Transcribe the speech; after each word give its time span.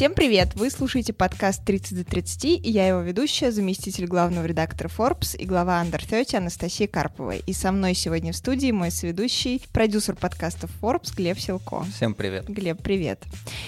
Всем 0.00 0.14
привет! 0.14 0.54
Вы 0.54 0.70
слушаете 0.70 1.12
подкаст 1.12 1.62
30 1.62 1.98
до 1.98 2.04
30, 2.04 2.44
и 2.44 2.70
я 2.70 2.88
его 2.88 3.00
ведущая, 3.00 3.52
заместитель 3.52 4.06
главного 4.06 4.46
редактора 4.46 4.88
Forbes 4.88 5.36
и 5.36 5.44
глава 5.44 5.84
Under 5.84 6.02
30 6.02 6.36
Анастасия 6.36 6.88
Карпова. 6.88 7.36
И 7.36 7.52
со 7.52 7.70
мной 7.70 7.92
сегодня 7.92 8.32
в 8.32 8.36
студии 8.36 8.70
мой 8.70 8.92
соведущий, 8.92 9.60
продюсер 9.74 10.16
подкаста 10.16 10.68
Forbes 10.80 11.14
Глеб 11.14 11.38
Силко. 11.38 11.84
Всем 11.94 12.14
привет. 12.14 12.48
Глеб, 12.48 12.80
привет. 12.82 13.24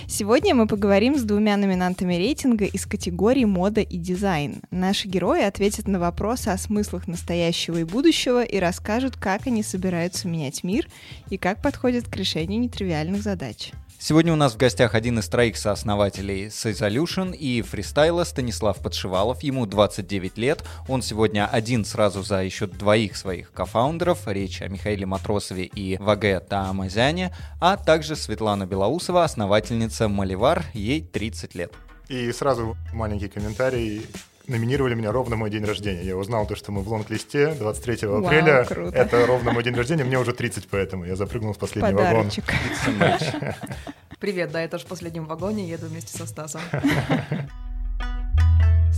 Сегодня 0.09 0.55
мы 0.55 0.67
поговорим 0.67 1.19
с 1.19 1.23
двумя 1.23 1.59
номинантами 1.59 2.15
рейтинга 2.15 2.65
из 2.65 2.87
категории 2.87 3.45
мода 3.45 3.83
и 3.83 3.99
дизайн. 3.99 4.63
Наши 4.71 5.09
герои 5.09 5.43
ответят 5.43 5.87
на 5.87 6.01
вопросы 6.01 6.49
о 6.49 6.57
смыслах 6.57 7.09
настоящего 7.09 7.77
и 7.77 7.85
будущего 7.85 8.43
и 8.43 8.59
расскажут, 8.59 9.19
как 9.19 9.47
они 9.49 9.63
собираются 9.63 10.29
менять 10.29 10.65
мир 10.65 10.89
и 11.29 11.37
как 11.37 11.61
подходят 11.61 12.09
к 12.09 12.17
решению 12.17 12.59
нетривиальных 12.59 13.23
задач. 13.23 13.73
Сегодня 14.05 14.33
у 14.33 14.37
нас 14.37 14.55
в 14.55 14.57
гостях 14.57 14.97
один 14.97 15.21
из 15.21 15.29
троих 15.29 15.57
сооснователей 15.57 16.47
Solution 16.47 17.37
и 17.37 17.63
фристайла 17.63 18.25
Станислав 18.25 18.79
Подшивалов. 18.81 19.45
Ему 19.45 19.65
29 19.65 20.39
лет. 20.39 20.65
Он 20.89 21.03
сегодня 21.03 21.47
один 21.47 21.85
сразу 21.85 22.25
за 22.25 22.43
еще 22.43 22.67
двоих 22.67 23.17
своих 23.17 23.53
кофаундеров. 23.53 24.27
Речь 24.27 24.61
о 24.61 24.67
Михаиле 24.67 25.07
Матросове 25.07 25.67
и 25.67 25.99
Ваге 25.99 26.41
Таамазяне. 26.41 27.33
А 27.61 27.77
также 27.77 28.17
Светлана 28.17 28.67
Белоусова, 28.67 29.23
основательница 29.23 30.09
Маливар. 30.09 30.65
Ей 30.75 31.01
30 31.01 31.55
лет. 31.55 31.73
И 32.09 32.33
сразу 32.33 32.77
маленький 32.93 33.29
комментарий 33.29 34.05
номинировали 34.53 34.95
меня 34.95 35.11
ровно 35.13 35.37
мой 35.37 35.51
день 35.51 35.65
рождения. 35.65 36.03
Я 36.03 36.17
узнал 36.17 36.47
то, 36.47 36.55
что 36.55 36.71
мы 36.73 36.83
в 36.83 36.89
лонг-листе 36.89 37.55
23 37.55 38.07
Вау, 38.07 38.25
апреля. 38.25 38.65
Круто. 38.65 38.97
Это 38.97 39.27
ровно 39.27 39.53
мой 39.53 39.65
день 39.65 39.75
рождения, 39.75 40.05
мне 40.05 40.19
уже 40.19 40.33
30, 40.33 40.69
поэтому 40.69 41.05
я 41.05 41.17
запрыгнул 41.17 41.53
в 41.53 41.59
последний 41.59 41.93
Подарочек. 41.93 42.45
вагон. 42.47 43.55
Привет, 44.21 44.53
да, 44.53 44.63
я 44.63 44.69
тоже 44.69 44.85
в 44.85 44.89
последнем 44.89 45.25
вагоне 45.25 45.69
еду 45.69 45.87
вместе 45.87 46.17
со 46.17 46.27
Стасом. 46.27 46.61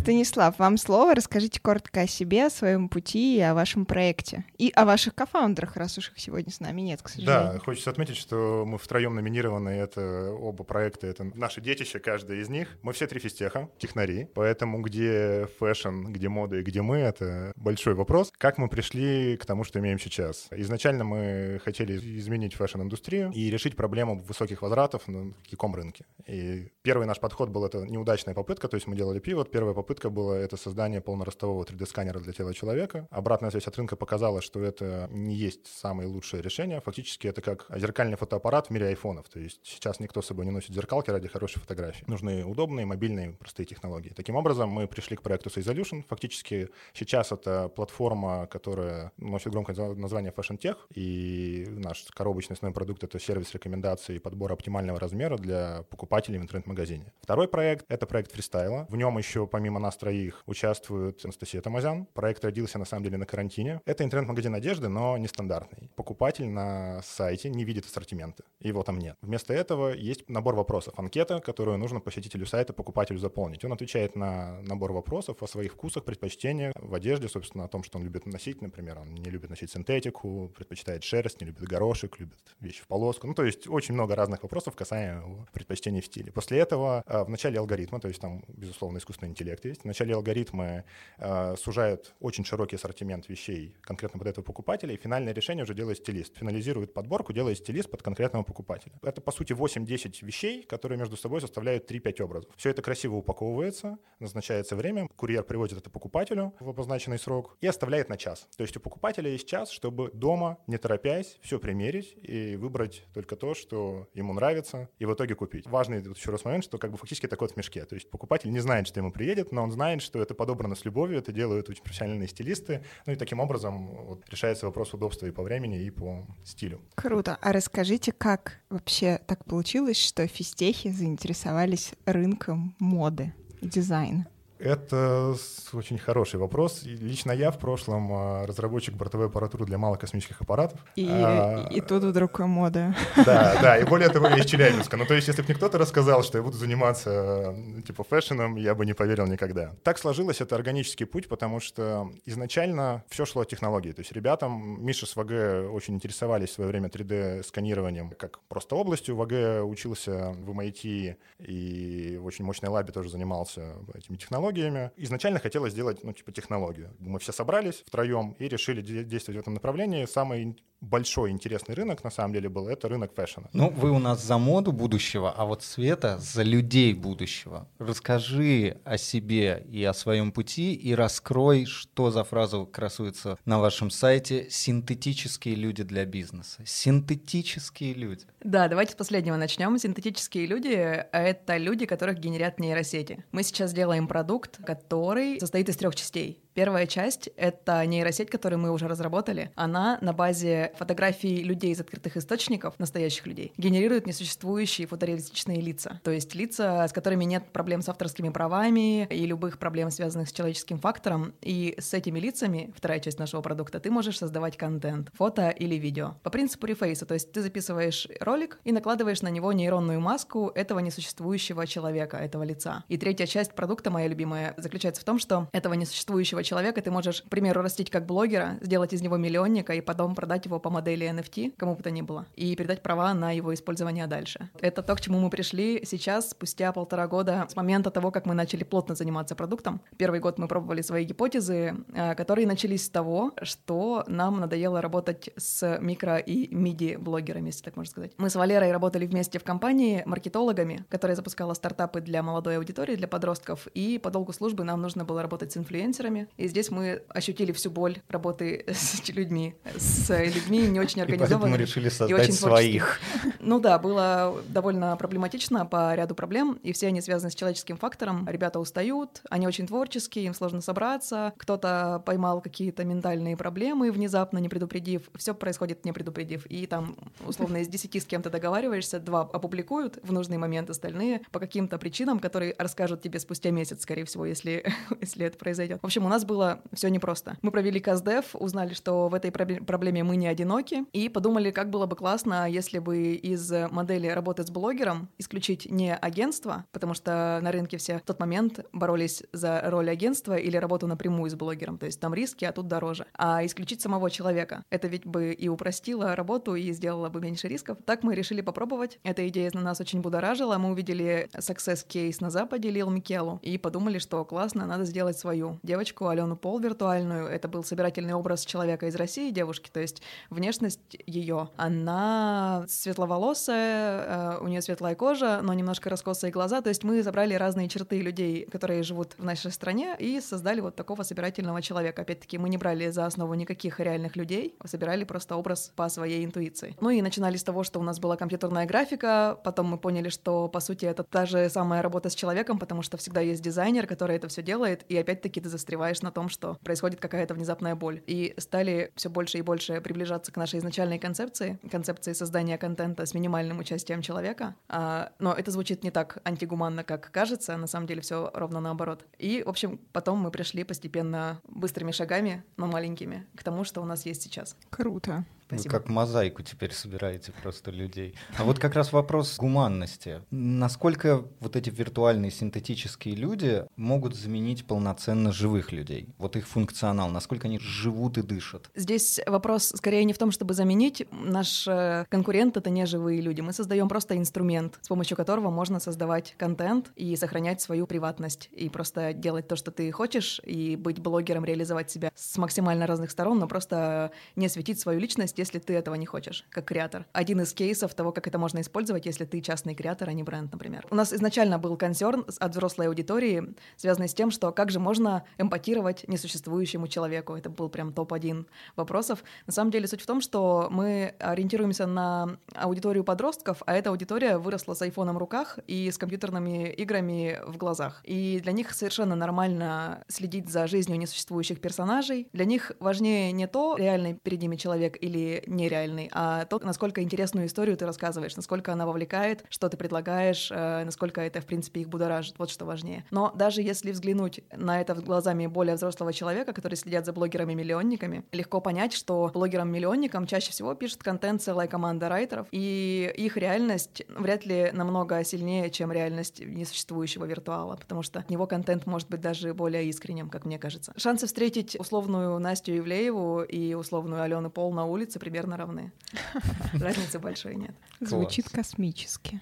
Станислав, 0.04 0.58
вам 0.58 0.76
слово. 0.76 1.14
Расскажите 1.14 1.58
коротко 1.60 2.02
о 2.02 2.06
себе, 2.06 2.44
о 2.44 2.50
своем 2.50 2.90
пути 2.90 3.38
и 3.38 3.40
о 3.40 3.54
вашем 3.54 3.86
проекте. 3.86 4.44
И 4.58 4.70
о 4.76 4.84
ваших 4.84 5.14
кофаундерах, 5.14 5.76
раз 5.76 5.96
уж 5.96 6.10
их 6.10 6.18
сегодня 6.20 6.52
с 6.52 6.60
нами 6.60 6.82
нет, 6.82 7.00
к 7.00 7.08
сожалению. 7.08 7.54
Да, 7.54 7.58
хочется 7.58 7.88
отметить, 7.88 8.16
что 8.16 8.64
мы 8.66 8.76
втроем 8.76 9.14
номинированы. 9.14 9.70
Это 9.70 10.30
оба 10.30 10.62
проекта, 10.62 11.06
это 11.06 11.24
наши 11.34 11.62
детище, 11.62 12.00
каждый 12.00 12.42
из 12.42 12.50
них. 12.50 12.76
Мы 12.82 12.92
все 12.92 13.06
три 13.06 13.18
физтеха, 13.18 13.70
технари. 13.78 14.28
Поэтому 14.34 14.82
где 14.82 15.48
fashion, 15.58 16.08
где 16.08 16.28
мода 16.28 16.56
и 16.56 16.62
где 16.62 16.82
мы, 16.82 16.98
это 16.98 17.54
большой 17.56 17.94
вопрос. 17.94 18.30
Как 18.36 18.58
мы 18.58 18.68
пришли 18.68 19.38
к 19.38 19.46
тому, 19.46 19.64
что 19.64 19.78
имеем 19.78 19.98
сейчас? 19.98 20.48
Изначально 20.50 21.04
мы 21.04 21.62
хотели 21.64 21.96
изменить 22.18 22.52
fashion-индустрию 22.52 23.32
и 23.32 23.48
решить 23.48 23.74
проблему 23.74 24.20
высоких 24.20 24.60
возвратов 24.60 25.08
на 25.08 25.32
каком 25.50 25.74
рынке. 25.74 26.04
И 26.26 26.68
первый 26.82 27.06
наш 27.06 27.20
подход 27.20 27.48
был 27.48 27.64
это 27.64 27.86
неудачная 27.86 28.34
попытка, 28.34 28.68
то 28.68 28.74
есть 28.74 28.86
мы 28.86 28.96
делали 28.96 29.18
pivot, 29.18 29.50
первая 29.50 29.72
попытка 29.72 29.93
попытка 29.94 30.10
была 30.10 30.38
это 30.38 30.56
создание 30.56 31.00
полноростового 31.00 31.62
3D-сканера 31.64 32.18
для 32.18 32.32
тела 32.32 32.52
человека. 32.52 33.06
Обратная 33.10 33.50
связь 33.50 33.68
от 33.68 33.76
рынка 33.76 33.94
показала, 33.96 34.42
что 34.42 34.60
это 34.60 35.08
не 35.12 35.36
есть 35.36 35.66
самое 35.66 36.08
лучшее 36.08 36.42
решение. 36.42 36.80
Фактически 36.80 37.28
это 37.28 37.40
как 37.40 37.66
зеркальный 37.76 38.16
фотоаппарат 38.16 38.66
в 38.66 38.70
мире 38.70 38.88
айфонов. 38.88 39.28
То 39.28 39.38
есть 39.38 39.60
сейчас 39.62 40.00
никто 40.00 40.20
с 40.20 40.26
собой 40.26 40.46
не 40.46 40.50
носит 40.50 40.74
зеркалки 40.74 41.10
ради 41.10 41.28
хорошей 41.28 41.60
фотографии. 41.60 42.04
Нужны 42.08 42.44
удобные, 42.44 42.86
мобильные, 42.86 43.34
простые 43.34 43.66
технологии. 43.66 44.12
Таким 44.16 44.34
образом, 44.34 44.68
мы 44.68 44.88
пришли 44.88 45.16
к 45.16 45.22
проекту 45.22 45.48
Solution. 45.50 46.02
Фактически 46.08 46.68
сейчас 46.92 47.30
это 47.30 47.68
платформа, 47.68 48.46
которая 48.46 49.12
носит 49.16 49.52
громкое 49.52 49.76
название 49.94 50.32
Fashion 50.36 50.58
Tech, 50.58 50.76
и 50.94 51.66
наш 51.68 52.04
коробочный 52.14 52.54
основной 52.54 52.74
продукт— 52.74 53.04
это 53.04 53.20
сервис 53.20 53.54
рекомендаций 53.54 54.16
и 54.16 54.18
подбор 54.18 54.52
оптимального 54.52 54.98
размера 54.98 55.36
для 55.38 55.84
покупателей 55.88 56.38
в 56.38 56.42
интернет-магазине. 56.42 57.12
Второй 57.20 57.46
проект— 57.46 57.84
это 57.88 58.06
проект 58.06 58.32
фристайла. 58.32 58.86
В 58.90 58.96
нем 58.96 59.16
еще 59.18 59.46
помимо 59.46 59.83
нас 59.84 59.96
троих 59.96 60.42
участвует 60.46 61.24
Анастасия 61.24 61.60
Тамазян. 61.60 62.06
Проект 62.06 62.44
родился 62.44 62.78
на 62.78 62.84
самом 62.84 63.04
деле 63.04 63.16
на 63.16 63.26
карантине. 63.26 63.80
Это 63.84 64.02
интернет-магазин 64.02 64.54
одежды, 64.54 64.88
но 64.88 65.16
нестандартный. 65.16 65.90
Покупатель 65.94 66.48
на 66.48 67.02
сайте 67.02 67.50
не 67.50 67.64
видит 67.64 67.84
ассортимента, 67.86 68.44
его 68.60 68.82
там 68.82 68.98
нет. 68.98 69.16
Вместо 69.22 69.54
этого 69.54 69.94
есть 69.94 70.28
набор 70.28 70.54
вопросов, 70.54 70.94
анкета, 70.96 71.40
которую 71.40 71.78
нужно 71.78 72.00
посетителю 72.00 72.46
сайта, 72.46 72.72
покупателю 72.72 73.18
заполнить. 73.18 73.64
Он 73.64 73.72
отвечает 73.72 74.16
на 74.16 74.60
набор 74.62 74.92
вопросов 74.92 75.42
о 75.42 75.46
своих 75.46 75.72
вкусах, 75.72 76.04
предпочтениях 76.04 76.72
в 76.76 76.94
одежде, 76.94 77.28
собственно, 77.28 77.64
о 77.64 77.68
том, 77.68 77.84
что 77.84 77.98
он 77.98 78.04
любит 78.04 78.26
носить, 78.26 78.62
например, 78.62 78.98
он 78.98 79.14
не 79.14 79.30
любит 79.30 79.50
носить 79.50 79.70
синтетику, 79.70 80.50
предпочитает 80.56 81.04
шерсть, 81.04 81.40
не 81.40 81.46
любит 81.46 81.64
горошек, 81.64 82.18
любит 82.18 82.38
вещи 82.60 82.82
в 82.82 82.86
полоску. 82.86 83.26
Ну, 83.26 83.34
то 83.34 83.44
есть 83.44 83.68
очень 83.68 83.94
много 83.94 84.14
разных 84.14 84.42
вопросов 84.42 84.74
касаемо 84.74 85.46
предпочтений 85.52 86.00
в 86.00 86.06
стиле. 86.06 86.32
После 86.32 86.58
этого 86.58 87.02
а, 87.06 87.24
в 87.24 87.28
начале 87.28 87.58
алгоритма, 87.58 88.00
то 88.00 88.08
есть 88.08 88.20
там, 88.20 88.44
безусловно, 88.48 88.98
искусственный 88.98 89.30
интеллект 89.30 89.64
есть. 89.74 89.84
Вначале 89.84 90.14
алгоритмы 90.14 90.84
э, 91.18 91.56
сужают 91.56 92.14
очень 92.20 92.44
широкий 92.44 92.76
ассортимент 92.76 93.28
вещей 93.28 93.76
конкретно 93.82 94.18
под 94.18 94.28
этого 94.28 94.44
покупателя, 94.44 94.94
и 94.94 94.96
финальное 94.96 95.34
решение 95.34 95.64
уже 95.64 95.74
делает 95.74 95.98
стилист. 95.98 96.36
Финализирует 96.38 96.94
подборку, 96.94 97.32
делает 97.32 97.58
стилист 97.58 97.90
под 97.90 98.02
конкретного 98.02 98.44
покупателя. 98.44 98.92
Это, 99.02 99.20
по 99.20 99.32
сути, 99.32 99.52
8-10 99.52 100.24
вещей, 100.24 100.62
которые 100.62 100.98
между 100.98 101.16
собой 101.16 101.40
составляют 101.40 101.90
3-5 101.90 102.22
образов. 102.22 102.50
Все 102.56 102.70
это 102.70 102.82
красиво 102.82 103.16
упаковывается, 103.16 103.98
назначается 104.20 104.76
время, 104.76 105.08
курьер 105.16 105.42
приводит 105.42 105.78
это 105.78 105.90
покупателю 105.90 106.54
в 106.60 106.68
обозначенный 106.68 107.18
срок 107.18 107.56
и 107.60 107.66
оставляет 107.66 108.08
на 108.08 108.16
час. 108.16 108.48
То 108.56 108.62
есть 108.62 108.76
у 108.76 108.80
покупателя 108.80 109.30
есть 109.30 109.46
час, 109.46 109.70
чтобы 109.70 110.10
дома, 110.12 110.58
не 110.66 110.78
торопясь, 110.78 111.38
все 111.42 111.58
примерить 111.58 112.16
и 112.22 112.56
выбрать 112.56 113.04
только 113.12 113.36
то, 113.36 113.54
что 113.54 114.08
ему 114.14 114.32
нравится, 114.32 114.88
и 114.98 115.06
в 115.06 115.12
итоге 115.12 115.34
купить. 115.34 115.66
Важный 115.66 116.02
вот 116.02 116.16
еще 116.16 116.30
раз 116.30 116.44
момент, 116.44 116.64
что 116.64 116.78
как 116.78 116.90
бы 116.90 116.96
фактически 116.96 117.26
это 117.26 117.36
кот 117.36 117.52
в 117.52 117.56
мешке. 117.56 117.84
То 117.84 117.94
есть 117.94 118.10
покупатель 118.10 118.50
не 118.50 118.60
знает, 118.60 118.86
что 118.86 119.00
ему 119.00 119.10
приедет, 119.12 119.52
но 119.52 119.63
он 119.64 119.72
знает, 119.72 120.02
что 120.02 120.20
это 120.22 120.34
подобрано 120.34 120.74
с 120.74 120.84
любовью, 120.84 121.18
это 121.18 121.32
делают 121.32 121.68
очень 121.68 121.82
профессиональные 121.82 122.28
стилисты. 122.28 122.84
Ну 123.06 123.12
и 123.12 123.16
таким 123.16 123.40
образом 123.40 123.88
вот, 124.06 124.28
решается 124.28 124.66
вопрос 124.66 124.94
удобства 124.94 125.26
и 125.26 125.30
по 125.30 125.42
времени, 125.42 125.82
и 125.82 125.90
по 125.90 126.26
стилю. 126.44 126.80
Круто. 126.94 127.38
А 127.40 127.52
расскажите, 127.52 128.12
как 128.12 128.60
вообще 128.70 129.20
так 129.26 129.44
получилось, 129.44 129.98
что 129.98 130.26
физтехи 130.26 130.90
заинтересовались 130.90 131.92
рынком 132.06 132.76
моды 132.78 133.32
и 133.60 133.68
дизайна? 133.68 134.26
Это 134.58 135.34
очень 135.72 135.98
хороший 135.98 136.38
вопрос. 136.38 136.82
Лично 136.84 137.32
я 137.32 137.50
в 137.50 137.58
прошлом 137.58 138.12
а, 138.12 138.46
разработчик 138.46 138.94
бортовой 138.94 139.26
аппаратуры 139.26 139.64
для 139.64 139.78
малокосмических 139.78 140.40
аппаратов. 140.40 140.80
И, 140.94 141.08
а, 141.10 141.68
и 141.70 141.80
тут 141.80 142.04
вдруг 142.04 142.38
мода. 142.38 142.94
Да, 143.16 143.58
да, 143.60 143.78
и 143.78 143.84
более 143.84 144.08
того, 144.08 144.28
я 144.28 144.38
из 144.38 144.46
Челябинска. 144.46 144.96
Ну, 144.96 145.06
то 145.06 145.14
есть, 145.14 145.26
если 145.28 145.42
бы 145.42 145.48
мне 145.48 145.56
кто-то 145.56 145.78
рассказал, 145.78 146.22
что 146.22 146.38
я 146.38 146.44
буду 146.44 146.56
заниматься, 146.56 147.54
типа, 147.86 148.04
фэшеном, 148.04 148.56
я 148.56 148.74
бы 148.74 148.86
не 148.86 148.92
поверил 148.94 149.26
никогда. 149.26 149.72
Так 149.82 149.98
сложилось, 149.98 150.40
это 150.40 150.54
органический 150.54 151.06
путь, 151.06 151.28
потому 151.28 151.58
что 151.58 152.10
изначально 152.24 153.02
все 153.08 153.24
шло 153.24 153.42
от 153.42 153.48
технологии. 153.48 153.92
То 153.92 154.00
есть 154.00 154.12
ребятам, 154.12 154.84
Миша 154.84 155.06
с 155.06 155.16
ВГ 155.16 155.72
очень 155.72 155.94
интересовались 155.94 156.50
в 156.50 156.54
свое 156.54 156.70
время 156.70 156.88
3D-сканированием, 156.88 158.14
как 158.14 158.38
просто 158.48 158.76
областью. 158.76 159.16
ВГ 159.16 159.64
учился 159.68 160.32
в 160.32 160.50
MIT 160.50 161.16
и 161.40 162.18
в 162.20 162.26
очень 162.26 162.44
мощной 162.44 162.70
лабе 162.70 162.92
тоже 162.92 163.10
занимался 163.10 163.74
этими 163.94 164.16
технологиями 164.16 164.43
технологиями. 164.44 164.90
Изначально 164.96 165.38
хотелось 165.38 165.72
сделать, 165.72 166.04
ну, 166.04 166.12
типа, 166.12 166.32
технологию. 166.32 166.94
Мы 166.98 167.18
все 167.18 167.32
собрались 167.32 167.82
втроем 167.86 168.32
и 168.38 168.48
решили 168.48 168.80
действовать 168.82 169.38
в 169.38 169.40
этом 169.40 169.54
направлении. 169.54 170.04
Самый 170.06 170.56
большой 170.84 171.30
интересный 171.30 171.74
рынок, 171.74 172.04
на 172.04 172.10
самом 172.10 172.32
деле, 172.32 172.48
был 172.48 172.68
это 172.68 172.88
рынок 172.88 173.12
фэшена. 173.14 173.48
Ну, 173.52 173.70
вы 173.70 173.90
у 173.90 173.98
нас 173.98 174.22
за 174.24 174.38
моду 174.38 174.72
будущего, 174.72 175.32
а 175.36 175.44
вот 175.44 175.62
Света 175.62 176.18
за 176.18 176.42
людей 176.42 176.94
будущего. 176.94 177.66
Расскажи 177.78 178.78
о 178.84 178.98
себе 178.98 179.64
и 179.70 179.82
о 179.84 179.94
своем 179.94 180.32
пути 180.32 180.74
и 180.74 180.94
раскрой, 180.94 181.64
что 181.64 182.10
за 182.10 182.24
фраза 182.24 182.64
красуется 182.64 183.38
на 183.44 183.58
вашем 183.58 183.90
сайте 183.90 184.48
«Синтетические 184.50 185.54
люди 185.54 185.82
для 185.82 186.04
бизнеса». 186.04 186.62
Синтетические 186.64 187.94
люди. 187.94 188.24
Да, 188.42 188.68
давайте 188.68 188.92
с 188.92 188.96
последнего 188.96 189.36
начнем. 189.36 189.78
Синтетические 189.78 190.46
люди— 190.46 190.68
это 191.12 191.56
люди, 191.56 191.86
которых 191.86 192.18
генерят 192.18 192.60
нейросети. 192.60 193.24
Мы 193.32 193.42
сейчас 193.42 193.72
делаем 193.72 194.06
продукт, 194.06 194.62
который 194.64 195.40
состоит 195.40 195.68
из 195.68 195.76
трех 195.76 195.94
частей. 195.94 196.40
Первая 196.52 196.86
часть— 196.86 197.28
это 197.36 197.84
нейросеть, 197.84 198.30
которую 198.30 198.60
мы 198.60 198.70
уже 198.70 198.86
разработали. 198.86 199.50
Она 199.56 199.98
на 200.00 200.12
базе 200.12 200.72
фотографий 200.74 201.42
людей 201.42 201.72
из 201.72 201.80
открытых 201.80 202.16
источников, 202.16 202.78
настоящих 202.78 203.26
людей, 203.26 203.52
генерирует 203.56 204.06
несуществующие 204.06 204.86
фотореалистичные 204.86 205.60
лица. 205.60 206.00
То 206.04 206.10
есть 206.10 206.34
лица, 206.34 206.86
с 206.86 206.92
которыми 206.92 207.24
нет 207.24 207.44
проблем 207.52 207.82
с 207.82 207.88
авторскими 207.88 208.28
правами 208.28 209.06
и 209.06 209.26
любых 209.26 209.58
проблем, 209.58 209.90
связанных 209.90 210.28
с 210.28 210.32
человеческим 210.32 210.78
фактором. 210.78 211.34
И 211.40 211.74
с 211.78 211.94
этими 211.94 212.18
лицами, 212.18 212.72
вторая 212.76 213.00
часть 213.00 213.18
нашего 213.18 213.40
продукта, 213.40 213.80
ты 213.80 213.90
можешь 213.90 214.18
создавать 214.18 214.56
контент, 214.56 215.10
фото 215.14 215.50
или 215.50 215.76
видео. 215.76 216.14
По 216.22 216.30
принципу 216.30 216.66
рефейса, 216.66 217.06
то 217.06 217.14
есть 217.14 217.32
ты 217.32 217.42
записываешь 217.42 218.08
ролик 218.20 218.58
и 218.64 218.72
накладываешь 218.72 219.22
на 219.22 219.28
него 219.28 219.52
нейронную 219.52 220.00
маску 220.00 220.50
этого 220.54 220.80
несуществующего 220.80 221.66
человека, 221.66 222.16
этого 222.16 222.42
лица. 222.42 222.84
И 222.88 222.96
третья 222.96 223.26
часть 223.26 223.54
продукта, 223.54 223.90
моя 223.90 224.08
любимая, 224.08 224.54
заключается 224.56 225.02
в 225.02 225.04
том, 225.04 225.18
что 225.18 225.48
этого 225.52 225.74
несуществующего 225.74 226.42
человека 226.42 226.82
ты 226.82 226.90
можешь, 226.90 227.22
к 227.22 227.28
примеру, 227.28 227.62
растить 227.62 227.90
как 227.90 228.06
блогера, 228.06 228.58
сделать 228.60 228.92
из 228.92 229.02
него 229.02 229.16
миллионника 229.16 229.74
и 229.74 229.80
потом 229.80 230.14
продать 230.14 230.46
его 230.46 230.58
по 230.64 230.70
модели 230.70 231.06
NFT, 231.06 231.52
кому 231.58 231.76
бы 231.76 231.82
то 231.82 231.90
ни 231.90 232.00
было, 232.00 232.24
и 232.34 232.56
передать 232.56 232.82
права 232.82 233.12
на 233.12 233.32
его 233.32 233.52
использование 233.52 234.06
дальше. 234.06 234.48
Это 234.60 234.82
то, 234.82 234.94
к 234.94 235.00
чему 235.02 235.20
мы 235.20 235.28
пришли 235.28 235.84
сейчас, 235.84 236.30
спустя 236.30 236.72
полтора 236.72 237.06
года 237.06 237.46
с 237.50 237.54
момента 237.54 237.90
того, 237.90 238.10
как 238.10 238.24
мы 238.24 238.32
начали 238.32 238.64
плотно 238.64 238.94
заниматься 238.94 239.34
продуктом. 239.34 239.82
Первый 239.98 240.20
год 240.20 240.38
мы 240.38 240.48
пробовали 240.48 240.80
свои 240.80 241.04
гипотезы, 241.04 241.74
э, 241.92 242.14
которые 242.14 242.46
начались 242.46 242.86
с 242.86 242.88
того, 242.88 243.32
что 243.42 244.04
нам 244.06 244.40
надоело 244.40 244.80
работать 244.80 245.28
с 245.36 245.78
микро 245.82 246.16
и 246.16 246.54
миди-блогерами, 246.54 247.48
если 247.48 247.64
так 247.64 247.76
можно 247.76 247.90
сказать. 247.90 248.12
Мы 248.16 248.30
с 248.30 248.34
Валерой 248.34 248.72
работали 248.72 249.04
вместе 249.04 249.38
в 249.38 249.44
компании 249.44 250.02
маркетологами, 250.06 250.86
которая 250.88 251.14
запускала 251.14 251.52
стартапы 251.52 252.00
для 252.00 252.22
молодой 252.22 252.56
аудитории, 252.56 252.96
для 252.96 253.06
подростков, 253.08 253.66
и 253.74 253.98
по 253.98 254.10
долгу 254.10 254.32
службы 254.32 254.64
нам 254.64 254.80
нужно 254.80 255.04
было 255.04 255.20
работать 255.20 255.52
с 255.52 255.58
инфлюенсерами. 255.58 256.26
И 256.38 256.48
здесь 256.48 256.70
мы 256.70 257.02
ощутили 257.10 257.52
всю 257.52 257.70
боль 257.70 257.98
работы 258.08 258.64
с 258.68 259.06
людьми, 259.10 259.56
с 259.76 260.08
людьми 260.08 260.43
не 260.48 260.80
очень 260.80 261.00
организованными. 261.00 261.54
И 261.54 261.56
поэтому 261.56 261.56
решили 261.56 261.88
создать 261.88 262.34
своих. 262.34 263.00
Ну 263.40 263.60
да, 263.60 263.78
было 263.78 264.36
довольно 264.48 264.96
проблематично 264.96 265.66
по 265.66 265.94
ряду 265.94 266.14
проблем, 266.14 266.58
и 266.62 266.72
все 266.72 266.88
они 266.88 267.00
связаны 267.00 267.30
с 267.30 267.34
человеческим 267.34 267.76
фактором. 267.76 268.26
Ребята 268.28 268.58
устают, 268.60 269.22
они 269.30 269.46
очень 269.46 269.66
творческие, 269.66 270.26
им 270.26 270.34
сложно 270.34 270.60
собраться, 270.60 271.32
кто-то 271.36 272.02
поймал 272.04 272.40
какие-то 272.40 272.84
ментальные 272.84 273.36
проблемы 273.36 273.90
внезапно, 273.90 274.38
не 274.38 274.48
предупредив. 274.48 275.02
Все 275.16 275.34
происходит 275.34 275.84
не 275.84 275.92
предупредив. 275.92 276.46
И 276.46 276.66
там, 276.66 276.96
условно, 277.26 277.58
из 277.58 277.68
десяти 277.68 278.00
с 278.00 278.04
кем 278.04 278.22
то 278.22 278.30
договариваешься, 278.30 279.00
два 279.00 279.22
опубликуют 279.22 279.98
в 280.02 280.12
нужный 280.12 280.38
момент, 280.38 280.70
остальные 280.70 281.20
по 281.30 281.40
каким-то 281.40 281.78
причинам, 281.78 282.18
которые 282.18 282.54
расскажут 282.58 283.02
тебе 283.02 283.18
спустя 283.18 283.50
месяц, 283.50 283.82
скорее 283.82 284.04
всего, 284.04 284.26
если, 284.26 284.64
если 285.00 285.26
это 285.26 285.38
произойдет. 285.38 285.78
В 285.82 285.86
общем, 285.86 286.04
у 286.04 286.08
нас 286.08 286.24
было 286.24 286.60
все 286.72 286.88
непросто. 286.88 287.36
Мы 287.42 287.50
провели 287.50 287.80
КАЗДЕФ, 287.80 288.34
узнали, 288.34 288.74
что 288.74 289.08
в 289.08 289.14
этой 289.14 289.30
проблеме 289.30 290.04
мы 290.04 290.16
не 290.16 290.26
одиноки, 290.34 290.84
и 290.92 291.08
подумали, 291.08 291.50
как 291.50 291.70
было 291.70 291.86
бы 291.86 291.96
классно, 291.96 292.50
если 292.50 292.78
бы 292.78 293.14
из 293.14 293.50
модели 293.70 294.08
работы 294.08 294.44
с 294.44 294.50
блогером 294.50 295.08
исключить 295.18 295.70
не 295.70 295.94
агентство, 295.94 296.64
потому 296.72 296.94
что 296.94 297.38
на 297.42 297.50
рынке 297.52 297.78
все 297.78 297.98
в 297.98 298.02
тот 298.02 298.20
момент 298.20 298.60
боролись 298.72 299.22
за 299.32 299.62
роль 299.66 299.88
агентства 299.88 300.36
или 300.36 300.56
работу 300.56 300.86
напрямую 300.86 301.30
с 301.30 301.34
блогером, 301.34 301.78
то 301.78 301.86
есть 301.86 302.00
там 302.00 302.12
риски, 302.12 302.44
а 302.44 302.52
тут 302.52 302.68
дороже, 302.68 303.06
а 303.16 303.44
исключить 303.46 303.80
самого 303.80 304.10
человека. 304.10 304.64
Это 304.70 304.88
ведь 304.88 305.06
бы 305.06 305.32
и 305.32 305.48
упростило 305.48 306.14
работу, 306.16 306.54
и 306.54 306.72
сделало 306.72 307.08
бы 307.08 307.20
меньше 307.20 307.48
рисков. 307.48 307.78
Так 307.86 308.02
мы 308.02 308.14
решили 308.14 308.40
попробовать. 308.40 308.98
Эта 309.04 309.26
идея 309.28 309.50
на 309.54 309.60
нас 309.60 309.80
очень 309.80 310.00
будоражила. 310.00 310.58
Мы 310.58 310.70
увидели 310.70 311.28
success 311.36 311.86
case 311.86 312.16
на 312.20 312.30
Западе 312.30 312.70
Лил 312.70 312.90
Микелу 312.90 313.38
и 313.42 313.56
подумали, 313.58 313.98
что 313.98 314.24
классно, 314.24 314.66
надо 314.66 314.84
сделать 314.84 315.18
свою 315.18 315.58
девочку 315.62 316.08
Алену 316.08 316.36
Пол 316.36 316.58
виртуальную. 316.58 317.26
Это 317.26 317.46
был 317.48 317.62
собирательный 317.62 318.14
образ 318.14 318.44
человека 318.44 318.86
из 318.86 318.96
России, 318.96 319.30
девушки, 319.30 319.70
то 319.72 319.80
есть 319.80 320.02
внешность 320.30 320.96
ее. 321.06 321.50
Она 321.56 322.64
светловолосая, 322.68 324.36
э, 324.38 324.38
у 324.40 324.48
нее 324.48 324.62
светлая 324.62 324.94
кожа, 324.94 325.40
но 325.42 325.52
немножко 325.54 325.90
раскосые 325.90 326.30
глаза. 326.30 326.60
То 326.60 326.68
есть 326.68 326.84
мы 326.84 327.02
забрали 327.02 327.34
разные 327.34 327.68
черты 327.68 328.00
людей, 328.00 328.46
которые 328.50 328.82
живут 328.82 329.14
в 329.18 329.24
нашей 329.24 329.52
стране, 329.52 329.96
и 329.98 330.20
создали 330.20 330.60
вот 330.60 330.76
такого 330.76 331.02
собирательного 331.02 331.62
человека. 331.62 332.02
Опять-таки, 332.02 332.38
мы 332.38 332.48
не 332.48 332.58
брали 332.58 332.90
за 332.90 333.06
основу 333.06 333.34
никаких 333.34 333.80
реальных 333.80 334.16
людей, 334.16 334.56
а 334.58 334.68
собирали 334.68 335.04
просто 335.04 335.36
образ 335.36 335.72
по 335.76 335.88
своей 335.88 336.24
интуиции. 336.24 336.76
Ну 336.80 336.90
и 336.90 337.02
начинали 337.02 337.36
с 337.36 337.44
того, 337.44 337.64
что 337.64 337.80
у 337.80 337.82
нас 337.82 338.00
была 338.00 338.16
компьютерная 338.16 338.66
графика, 338.66 339.38
потом 339.44 339.66
мы 339.66 339.78
поняли, 339.78 340.08
что, 340.08 340.48
по 340.48 340.60
сути, 340.60 340.86
это 340.86 341.02
та 341.02 341.26
же 341.26 341.48
самая 341.48 341.82
работа 341.82 342.10
с 342.10 342.14
человеком, 342.14 342.58
потому 342.58 342.82
что 342.82 342.96
всегда 342.96 343.20
есть 343.20 343.42
дизайнер, 343.42 343.86
который 343.86 344.16
это 344.16 344.28
все 344.28 344.42
делает, 344.42 344.84
и 344.88 344.96
опять-таки 344.96 345.40
ты 345.40 345.48
застреваешь 345.48 346.02
на 346.02 346.10
том, 346.10 346.28
что 346.28 346.58
происходит 346.64 347.00
какая-то 347.00 347.34
внезапная 347.34 347.74
боль. 347.74 348.02
И 348.06 348.34
стали 348.38 348.92
все 348.96 349.10
больше 349.10 349.38
и 349.38 349.42
больше 349.42 349.80
приближаться 349.80 350.13
к 350.18 350.36
нашей 350.36 350.58
изначальной 350.58 350.98
концепции, 350.98 351.58
концепции 351.70 352.12
создания 352.12 352.58
контента 352.58 353.06
с 353.06 353.14
минимальным 353.14 353.58
участием 353.58 354.02
человека. 354.02 354.54
А, 354.68 355.12
но 355.18 355.32
это 355.32 355.50
звучит 355.50 355.84
не 355.84 355.90
так 355.90 356.18
антигуманно, 356.24 356.84
как 356.84 357.10
кажется, 357.10 357.56
на 357.56 357.66
самом 357.66 357.86
деле 357.86 358.00
все 358.00 358.30
ровно 358.34 358.60
наоборот. 358.60 359.04
И, 359.18 359.42
в 359.44 359.48
общем, 359.48 359.78
потом 359.92 360.18
мы 360.18 360.30
пришли 360.30 360.64
постепенно 360.64 361.40
быстрыми 361.48 361.92
шагами, 361.92 362.44
но 362.56 362.66
маленькими, 362.66 363.26
к 363.34 363.42
тому, 363.42 363.64
что 363.64 363.82
у 363.82 363.84
нас 363.84 364.06
есть 364.06 364.22
сейчас. 364.22 364.56
Круто. 364.70 365.24
Спасибо. 365.54 365.72
Вы 365.72 365.78
как 365.78 365.88
мозаику 365.88 366.42
теперь 366.42 366.72
собираете 366.72 367.32
просто 367.42 367.70
людей. 367.70 368.14
А 368.36 368.44
вот 368.44 368.58
как 368.58 368.74
раз 368.74 368.92
вопрос 368.92 369.36
гуманности. 369.36 370.22
Насколько 370.30 371.24
вот 371.40 371.56
эти 371.56 371.70
виртуальные 371.70 372.30
синтетические 372.30 373.14
люди 373.14 373.64
могут 373.76 374.14
заменить 374.14 374.66
полноценно 374.66 375.32
живых 375.32 375.72
людей? 375.72 376.08
Вот 376.18 376.36
их 376.36 376.46
функционал, 376.46 377.08
насколько 377.08 377.48
они 377.48 377.58
живут 377.58 378.18
и 378.18 378.22
дышат? 378.22 378.70
Здесь 378.74 379.20
вопрос 379.26 379.72
скорее 379.74 380.04
не 380.04 380.12
в 380.12 380.18
том, 380.18 380.30
чтобы 380.30 380.54
заменить. 380.54 381.06
Наш 381.10 381.66
э, 381.68 382.06
конкурент— 382.08 382.56
это 382.58 382.70
не 382.70 382.86
живые 382.86 383.20
люди. 383.20 383.40
Мы 383.40 383.52
создаем 383.52 383.88
просто 383.88 384.16
инструмент, 384.16 384.78
с 384.80 384.88
помощью 384.88 385.16
которого 385.16 385.50
можно 385.50 385.80
создавать 385.80 386.34
контент 386.38 386.90
и 386.96 387.16
сохранять 387.16 387.60
свою 387.60 387.86
приватность, 387.86 388.48
и 388.52 388.68
просто 388.68 389.12
делать 389.12 389.48
то, 389.48 389.56
что 389.56 389.70
ты 389.70 389.90
хочешь, 389.92 390.40
и 390.44 390.76
быть 390.76 391.00
блогером, 391.00 391.44
реализовать 391.44 391.90
себя 391.90 392.10
с 392.14 392.36
максимально 392.38 392.86
разных 392.86 393.10
сторон, 393.10 393.38
но 393.38 393.46
просто 393.46 394.10
не 394.36 394.48
светить 394.48 394.80
свою 394.80 395.00
личность, 395.00 395.38
если 395.44 395.58
ты 395.58 395.74
этого 395.74 395.94
не 395.94 396.06
хочешь, 396.06 396.46
как 396.50 396.64
креатор. 396.64 397.06
Один 397.12 397.40
из 397.42 397.52
кейсов 397.52 397.94
того, 397.94 398.12
как 398.12 398.26
это 398.26 398.38
можно 398.38 398.60
использовать, 398.60 399.06
если 399.06 399.24
ты 399.24 399.40
частный 399.40 399.74
креатор, 399.74 400.08
а 400.08 400.12
не 400.12 400.22
бренд, 400.22 400.50
например. 400.52 400.86
У 400.90 400.94
нас 400.94 401.12
изначально 401.12 401.58
был 401.58 401.76
консерн 401.76 402.24
от 402.38 402.52
взрослой 402.52 402.88
аудитории, 402.88 403.54
связанный 403.76 404.08
с 404.08 404.14
тем, 404.14 404.30
что 404.30 404.52
как 404.52 404.70
же 404.70 404.80
можно 404.80 405.24
эмпатировать 405.38 406.08
несуществующему 406.08 406.88
человеку. 406.88 407.34
Это 407.34 407.50
был 407.50 407.68
прям 407.68 407.92
топ-1 407.92 408.46
вопросов. 408.76 409.22
На 409.46 409.52
самом 409.52 409.70
деле 409.70 409.86
суть 409.86 410.00
в 410.00 410.06
том, 410.06 410.20
что 410.20 410.68
мы 410.70 411.14
ориентируемся 411.18 411.86
на 411.86 412.38
аудиторию 412.54 413.04
подростков, 413.04 413.62
а 413.66 413.74
эта 413.74 413.90
аудитория 413.90 414.38
выросла 414.38 414.74
с 414.74 414.82
айфоном 414.82 415.16
в 415.16 415.18
руках 415.18 415.58
и 415.66 415.90
с 415.90 415.98
компьютерными 415.98 416.70
играми 416.70 417.38
в 417.46 417.56
глазах. 417.56 418.00
И 418.04 418.40
для 418.42 418.52
них 418.52 418.72
совершенно 418.72 419.14
нормально 419.14 420.04
следить 420.08 420.48
за 420.48 420.66
жизнью 420.66 420.98
несуществующих 420.98 421.60
персонажей. 421.60 422.28
Для 422.32 422.44
них 422.44 422.72
важнее 422.80 423.32
не 423.32 423.46
то, 423.46 423.76
реальный 423.76 424.14
перед 424.14 424.40
ними 424.40 424.56
человек 424.56 424.96
или 425.00 425.23
нереальный, 425.46 426.10
а 426.12 426.44
то, 426.44 426.60
насколько 426.62 427.02
интересную 427.02 427.46
историю 427.46 427.76
ты 427.76 427.86
рассказываешь, 427.86 428.36
насколько 428.36 428.72
она 428.72 428.86
вовлекает, 428.86 429.44
что 429.48 429.68
ты 429.68 429.76
предлагаешь, 429.76 430.50
э, 430.50 430.84
насколько 430.84 431.20
это, 431.20 431.40
в 431.40 431.46
принципе, 431.46 431.80
их 431.80 431.88
будоражит. 431.88 432.34
Вот 432.38 432.50
что 432.50 432.64
важнее. 432.64 433.04
Но 433.10 433.32
даже 433.34 433.62
если 433.62 433.92
взглянуть 433.92 434.40
на 434.54 434.80
это 434.80 434.94
глазами 434.94 435.46
более 435.46 435.76
взрослого 435.76 436.12
человека, 436.12 436.52
который 436.52 436.76
следят 436.76 437.06
за 437.06 437.12
блогерами-миллионниками, 437.12 438.24
легко 438.32 438.60
понять, 438.60 438.92
что 438.92 439.30
блогерам-миллионникам 439.32 440.26
чаще 440.26 440.50
всего 440.50 440.74
пишет 440.74 441.02
контент 441.02 441.42
целая 441.42 441.68
команда 441.68 442.08
райтеров, 442.08 442.46
и 442.50 443.12
их 443.16 443.36
реальность 443.36 444.02
вряд 444.08 444.46
ли 444.46 444.70
намного 444.72 445.22
сильнее, 445.24 445.70
чем 445.70 445.92
реальность 445.92 446.40
несуществующего 446.40 447.24
виртуала, 447.24 447.76
потому 447.76 448.02
что 448.02 448.20
от 448.20 448.30
него 448.30 448.46
контент 448.46 448.86
может 448.86 449.08
быть 449.08 449.20
даже 449.20 449.54
более 449.54 449.86
искренним, 449.86 450.28
как 450.28 450.44
мне 450.44 450.58
кажется. 450.58 450.92
Шансы 450.96 451.26
встретить 451.26 451.76
условную 451.78 452.38
Настю 452.38 452.76
Ивлееву 452.78 453.42
и 453.42 453.74
условную 453.74 454.22
Алену 454.22 454.50
Пол 454.50 454.72
на 454.72 454.84
улице 454.84 455.13
примерно 455.18 455.56
равны. 455.56 455.92
Разницы 456.72 457.18
большой 457.18 457.56
нет. 457.56 457.74
Звучит 458.00 458.48
космически. 458.48 459.40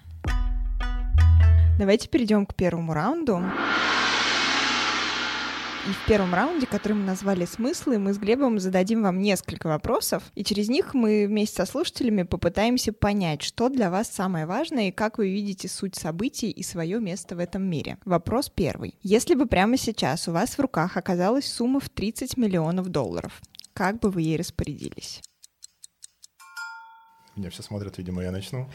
Давайте 1.79 2.07
перейдем 2.07 2.45
к 2.45 2.55
первому 2.55 2.93
раунду. 2.93 3.41
И 5.85 5.91
в 5.91 6.05
первом 6.07 6.33
раунде, 6.33 6.65
который 6.65 6.93
мы 6.93 7.03
назвали 7.03 7.43
«Смыслы», 7.43 7.99
мы 7.99 8.13
с 8.13 8.17
Глебом 8.17 8.57
зададим 8.57 9.03
вам 9.03 9.19
несколько 9.19 9.67
вопросов, 9.67 10.23
и 10.33 10.45
через 10.45 10.69
них 10.69 10.93
мы 10.93 11.25
вместе 11.27 11.57
со 11.57 11.65
слушателями 11.69 12.23
попытаемся 12.23 12.93
понять, 12.93 13.41
что 13.41 13.67
для 13.67 13.89
вас 13.89 14.07
самое 14.07 14.45
важное 14.45 14.87
и 14.87 14.91
как 14.91 15.17
вы 15.17 15.29
видите 15.29 15.67
суть 15.67 15.95
событий 15.95 16.49
и 16.49 16.63
свое 16.63 17.01
место 17.01 17.35
в 17.35 17.39
этом 17.39 17.63
мире. 17.63 17.97
Вопрос 18.05 18.49
первый. 18.49 18.95
Если 19.01 19.35
бы 19.35 19.45
прямо 19.45 19.75
сейчас 19.75 20.29
у 20.29 20.31
вас 20.31 20.57
в 20.57 20.61
руках 20.61 20.95
оказалась 20.95 21.51
сумма 21.51 21.81
в 21.81 21.89
30 21.89 22.37
миллионов 22.37 22.87
долларов, 22.87 23.41
как 23.73 23.99
бы 23.99 24.09
вы 24.09 24.21
ей 24.21 24.37
распорядились? 24.37 25.21
Меня 27.35 27.49
все 27.49 27.63
смотрят, 27.63 27.97
видимо, 27.97 28.21
я 28.21 28.31
начну. 28.31 28.69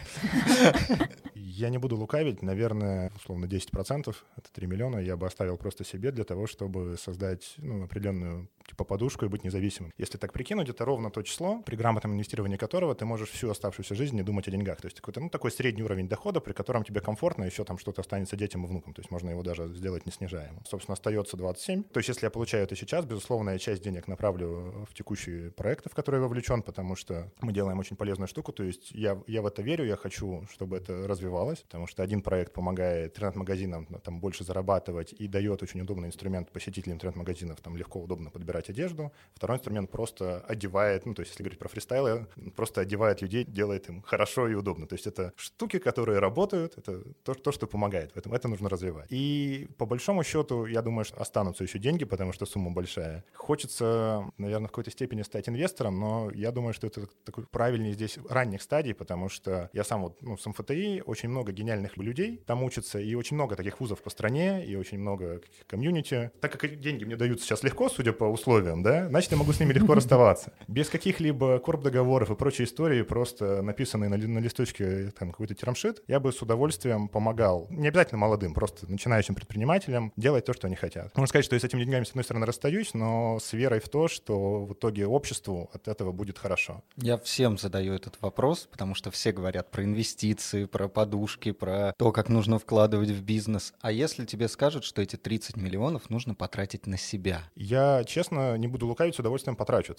Я 1.38 1.68
не 1.68 1.78
буду 1.78 1.96
лукавить, 1.96 2.42
наверное, 2.42 3.12
условно 3.16 3.46
10%, 3.46 4.14
это 4.36 4.52
3 4.52 4.66
миллиона, 4.66 4.98
я 4.98 5.16
бы 5.16 5.26
оставил 5.26 5.56
просто 5.56 5.84
себе 5.84 6.10
для 6.10 6.24
того, 6.24 6.46
чтобы 6.46 6.96
создать 6.98 7.54
ну, 7.58 7.84
определенную 7.84 8.48
типа 8.68 8.84
подушку 8.84 9.24
и 9.24 9.28
быть 9.28 9.44
независимым. 9.44 9.92
Если 9.96 10.18
так 10.18 10.32
прикинуть, 10.32 10.68
это 10.68 10.84
ровно 10.84 11.10
то 11.10 11.22
число, 11.22 11.62
при 11.62 11.76
грамотном 11.76 12.14
инвестировании 12.14 12.56
которого 12.56 12.94
ты 12.94 13.04
можешь 13.04 13.30
всю 13.30 13.50
оставшуюся 13.50 13.94
жизнь 13.94 14.14
не 14.16 14.22
думать 14.22 14.46
о 14.48 14.50
деньгах. 14.50 14.80
То 14.80 14.86
есть 14.86 14.96
какой-то 14.96 15.20
ну, 15.20 15.30
такой 15.30 15.50
средний 15.50 15.82
уровень 15.82 16.08
дохода, 16.08 16.40
при 16.40 16.52
котором 16.52 16.84
тебе 16.84 17.00
комфортно, 17.00 17.44
еще 17.44 17.64
там 17.64 17.78
что-то 17.78 18.02
останется 18.02 18.36
детям 18.36 18.64
и 18.64 18.68
внукам. 18.68 18.92
То 18.92 19.00
есть 19.00 19.10
можно 19.10 19.30
его 19.30 19.42
даже 19.42 19.68
сделать 19.74 20.06
не 20.06 20.12
снижаемым. 20.12 20.62
Собственно, 20.66 20.94
остается 20.94 21.36
27. 21.36 21.84
То 21.84 21.98
есть 21.98 22.08
если 22.08 22.26
я 22.26 22.30
получаю 22.30 22.64
это 22.64 22.76
сейчас, 22.76 23.04
безусловно, 23.06 23.50
я 23.50 23.58
часть 23.58 23.82
денег 23.82 24.06
направлю 24.06 24.86
в 24.90 24.94
текущие 24.94 25.50
проекты, 25.50 25.88
в 25.88 25.94
которые 25.94 26.20
я 26.20 26.26
вовлечен, 26.26 26.62
потому 26.62 26.96
что 26.96 27.32
мы 27.40 27.52
делаем 27.52 27.78
очень 27.78 27.96
полезную 27.96 28.28
штуку. 28.28 28.52
То 28.52 28.64
есть 28.64 28.90
я, 28.92 29.18
я 29.26 29.40
в 29.42 29.46
это 29.46 29.62
верю, 29.62 29.84
я 29.86 29.96
хочу, 29.96 30.46
чтобы 30.50 30.76
это 30.76 31.06
развивалось 31.06 31.27
развивалась, 31.28 31.60
потому 31.60 31.86
что 31.86 32.02
один 32.02 32.22
проект 32.22 32.52
помогает 32.52 33.12
интернет-магазинам 33.12 33.86
ну, 33.90 33.98
там 33.98 34.20
больше 34.20 34.44
зарабатывать 34.44 35.12
и 35.12 35.28
дает 35.28 35.62
очень 35.62 35.80
удобный 35.80 36.08
инструмент 36.08 36.50
посетителям 36.50 36.96
интернет-магазинов, 36.96 37.60
там 37.60 37.76
легко, 37.76 38.00
удобно 38.00 38.30
подбирать 38.30 38.70
одежду. 38.70 39.12
Второй 39.34 39.56
инструмент 39.56 39.90
просто 39.90 40.40
одевает, 40.48 41.06
ну, 41.06 41.14
то 41.14 41.20
есть 41.20 41.32
если 41.32 41.42
говорить 41.42 41.58
про 41.58 41.68
фристайлы, 41.68 42.26
просто 42.56 42.80
одевает 42.80 43.22
людей, 43.22 43.44
делает 43.44 43.88
им 43.88 44.02
хорошо 44.02 44.48
и 44.48 44.54
удобно. 44.54 44.86
То 44.86 44.94
есть 44.94 45.06
это 45.06 45.32
штуки, 45.36 45.78
которые 45.78 46.18
работают, 46.18 46.78
это 46.78 47.02
то, 47.22 47.34
то 47.34 47.52
что 47.52 47.66
помогает, 47.66 48.12
поэтому 48.14 48.34
это 48.34 48.48
нужно 48.48 48.68
развивать. 48.68 49.06
И 49.10 49.68
по 49.76 49.86
большому 49.86 50.24
счету, 50.24 50.66
я 50.66 50.82
думаю, 50.82 51.04
что 51.04 51.20
останутся 51.20 51.64
еще 51.64 51.78
деньги, 51.78 52.04
потому 52.04 52.32
что 52.32 52.46
сумма 52.46 52.70
большая. 52.70 53.24
Хочется, 53.34 54.24
наверное, 54.38 54.68
в 54.68 54.70
какой-то 54.70 54.90
степени 54.90 55.22
стать 55.22 55.48
инвестором, 55.48 56.00
но 56.00 56.30
я 56.34 56.52
думаю, 56.52 56.72
что 56.72 56.86
это 56.86 57.06
такой 57.24 57.44
правильный 57.50 57.92
здесь 57.92 58.18
ранних 58.28 58.62
стадий, 58.62 58.94
потому 58.94 59.28
что 59.28 59.70
я 59.72 59.84
сам 59.84 60.02
вот 60.02 60.22
ну, 60.22 60.36
с 60.36 60.46
МФТИ, 60.46 61.02
очень 61.04 61.17
много 61.26 61.50
гениальных 61.50 61.96
людей 61.96 62.40
там 62.46 62.62
учатся, 62.62 63.00
и 63.00 63.14
очень 63.14 63.34
много 63.34 63.56
таких 63.56 63.80
вузов 63.80 64.02
по 64.02 64.10
стране, 64.10 64.64
и 64.64 64.76
очень 64.76 64.98
много 64.98 65.40
комьюнити. 65.66 66.30
Так 66.40 66.52
как 66.52 66.80
деньги 66.80 67.04
мне 67.04 67.16
даются 67.16 67.44
сейчас 67.44 67.64
легко, 67.64 67.88
судя 67.88 68.12
по 68.12 68.24
условиям, 68.24 68.82
да, 68.82 69.08
значит, 69.08 69.32
я 69.32 69.36
могу 69.36 69.52
с 69.52 69.58
ними 69.58 69.72
легко 69.72 69.94
расставаться. 69.96 70.52
Без 70.68 70.88
каких-либо 70.88 71.58
корп 71.58 71.82
договоров 71.82 72.30
и 72.30 72.36
прочей 72.36 72.64
истории, 72.64 73.02
просто 73.02 73.62
написанные 73.62 74.08
на, 74.08 74.16
на 74.16 74.38
листочке 74.38 75.10
там 75.18 75.32
какой-то 75.32 75.54
термшит, 75.54 76.02
я 76.06 76.20
бы 76.20 76.32
с 76.32 76.40
удовольствием 76.40 77.08
помогал, 77.08 77.66
не 77.70 77.88
обязательно 77.88 78.18
молодым, 78.18 78.54
просто 78.54 78.90
начинающим 78.90 79.34
предпринимателям 79.34 80.12
делать 80.16 80.44
то, 80.44 80.52
что 80.52 80.66
они 80.66 80.76
хотят. 80.76 81.16
Можно 81.16 81.28
сказать, 81.28 81.44
что 81.44 81.56
я 81.56 81.60
с 81.60 81.64
этими 81.64 81.82
деньгами, 81.82 82.04
с 82.04 82.10
одной 82.10 82.24
стороны, 82.24 82.46
расстаюсь, 82.46 82.94
но 82.94 83.38
с 83.40 83.52
верой 83.52 83.80
в 83.80 83.88
то, 83.88 84.08
что 84.08 84.64
в 84.64 84.72
итоге 84.74 85.06
обществу 85.06 85.70
от 85.72 85.88
этого 85.88 86.12
будет 86.12 86.38
хорошо. 86.38 86.82
Я 86.96 87.16
всем 87.18 87.58
задаю 87.58 87.94
этот 87.94 88.20
вопрос, 88.20 88.68
потому 88.70 88.94
что 88.94 89.10
все 89.10 89.32
говорят 89.32 89.70
про 89.70 89.84
инвестиции, 89.84 90.64
про 90.66 90.88
подушки, 91.08 91.52
про 91.52 91.94
то, 91.96 92.12
как 92.12 92.28
нужно 92.28 92.58
вкладывать 92.58 93.08
в 93.08 93.22
бизнес. 93.22 93.72
А 93.80 93.90
если 93.90 94.26
тебе 94.26 94.46
скажут, 94.46 94.84
что 94.84 95.00
эти 95.00 95.16
30 95.16 95.56
миллионов 95.56 96.10
нужно 96.10 96.34
потратить 96.34 96.86
на 96.86 96.98
себя? 96.98 97.40
Я, 97.56 98.04
честно, 98.04 98.58
не 98.58 98.68
буду 98.68 98.86
лукавить, 98.86 99.14
с 99.14 99.18
удовольствием 99.18 99.56
потрачу. 99.56 99.94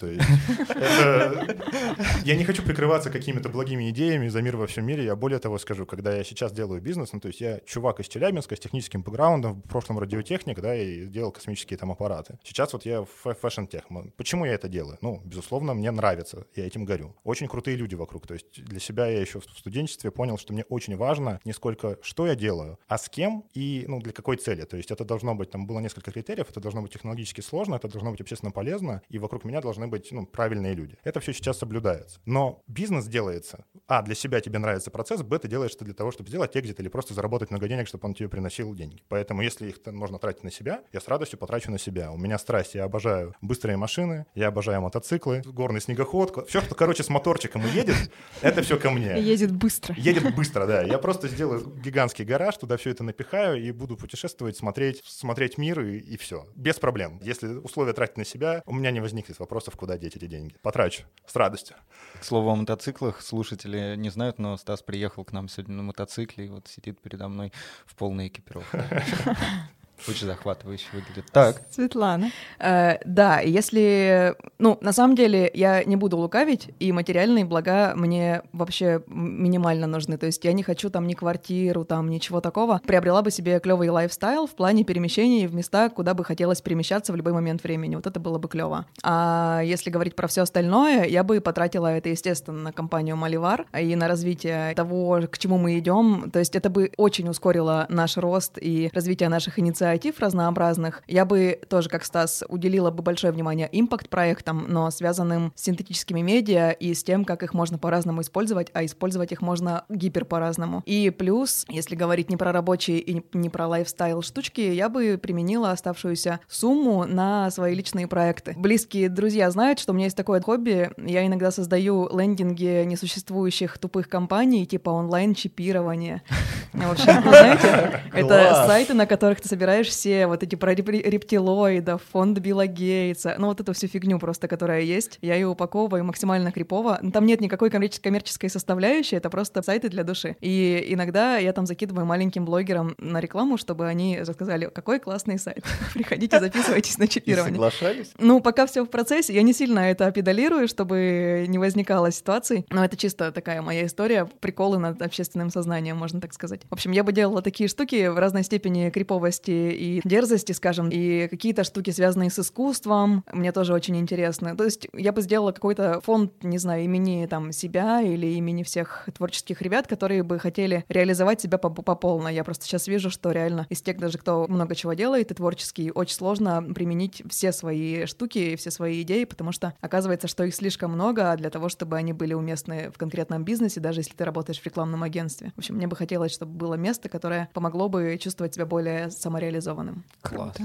Я 2.24 2.36
не 2.36 2.44
хочу 2.44 2.62
прикрываться 2.62 3.10
какими-то 3.10 3.48
благими 3.48 3.90
идеями 3.90 4.28
за 4.28 4.40
мир 4.40 4.56
во 4.56 4.68
всем 4.68 4.86
мире. 4.86 5.04
Я 5.04 5.16
более 5.16 5.40
того 5.40 5.58
скажу, 5.58 5.84
когда 5.84 6.14
я 6.14 6.22
сейчас 6.22 6.52
делаю 6.52 6.80
бизнес, 6.80 7.12
ну, 7.12 7.20
то 7.20 7.28
есть 7.28 7.40
я 7.40 7.60
чувак 7.66 8.00
из 8.00 8.08
Челябинска 8.08 8.54
с 8.54 8.60
техническим 8.60 9.02
бэкграундом, 9.02 9.62
в 9.62 9.68
прошлом 9.68 9.98
радиотехник, 9.98 10.60
да, 10.60 10.76
и 10.76 11.06
делал 11.06 11.32
космические 11.32 11.76
там 11.76 11.90
аппараты. 11.90 12.38
Сейчас 12.44 12.72
вот 12.72 12.86
я 12.86 13.02
в 13.02 13.34
фэшн-тех. 13.34 13.84
Почему 14.16 14.44
я 14.44 14.52
это 14.52 14.68
делаю? 14.68 14.98
Ну, 15.00 15.20
безусловно, 15.24 15.74
мне 15.74 15.90
нравится, 15.90 16.46
я 16.54 16.66
этим 16.66 16.84
горю. 16.84 17.16
Очень 17.24 17.48
крутые 17.48 17.76
люди 17.76 17.96
вокруг. 17.96 18.26
То 18.26 18.34
есть 18.34 18.64
для 18.64 18.80
себя 18.80 19.06
я 19.06 19.20
еще 19.20 19.40
в 19.40 19.58
студенчестве 19.58 20.10
понял, 20.10 20.38
что 20.38 20.52
мне 20.52 20.64
очень 20.68 20.96
важно 21.00 21.40
не 21.44 21.52
сколько, 21.52 21.98
что 22.02 22.26
я 22.26 22.36
делаю, 22.36 22.78
а 22.86 22.98
с 22.98 23.08
кем 23.08 23.44
и, 23.54 23.84
ну, 23.88 24.00
для 24.00 24.12
какой 24.12 24.36
цели. 24.36 24.64
То 24.64 24.76
есть 24.76 24.90
это 24.90 25.04
должно 25.04 25.34
быть, 25.34 25.50
там 25.50 25.66
было 25.66 25.80
несколько 25.80 26.12
критериев, 26.12 26.50
это 26.50 26.60
должно 26.60 26.82
быть 26.82 26.92
технологически 26.92 27.40
сложно, 27.40 27.74
это 27.76 27.88
должно 27.88 28.10
быть 28.10 28.20
общественно 28.20 28.52
полезно, 28.52 29.02
и 29.08 29.18
вокруг 29.18 29.44
меня 29.44 29.60
должны 29.60 29.88
быть, 29.88 30.12
ну, 30.12 30.26
правильные 30.26 30.74
люди. 30.74 30.96
Это 31.02 31.20
все 31.20 31.32
сейчас 31.32 31.58
соблюдается. 31.58 32.20
Но 32.26 32.62
бизнес 32.68 33.06
делается, 33.06 33.64
а, 33.88 34.02
для 34.02 34.14
себя 34.14 34.40
тебе 34.40 34.58
нравится 34.58 34.90
процесс, 34.90 35.22
б, 35.22 35.38
ты 35.38 35.48
делаешь 35.48 35.72
это 35.74 35.86
для 35.86 35.94
того, 35.94 36.12
чтобы 36.12 36.28
сделать 36.28 36.54
экзит 36.56 36.78
или 36.80 36.88
просто 36.88 37.14
заработать 37.14 37.50
много 37.50 37.66
денег, 37.66 37.88
чтобы 37.88 38.06
он 38.06 38.14
тебе 38.14 38.28
приносил 38.28 38.74
деньги. 38.74 39.02
Поэтому 39.08 39.40
если 39.40 39.70
их 39.70 39.76
можно 39.86 40.18
тратить 40.18 40.44
на 40.44 40.50
себя, 40.50 40.82
я 40.92 41.00
с 41.00 41.08
радостью 41.08 41.38
потрачу 41.38 41.70
на 41.70 41.78
себя. 41.78 42.12
У 42.12 42.18
меня 42.18 42.38
страсть, 42.38 42.74
я 42.74 42.84
обожаю 42.84 43.34
быстрые 43.40 43.78
машины, 43.78 44.26
я 44.34 44.48
обожаю 44.48 44.82
мотоциклы, 44.82 45.42
горный 45.46 45.80
снегоход, 45.80 46.46
все, 46.48 46.60
что, 46.60 46.74
короче, 46.74 47.02
с 47.02 47.08
моторчиком 47.08 47.66
и 47.66 47.70
едет, 47.70 47.96
это 48.42 48.62
все 48.62 48.78
ко 48.78 48.90
мне. 48.90 49.18
Едет 49.18 49.52
быстро. 49.52 49.94
Едет 49.96 50.34
быстро, 50.34 50.66
да. 50.66 50.82
Я 50.90 50.98
просто 50.98 51.28
сделаю 51.28 51.60
гигантский 51.76 52.24
гараж, 52.24 52.56
туда 52.56 52.76
все 52.76 52.90
это 52.90 53.04
напихаю 53.04 53.62
и 53.62 53.70
буду 53.70 53.96
путешествовать, 53.96 54.56
смотреть, 54.56 55.02
смотреть 55.04 55.56
мир 55.56 55.80
и, 55.80 55.98
и 55.98 56.16
все. 56.16 56.46
Без 56.56 56.78
проблем. 56.78 57.20
Если 57.22 57.46
условия 57.46 57.92
тратить 57.92 58.16
на 58.16 58.24
себя, 58.24 58.62
у 58.66 58.74
меня 58.74 58.90
не 58.90 59.00
возникнет 59.00 59.38
вопросов, 59.38 59.76
куда 59.76 59.96
деть 59.98 60.16
эти 60.16 60.26
деньги. 60.26 60.56
Потрачу. 60.62 61.04
С 61.26 61.36
радостью. 61.36 61.76
К 62.20 62.24
слову 62.24 62.50
о 62.50 62.56
мотоциклах, 62.56 63.22
слушатели 63.22 63.94
не 63.96 64.10
знают, 64.10 64.38
но 64.38 64.56
Стас 64.56 64.82
приехал 64.82 65.24
к 65.24 65.32
нам 65.32 65.48
сегодня 65.48 65.76
на 65.76 65.84
мотоцикле 65.84 66.46
и 66.46 66.48
вот 66.48 66.66
сидит 66.66 67.00
передо 67.00 67.28
мной 67.28 67.52
в 67.86 67.94
полной 67.94 68.26
экипировке. 68.26 68.84
Очень 70.08 70.26
захватывающе 70.26 70.86
выглядит. 70.92 71.26
Так. 71.32 71.62
Светлана. 71.70 72.30
Э, 72.58 72.98
да, 73.04 73.40
если... 73.40 74.34
Ну, 74.58 74.78
на 74.80 74.92
самом 74.92 75.14
деле, 75.14 75.50
я 75.52 75.84
не 75.84 75.96
буду 75.96 76.16
лукавить, 76.16 76.70
и 76.78 76.92
материальные 76.92 77.44
блага 77.44 77.92
мне 77.94 78.42
вообще 78.52 79.02
минимально 79.06 79.86
нужны. 79.86 80.16
То 80.16 80.26
есть 80.26 80.44
я 80.44 80.52
не 80.52 80.62
хочу 80.62 80.90
там 80.90 81.06
ни 81.06 81.14
квартиру, 81.14 81.84
там 81.84 82.08
ничего 82.08 82.40
такого. 82.40 82.80
Приобрела 82.86 83.22
бы 83.22 83.30
себе 83.30 83.60
клевый 83.60 83.88
лайфстайл 83.90 84.46
в 84.46 84.54
плане 84.54 84.84
перемещений 84.84 85.46
в 85.46 85.54
места, 85.54 85.88
куда 85.90 86.14
бы 86.14 86.24
хотелось 86.24 86.60
перемещаться 86.60 87.12
в 87.12 87.16
любой 87.16 87.32
момент 87.32 87.62
времени. 87.62 87.96
Вот 87.96 88.06
это 88.06 88.20
было 88.20 88.38
бы 88.38 88.48
клево. 88.48 88.86
А 89.02 89.60
если 89.64 89.90
говорить 89.90 90.16
про 90.16 90.28
все 90.28 90.42
остальное, 90.42 91.04
я 91.04 91.22
бы 91.22 91.40
потратила 91.40 91.88
это, 91.88 92.08
естественно, 92.08 92.58
на 92.58 92.72
компанию 92.72 93.16
Маливар 93.16 93.66
и 93.78 93.94
на 93.96 94.08
развитие 94.08 94.74
того, 94.74 95.20
к 95.30 95.38
чему 95.38 95.58
мы 95.58 95.78
идем. 95.78 96.30
То 96.30 96.38
есть 96.38 96.56
это 96.56 96.70
бы 96.70 96.92
очень 96.96 97.28
ускорило 97.28 97.86
наш 97.88 98.16
рост 98.16 98.58
и 98.60 98.90
развитие 98.92 99.28
наших 99.28 99.58
инициатив 99.58 99.89
инициатив 99.90 100.20
разнообразных, 100.20 101.02
я 101.08 101.24
бы 101.24 101.60
тоже, 101.68 101.88
как 101.88 102.04
Стас, 102.04 102.44
уделила 102.48 102.90
бы 102.90 103.02
большое 103.02 103.32
внимание 103.32 103.68
импакт-проектам, 103.72 104.66
но 104.68 104.90
связанным 104.90 105.52
с 105.56 105.62
синтетическими 105.62 106.20
медиа 106.20 106.70
и 106.70 106.94
с 106.94 107.02
тем, 107.02 107.24
как 107.24 107.42
их 107.42 107.54
можно 107.54 107.78
по-разному 107.78 108.20
использовать, 108.20 108.70
а 108.72 108.84
использовать 108.84 109.32
их 109.32 109.42
можно 109.42 109.84
гипер 109.88 110.24
по-разному. 110.24 110.82
И 110.86 111.10
плюс, 111.10 111.64
если 111.68 111.96
говорить 111.96 112.30
не 112.30 112.36
про 112.36 112.52
рабочие 112.52 112.98
и 112.98 113.22
не 113.32 113.48
про 113.48 113.66
лайфстайл 113.66 114.22
штучки, 114.22 114.60
я 114.60 114.88
бы 114.88 115.18
применила 115.20 115.72
оставшуюся 115.72 116.40
сумму 116.48 117.04
на 117.04 117.50
свои 117.50 117.74
личные 117.74 118.06
проекты. 118.06 118.54
Близкие 118.56 119.08
друзья 119.08 119.50
знают, 119.50 119.80
что 119.80 119.92
у 119.92 119.94
меня 119.94 120.04
есть 120.04 120.16
такое 120.16 120.40
хобби. 120.40 120.90
Я 120.96 121.26
иногда 121.26 121.50
создаю 121.50 122.08
лендинги 122.16 122.84
несуществующих 122.84 123.78
тупых 123.78 124.08
компаний, 124.08 124.66
типа 124.66 124.90
онлайн-чипирование. 124.90 126.22
В 126.72 126.92
общем, 126.92 127.22
знаете, 127.22 128.02
это 128.12 128.64
сайты, 128.66 128.94
на 128.94 129.06
которых 129.06 129.40
ты 129.40 129.48
собираешь 129.48 129.79
читаешь 129.80 129.88
все 129.88 130.26
вот 130.26 130.42
эти 130.42 130.56
про 130.56 130.74
рептилоидов, 130.74 132.02
фонд 132.12 132.38
Билла 132.38 132.66
Гейтса, 132.66 133.36
ну 133.38 133.46
вот 133.46 133.60
эту 133.60 133.72
всю 133.72 133.86
фигню 133.86 134.18
просто, 134.18 134.48
которая 134.48 134.82
есть, 134.82 135.18
я 135.22 135.34
ее 135.34 135.46
упаковываю 135.46 136.04
максимально 136.04 136.52
крипово. 136.52 136.98
Ну, 137.02 137.10
там 137.10 137.26
нет 137.26 137.40
никакой 137.40 137.70
коммерческой 137.70 138.50
составляющей, 138.50 139.16
это 139.16 139.30
просто 139.30 139.62
сайты 139.62 139.88
для 139.88 140.04
души. 140.04 140.36
И 140.40 140.86
иногда 140.88 141.38
я 141.38 141.52
там 141.52 141.66
закидываю 141.66 142.06
маленьким 142.06 142.44
блогерам 142.44 142.94
на 142.98 143.20
рекламу, 143.20 143.56
чтобы 143.56 143.86
они 143.86 144.20
рассказали, 144.20 144.70
какой 144.72 145.00
классный 145.00 145.38
сайт. 145.38 145.64
Приходите, 145.94 146.38
записывайтесь 146.40 146.98
на 146.98 147.08
чипирование. 147.08 147.54
соглашались? 147.54 148.12
Ну, 148.18 148.40
пока 148.40 148.66
все 148.66 148.84
в 148.84 148.88
процессе, 148.88 149.32
я 149.32 149.42
не 149.42 149.52
сильно 149.52 149.80
это 149.80 150.10
педалирую, 150.12 150.68
чтобы 150.68 151.46
не 151.48 151.58
возникало 151.58 152.10
ситуаций, 152.10 152.66
но 152.70 152.84
это 152.84 152.96
чисто 152.96 153.32
такая 153.32 153.62
моя 153.62 153.86
история, 153.86 154.28
приколы 154.40 154.78
над 154.78 155.00
общественным 155.00 155.50
сознанием, 155.50 155.96
можно 155.96 156.20
так 156.20 156.32
сказать. 156.32 156.62
В 156.68 156.74
общем, 156.74 156.92
я 156.92 157.04
бы 157.04 157.12
делала 157.12 157.42
такие 157.42 157.68
штуки 157.68 158.08
в 158.08 158.18
разной 158.18 158.42
степени 158.42 158.90
криповости 158.90 159.69
и 159.72 160.00
дерзости, 160.04 160.52
скажем, 160.52 160.88
и 160.90 161.28
какие-то 161.28 161.64
штуки, 161.64 161.90
связанные 161.90 162.30
с 162.30 162.38
искусством, 162.38 163.24
мне 163.32 163.52
тоже 163.52 163.72
очень 163.72 163.96
интересны. 163.96 164.56
То 164.56 164.64
есть 164.64 164.88
я 164.92 165.12
бы 165.12 165.22
сделала 165.22 165.52
какой-то 165.52 166.00
фонд, 166.00 166.32
не 166.42 166.58
знаю, 166.58 166.84
имени 166.84 167.26
там 167.26 167.52
себя 167.52 168.00
или 168.00 168.26
имени 168.26 168.62
всех 168.62 169.08
творческих 169.16 169.62
ребят, 169.62 169.86
которые 169.86 170.22
бы 170.22 170.38
хотели 170.38 170.84
реализовать 170.88 171.40
себя 171.40 171.58
по, 171.58 171.70
по 171.70 171.94
полной. 171.94 172.34
Я 172.34 172.44
просто 172.44 172.64
сейчас 172.64 172.88
вижу, 172.88 173.10
что 173.10 173.30
реально 173.30 173.66
из 173.68 173.82
тех 173.82 173.98
даже, 173.98 174.18
кто 174.18 174.46
много 174.48 174.74
чего 174.74 174.94
делает 174.94 175.30
и 175.30 175.34
творческий, 175.34 175.90
очень 175.90 176.14
сложно 176.16 176.62
применить 176.74 177.22
все 177.28 177.52
свои 177.52 178.06
штуки 178.06 178.38
и 178.38 178.56
все 178.56 178.70
свои 178.70 179.02
идеи, 179.02 179.24
потому 179.24 179.52
что 179.52 179.74
оказывается, 179.80 180.28
что 180.28 180.44
их 180.44 180.54
слишком 180.54 180.92
много 180.92 181.34
для 181.36 181.50
того, 181.50 181.68
чтобы 181.68 181.96
они 181.96 182.12
были 182.12 182.34
уместны 182.34 182.90
в 182.90 182.98
конкретном 182.98 183.44
бизнесе, 183.44 183.80
даже 183.80 184.00
если 184.00 184.14
ты 184.14 184.24
работаешь 184.24 184.60
в 184.60 184.66
рекламном 184.66 185.02
агентстве. 185.02 185.52
В 185.56 185.58
общем, 185.58 185.76
мне 185.76 185.86
бы 185.86 185.96
хотелось, 185.96 186.32
чтобы 186.32 186.52
было 186.52 186.74
место, 186.74 187.08
которое 187.08 187.48
помогло 187.52 187.88
бы 187.88 188.18
чувствовать 188.20 188.54
себя 188.54 188.66
более 188.66 189.10
самореализованным 189.10 189.59
реализованным. 189.60 190.04
Класс. 190.22 190.56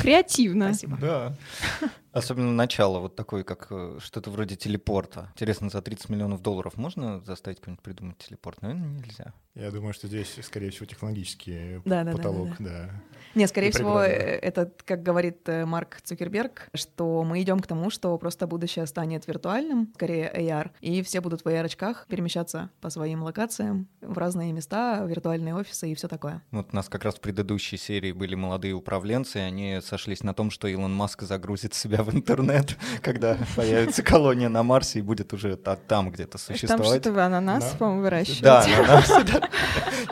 Креативно. 0.00 0.72
Спасибо. 0.72 0.96
Да. 1.00 1.36
Особенно 2.12 2.52
начало, 2.52 2.98
вот 2.98 3.16
такое, 3.16 3.42
как 3.42 3.68
э, 3.70 3.98
что-то 4.00 4.30
вроде 4.30 4.54
телепорта. 4.54 5.30
Интересно, 5.32 5.70
за 5.70 5.80
30 5.80 6.10
миллионов 6.10 6.42
долларов 6.42 6.76
можно 6.76 7.20
заставить 7.20 7.60
кого-нибудь 7.60 7.82
придумать 7.82 8.18
телепорт? 8.18 8.60
Наверное, 8.60 8.88
нельзя. 8.88 9.32
Я 9.54 9.70
думаю, 9.70 9.92
что 9.92 10.08
здесь, 10.08 10.38
скорее 10.42 10.70
всего, 10.70 10.86
технологический 10.86 11.80
да, 11.84 12.04
потолок, 12.04 12.50
да. 12.58 12.70
да. 12.70 12.90
Не, 13.34 13.46
скорее 13.46 13.70
всего, 13.70 14.02
э, 14.02 14.08
это, 14.08 14.70
как 14.84 15.02
говорит 15.02 15.48
э, 15.48 15.64
Марк 15.64 16.00
Цукерберг, 16.02 16.68
что 16.74 17.22
мы 17.24 17.40
идем 17.42 17.60
к 17.60 17.66
тому, 17.66 17.90
что 17.90 18.16
просто 18.18 18.46
будущее 18.46 18.86
станет 18.86 19.26
виртуальным, 19.26 19.90
скорее 19.94 20.30
AR, 20.34 20.70
и 20.80 21.02
все 21.02 21.20
будут 21.20 21.42
в 21.42 21.46
AR-очках 21.46 22.06
перемещаться 22.08 22.70
по 22.80 22.90
своим 22.90 23.22
локациям 23.22 23.88
в 24.00 24.18
разные 24.18 24.52
места, 24.52 25.04
виртуальные 25.06 25.54
офисы 25.54 25.90
и 25.90 25.94
все 25.94 26.08
такое. 26.08 26.42
Вот 26.50 26.68
у 26.72 26.76
нас 26.76 26.88
как 26.88 27.04
раз 27.04 27.14
в 27.14 27.20
предыдущей 27.20 27.78
серии 27.78 28.12
были 28.12 28.34
молодые 28.34 28.74
управленцы, 28.74 29.38
и 29.38 29.42
они 29.42 29.80
сошлись 29.82 30.22
на 30.22 30.34
том, 30.34 30.50
что 30.50 30.68
Илон 30.68 30.94
Маск 30.94 31.22
загрузит 31.22 31.74
себя 31.74 32.01
в 32.02 32.14
интернет, 32.14 32.76
когда 33.02 33.36
появится 33.56 34.02
колония 34.02 34.48
на 34.48 34.62
Марсе 34.62 35.00
и 35.00 35.02
будет 35.02 35.32
уже 35.32 35.56
там 35.56 36.10
где-то 36.10 36.38
существовать. 36.38 36.84
Там 36.84 36.92
что-то 36.92 37.12
вы 37.12 37.22
ананас, 37.22 37.64
Да. 37.72 37.76
по-моему, 37.78 38.02
выращиваете. 38.02 38.42
Да, 38.42 38.64
ананасы, 38.78 39.24
да. 39.24 39.48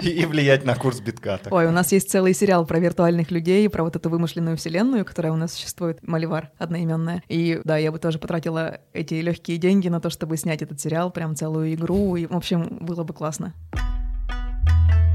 И, 0.01 0.09
и 0.09 0.27
влиять 0.27 0.65
на 0.65 0.75
курс 0.75 1.01
битка. 1.01 1.39
так. 1.43 1.53
Ой, 1.53 1.67
у 1.67 1.71
нас 1.71 1.93
есть 1.93 2.11
целый 2.11 2.35
сериал 2.35 2.67
про 2.67 2.79
виртуальных 2.79 3.31
людей, 3.31 3.69
про 3.69 3.85
вот 3.85 3.97
эту 3.97 4.09
вымышленную 4.11 4.57
вселенную, 4.57 5.05
которая 5.05 5.33
у 5.33 5.37
нас 5.37 5.53
существует, 5.53 5.99
Маливар, 6.07 6.51
одноименная. 6.59 7.23
И 7.29 7.61
да, 7.65 7.77
я 7.77 7.93
бы 7.93 7.99
тоже 7.99 8.19
потратила 8.19 8.79
эти 8.93 9.15
легкие 9.15 9.59
деньги 9.59 9.89
на 9.89 10.01
то, 10.01 10.11
чтобы 10.11 10.37
снять 10.37 10.63
этот 10.63 10.81
сериал, 10.81 11.11
прям 11.11 11.37
целую 11.37 11.75
игру, 11.75 12.17
и, 12.17 12.27
в 12.27 12.37
общем, 12.37 12.79
было 12.81 13.05
бы 13.05 13.13
классно. 13.15 13.55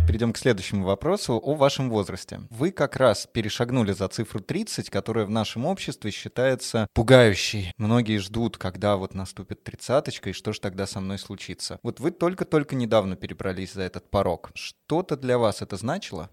Перейдем 0.08 0.34
к 0.34 0.38
следующему 0.38 0.86
вопросу 0.86 1.42
о 1.44 1.56
вашем 1.56 1.90
возрасте. 1.90 2.42
Вы 2.52 2.72
как 2.72 2.96
раз 2.96 3.28
перешагнули 3.32 3.92
за 3.92 4.08
цифру 4.08 4.40
30, 4.40 4.92
которая 4.92 5.26
в 5.26 5.32
нашем 5.32 5.66
обществе 5.66 6.12
считается 6.12 6.88
пугающей. 6.94 7.74
Многие 7.78 8.20
ждут, 8.20 8.58
когда 8.58 8.98
вот 8.98 9.16
наступит 9.16 9.64
тридцаточка, 9.64 10.30
и 10.30 10.34
что 10.34 10.54
же 10.54 10.62
тогда 10.62 10.86
со 10.86 11.00
мной 11.00 11.18
случится. 11.18 11.80
Вот 11.82 12.00
вы 12.00 12.12
только-только 12.12 12.76
недавно 12.76 13.16
перебрались 13.16 13.74
за 13.74 13.82
этот 13.82 14.10
порог. 14.10 14.52
Что-то 14.54 15.18
для 15.18 15.40
вас 15.40 15.64
это 15.64 15.76
значило? 15.76 16.30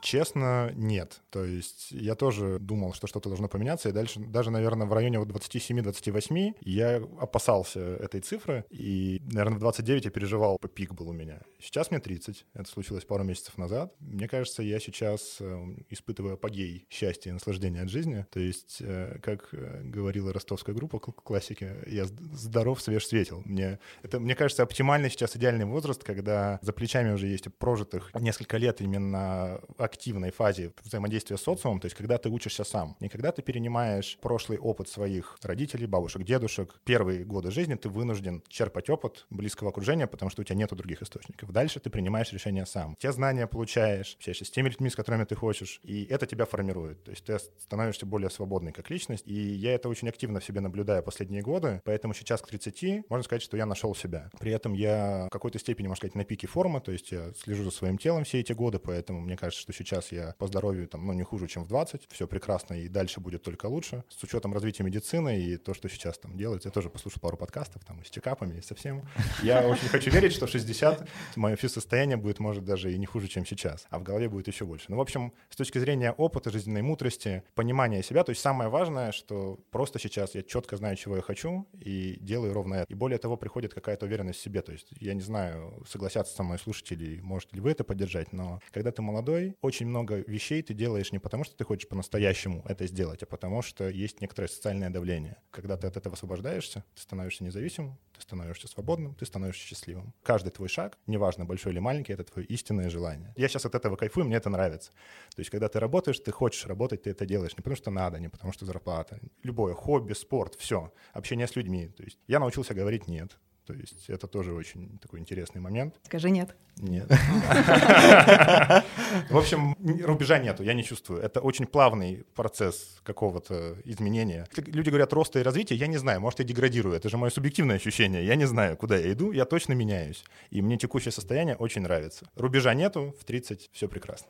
Честно, 0.00 0.72
нет. 0.74 1.20
То 1.30 1.44
есть 1.44 1.88
я 1.90 2.14
тоже 2.14 2.58
думал, 2.58 2.92
что 2.92 3.06
что-то 3.06 3.28
должно 3.28 3.48
поменяться, 3.48 3.88
и 3.88 3.92
дальше, 3.92 4.20
даже, 4.20 4.50
наверное, 4.50 4.86
в 4.86 4.92
районе 4.92 5.18
вот 5.18 5.28
27-28 5.28 6.54
я 6.60 6.96
опасался 7.20 7.80
этой 7.80 8.20
цифры, 8.20 8.64
и, 8.70 9.20
наверное, 9.24 9.56
в 9.56 9.60
29 9.60 10.04
я 10.06 10.10
переживал, 10.10 10.58
пик 10.58 10.92
был 10.92 11.08
у 11.08 11.12
меня. 11.12 11.40
Сейчас 11.60 11.90
мне 11.90 12.00
30, 12.00 12.46
это 12.54 12.68
случилось 12.68 13.04
пару 13.04 13.24
месяцев 13.24 13.56
назад. 13.58 13.94
Мне 14.00 14.28
кажется, 14.28 14.62
я 14.62 14.78
сейчас 14.78 15.38
э, 15.40 15.66
испытываю 15.90 16.34
апогей 16.34 16.86
счастья 16.90 17.30
и 17.30 17.32
наслаждения 17.32 17.82
от 17.82 17.88
жизни. 17.88 18.26
То 18.30 18.40
есть, 18.40 18.78
э, 18.80 19.18
как 19.22 19.48
э, 19.52 19.82
говорила 19.84 20.32
ростовская 20.32 20.74
группа 20.74 20.98
кл- 20.98 21.12
классики, 21.12 21.72
я 21.86 22.04
здоров, 22.04 22.80
свеж, 22.80 23.06
светел. 23.06 23.42
Мне, 23.44 23.78
это, 24.02 24.20
мне 24.20 24.34
кажется, 24.34 24.62
оптимальный 24.62 25.10
сейчас 25.10 25.36
идеальный 25.36 25.64
возраст, 25.64 26.02
когда 26.04 26.58
за 26.62 26.72
плечами 26.72 27.12
уже 27.12 27.26
есть 27.26 27.46
прожитых 27.58 28.10
несколько 28.14 28.56
лет 28.56 28.80
именно 28.80 29.45
активной 29.78 30.30
фазе 30.30 30.72
взаимодействия 30.82 31.36
с 31.36 31.42
социумом, 31.42 31.80
то 31.80 31.86
есть 31.86 31.96
когда 31.96 32.18
ты 32.18 32.28
учишься 32.28 32.64
сам. 32.64 32.96
Не 33.00 33.08
когда 33.08 33.32
ты 33.32 33.42
перенимаешь 33.42 34.18
прошлый 34.20 34.58
опыт 34.58 34.88
своих 34.88 35.38
родителей, 35.42 35.86
бабушек, 35.86 36.22
дедушек. 36.22 36.74
Первые 36.84 37.24
годы 37.24 37.50
жизни 37.50 37.74
ты 37.74 37.88
вынужден 37.88 38.42
черпать 38.48 38.90
опыт 38.90 39.26
близкого 39.30 39.70
окружения, 39.70 40.06
потому 40.06 40.30
что 40.30 40.42
у 40.42 40.44
тебя 40.44 40.56
нету 40.56 40.76
других 40.76 41.02
источников. 41.02 41.50
Дальше 41.52 41.80
ты 41.80 41.90
принимаешь 41.90 42.32
решения 42.32 42.66
сам. 42.66 42.96
Те 42.98 43.12
знания 43.12 43.46
получаешь, 43.46 44.14
общаешься 44.16 44.44
с 44.44 44.50
теми 44.50 44.68
людьми, 44.68 44.90
с 44.90 44.96
которыми 44.96 45.24
ты 45.24 45.34
хочешь, 45.34 45.80
и 45.82 46.04
это 46.04 46.26
тебя 46.26 46.44
формирует. 46.44 47.04
То 47.04 47.10
есть 47.10 47.24
ты 47.24 47.38
становишься 47.38 48.06
более 48.06 48.30
свободной 48.30 48.72
как 48.72 48.90
личность. 48.90 49.26
И 49.26 49.34
я 49.34 49.74
это 49.74 49.88
очень 49.88 50.08
активно 50.08 50.40
в 50.40 50.44
себе 50.44 50.60
наблюдаю 50.60 51.02
последние 51.02 51.42
годы, 51.42 51.80
поэтому 51.84 52.14
сейчас 52.14 52.40
к 52.40 52.48
30 52.48 53.08
можно 53.08 53.22
сказать, 53.22 53.42
что 53.42 53.56
я 53.56 53.66
нашел 53.66 53.94
себя. 53.94 54.30
При 54.38 54.52
этом 54.52 54.72
я 54.72 55.26
в 55.26 55.30
какой-то 55.30 55.58
степени, 55.58 55.86
можно 55.88 56.00
сказать, 56.00 56.14
на 56.14 56.24
пике 56.24 56.46
формы, 56.46 56.80
то 56.80 56.92
есть 56.92 57.12
я 57.12 57.32
слежу 57.34 57.64
за 57.64 57.70
своим 57.70 57.98
телом 57.98 58.24
все 58.24 58.40
эти 58.40 58.52
годы, 58.52 58.78
поэтому 58.78 59.20
мне 59.26 59.36
кажется, 59.36 59.60
что 59.60 59.72
сейчас 59.72 60.12
я 60.12 60.34
по 60.38 60.46
здоровью 60.46 60.88
там, 60.88 61.06
ну, 61.06 61.12
не 61.12 61.22
хуже, 61.22 61.46
чем 61.48 61.64
в 61.64 61.68
20, 61.68 62.06
все 62.10 62.26
прекрасно, 62.26 62.74
и 62.74 62.88
дальше 62.88 63.20
будет 63.20 63.42
только 63.42 63.66
лучше. 63.66 64.04
С 64.08 64.22
учетом 64.22 64.52
развития 64.52 64.82
медицины 64.84 65.40
и 65.40 65.56
то, 65.56 65.74
что 65.74 65.88
сейчас 65.88 66.18
там 66.18 66.36
делается, 66.36 66.68
я 66.68 66.72
тоже 66.72 66.90
послушал 66.90 67.20
пару 67.20 67.36
подкастов 67.36 67.84
там 67.84 68.00
и 68.00 68.04
с 68.04 68.10
чекапами, 68.10 68.58
и 68.58 68.62
со 68.62 68.74
всем. 68.74 69.02
Я 69.42 69.66
очень 69.66 69.88
хочу 69.88 70.10
верить, 70.10 70.32
что 70.32 70.46
в 70.46 70.50
60 70.50 71.08
мое 71.36 71.56
физсостояние 71.56 72.16
будет, 72.16 72.38
может, 72.38 72.64
даже 72.64 72.92
и 72.92 72.98
не 72.98 73.06
хуже, 73.06 73.28
чем 73.28 73.44
сейчас, 73.44 73.86
а 73.90 73.98
в 73.98 74.02
голове 74.02 74.28
будет 74.28 74.48
еще 74.48 74.64
больше. 74.64 74.86
Ну, 74.88 74.96
в 74.96 75.00
общем, 75.00 75.32
с 75.50 75.56
точки 75.56 75.78
зрения 75.78 76.12
опыта, 76.12 76.50
жизненной 76.50 76.82
мудрости, 76.82 77.42
понимания 77.54 78.02
себя, 78.02 78.24
то 78.24 78.30
есть 78.30 78.40
самое 78.40 78.70
важное, 78.70 79.12
что 79.12 79.58
просто 79.70 79.98
сейчас 79.98 80.34
я 80.34 80.42
четко 80.42 80.76
знаю, 80.76 80.96
чего 80.96 81.16
я 81.16 81.22
хочу, 81.22 81.66
и 81.80 82.16
делаю 82.20 82.52
ровно 82.52 82.74
это. 82.74 82.92
И 82.92 82.94
более 82.94 83.18
того, 83.18 83.36
приходит 83.36 83.74
какая-то 83.74 84.06
уверенность 84.06 84.38
в 84.38 84.42
себе. 84.42 84.62
То 84.62 84.72
есть 84.72 84.88
я 85.00 85.14
не 85.14 85.20
знаю, 85.20 85.82
согласятся 85.88 86.34
со 86.34 86.42
мной 86.42 86.58
слушатели, 86.58 87.20
можете 87.20 87.56
ли 87.56 87.60
вы 87.60 87.70
это 87.70 87.84
поддержать, 87.84 88.32
но 88.32 88.60
когда 88.72 88.92
ты 88.92 89.02
молодой, 89.02 89.15
очень 89.60 89.86
много 89.86 90.24
вещей 90.26 90.62
ты 90.62 90.74
делаешь 90.74 91.12
не 91.12 91.18
потому, 91.18 91.44
что 91.44 91.56
ты 91.56 91.64
хочешь 91.64 91.88
по-настоящему 91.88 92.62
это 92.66 92.86
сделать, 92.86 93.22
а 93.22 93.26
потому 93.26 93.62
что 93.62 93.88
есть 93.88 94.20
некоторое 94.20 94.48
социальное 94.48 94.90
давление. 94.90 95.36
Когда 95.50 95.76
ты 95.76 95.86
от 95.86 95.96
этого 95.96 96.14
освобождаешься, 96.14 96.84
ты 96.94 97.02
становишься 97.02 97.44
независимым, 97.44 97.98
ты 98.14 98.22
становишься 98.22 98.68
свободным, 98.68 99.14
ты 99.14 99.26
становишься 99.26 99.66
счастливым. 99.66 100.14
Каждый 100.22 100.50
твой 100.50 100.68
шаг, 100.68 100.98
неважно, 101.06 101.44
большой 101.44 101.72
или 101.72 101.78
маленький, 101.78 102.12
это 102.12 102.24
твое 102.24 102.46
истинное 102.48 102.90
желание. 102.90 103.32
Я 103.36 103.48
сейчас 103.48 103.66
от 103.66 103.74
этого 103.74 103.96
кайфую, 103.96 104.26
мне 104.26 104.36
это 104.36 104.50
нравится. 104.50 104.92
То 105.34 105.40
есть, 105.40 105.50
когда 105.50 105.68
ты 105.68 105.80
работаешь, 105.80 106.18
ты 106.18 106.32
хочешь 106.32 106.66
работать, 106.66 107.02
ты 107.02 107.10
это 107.10 107.26
делаешь 107.26 107.56
не 107.56 107.62
потому, 107.62 107.76
что 107.76 107.90
надо, 107.90 108.18
не 108.18 108.28
потому, 108.28 108.52
что 108.52 108.64
зарплата. 108.64 109.20
Любое 109.42 109.74
хобби, 109.74 110.12
спорт, 110.12 110.54
все. 110.54 110.92
Общение 111.12 111.46
с 111.46 111.56
людьми. 111.56 111.88
То 111.88 112.02
есть, 112.02 112.18
я 112.26 112.38
научился 112.40 112.74
говорить 112.74 113.08
«нет». 113.08 113.38
То 113.66 113.72
есть 113.72 114.08
это 114.08 114.26
тоже 114.26 114.52
очень 114.52 114.98
такой 114.98 115.18
интересный 115.18 115.60
момент. 115.60 115.94
Скажи 116.04 116.30
нет. 116.30 116.54
Нет. 116.76 117.08
В 119.30 119.36
общем, 119.36 119.76
рубежа 120.04 120.38
нету, 120.38 120.62
я 120.62 120.74
не 120.74 120.84
чувствую. 120.84 121.20
Это 121.20 121.40
очень 121.40 121.66
плавный 121.66 122.24
процесс 122.34 123.00
какого-то 123.02 123.76
изменения. 123.84 124.46
Люди 124.56 124.90
говорят 124.90 125.12
роста 125.12 125.40
и 125.40 125.42
развития, 125.42 125.74
я 125.74 125.86
не 125.86 125.96
знаю, 125.96 126.20
может, 126.20 126.40
я 126.40 126.44
деградирую. 126.44 126.94
Это 126.94 127.08
же 127.08 127.16
мое 127.16 127.30
субъективное 127.30 127.76
ощущение. 127.76 128.26
Я 128.26 128.36
не 128.36 128.44
знаю, 128.44 128.76
куда 128.76 128.96
я 128.96 129.12
иду, 129.12 129.32
я 129.32 129.46
точно 129.46 129.72
меняюсь. 129.72 130.24
И 130.50 130.62
мне 130.62 130.76
текущее 130.76 131.12
состояние 131.12 131.56
очень 131.56 131.82
нравится. 131.82 132.26
Рубежа 132.36 132.74
нету, 132.74 133.14
в 133.20 133.24
30 133.24 133.70
все 133.72 133.88
прекрасно. 133.88 134.28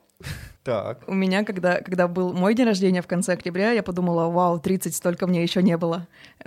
Так. 0.63 1.05
У 1.09 1.15
меня, 1.15 1.45
когда, 1.45 1.81
когда 1.81 2.09
был 2.09 2.33
мой 2.33 2.55
день 2.55 2.67
рождения 2.67 3.03
в 3.03 3.07
конце 3.07 3.35
октября, 3.35 3.73
я 3.73 3.83
подумала, 3.83 4.31
вау, 4.31 4.59
30 4.59 4.95
столько 4.95 5.27
мне 5.27 5.43
еще 5.43 5.63
не 5.63 5.77
было. 5.77 6.07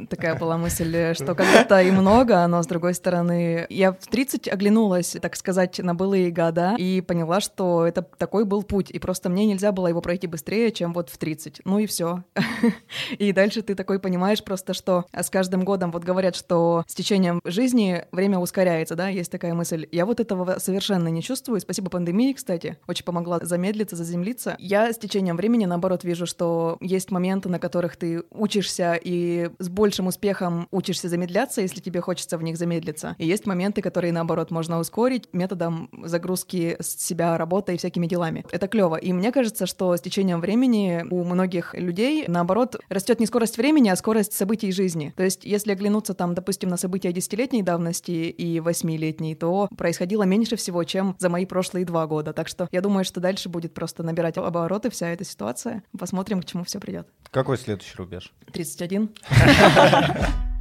Такая 0.10 0.36
была 0.36 0.58
мысль, 0.58 1.13
что 1.13 1.36
когда-то 1.36 1.82
и 1.82 1.91
много, 1.91 2.47
но 2.47 2.63
с 2.63 2.67
другой 2.67 2.78
стороны, 2.93 3.65
я 3.69 3.91
в 3.91 4.07
30 4.07 4.47
оглянулась, 4.47 5.15
так 5.21 5.35
сказать, 5.35 5.79
на 5.79 5.95
былые 5.95 6.31
года 6.31 6.75
и 6.77 7.01
поняла, 7.01 7.39
что 7.39 7.85
это 7.85 8.01
такой 8.01 8.45
был 8.45 8.63
путь, 8.63 8.89
и 8.91 8.99
просто 8.99 9.29
мне 9.29 9.45
нельзя 9.45 9.71
было 9.71 9.87
его 9.87 10.01
пройти 10.01 10.27
быстрее, 10.27 10.71
чем 10.71 10.93
вот 10.93 11.09
в 11.09 11.17
30. 11.17 11.61
Ну 11.65 11.79
и 11.79 11.85
все. 11.85 12.23
И 13.17 13.31
дальше 13.31 13.61
ты 13.61 13.75
такой 13.75 13.99
понимаешь 13.99 14.43
просто, 14.43 14.73
что 14.73 15.05
с 15.13 15.29
каждым 15.29 15.63
годом 15.63 15.91
вот 15.91 16.03
говорят, 16.03 16.35
что 16.35 16.83
с 16.87 16.95
течением 16.95 17.41
жизни 17.43 18.05
время 18.11 18.39
ускоряется, 18.39 18.95
да, 18.95 19.09
есть 19.09 19.31
такая 19.31 19.53
мысль. 19.53 19.87
Я 19.91 20.05
вот 20.05 20.19
этого 20.19 20.59
совершенно 20.59 21.07
не 21.07 21.21
чувствую. 21.21 21.59
Спасибо 21.59 21.89
пандемии, 21.89 22.33
кстати, 22.33 22.77
очень 22.87 23.05
помогла 23.05 23.39
замедлиться, 23.41 23.95
заземлиться. 23.95 24.55
Я 24.59 24.91
с 24.91 24.97
течением 24.97 25.37
времени, 25.37 25.65
наоборот, 25.65 26.03
вижу, 26.03 26.25
что 26.25 26.77
есть 26.81 27.11
моменты, 27.11 27.49
на 27.49 27.59
которых 27.59 27.97
ты 27.97 28.23
учишься 28.31 28.99
и 29.01 29.49
с 29.59 29.69
большим 29.69 30.07
успехом 30.07 30.67
учишься 30.71 31.09
замедляться, 31.09 31.61
если 31.61 31.81
тебе 31.81 32.01
хочется 32.01 32.37
в 32.37 32.43
них 32.43 32.57
замедлиться. 32.69 33.15
И 33.17 33.25
есть 33.25 33.45
моменты, 33.47 33.82
которые, 33.82 34.13
наоборот, 34.13 34.51
можно 34.51 34.79
ускорить 34.79 35.29
методом 35.34 35.89
загрузки 36.03 36.77
с 36.79 36.95
себя 37.03 37.38
работой 37.38 37.75
и 37.75 37.77
всякими 37.77 38.05
делами. 38.05 38.45
Это 38.51 38.67
клево. 38.67 38.95
И 38.95 39.12
мне 39.12 39.32
кажется, 39.32 39.65
что 39.65 39.95
с 39.95 40.01
течением 40.01 40.39
времени 40.39 41.03
у 41.10 41.23
многих 41.23 41.73
людей, 41.73 42.25
наоборот, 42.27 42.75
растет 42.89 43.19
не 43.19 43.25
скорость 43.25 43.58
времени, 43.58 43.89
а 43.89 43.95
скорость 43.95 44.34
событий 44.34 44.71
жизни. 44.71 45.13
То 45.15 45.23
есть, 45.23 45.45
если 45.45 45.71
оглянуться 45.71 46.13
там, 46.13 46.36
допустим, 46.36 46.69
на 46.69 46.77
события 46.77 47.12
десятилетней 47.12 47.63
давности 47.63 48.12
и 48.12 48.60
восьмилетней, 48.60 49.36
то 49.36 49.67
происходило 49.75 50.23
меньше 50.23 50.55
всего, 50.55 50.84
чем 50.84 51.15
за 51.17 51.29
мои 51.29 51.45
прошлые 51.45 51.86
два 51.86 52.05
года. 52.05 52.34
Так 52.34 52.47
что 52.47 52.67
я 52.71 52.82
думаю, 52.82 53.03
что 53.03 53.19
дальше 53.19 53.49
будет 53.49 53.73
просто 53.73 54.03
набирать 54.03 54.38
обороты 54.38 54.89
вся 54.89 55.10
эта 55.10 55.23
ситуация. 55.23 55.84
Посмотрим, 55.97 56.41
к 56.41 56.45
чему 56.45 56.63
все 56.63 56.79
придет. 56.79 57.08
Какой 57.32 57.58
следующий 57.58 57.95
рубеж? 57.97 58.34
31. 58.53 59.10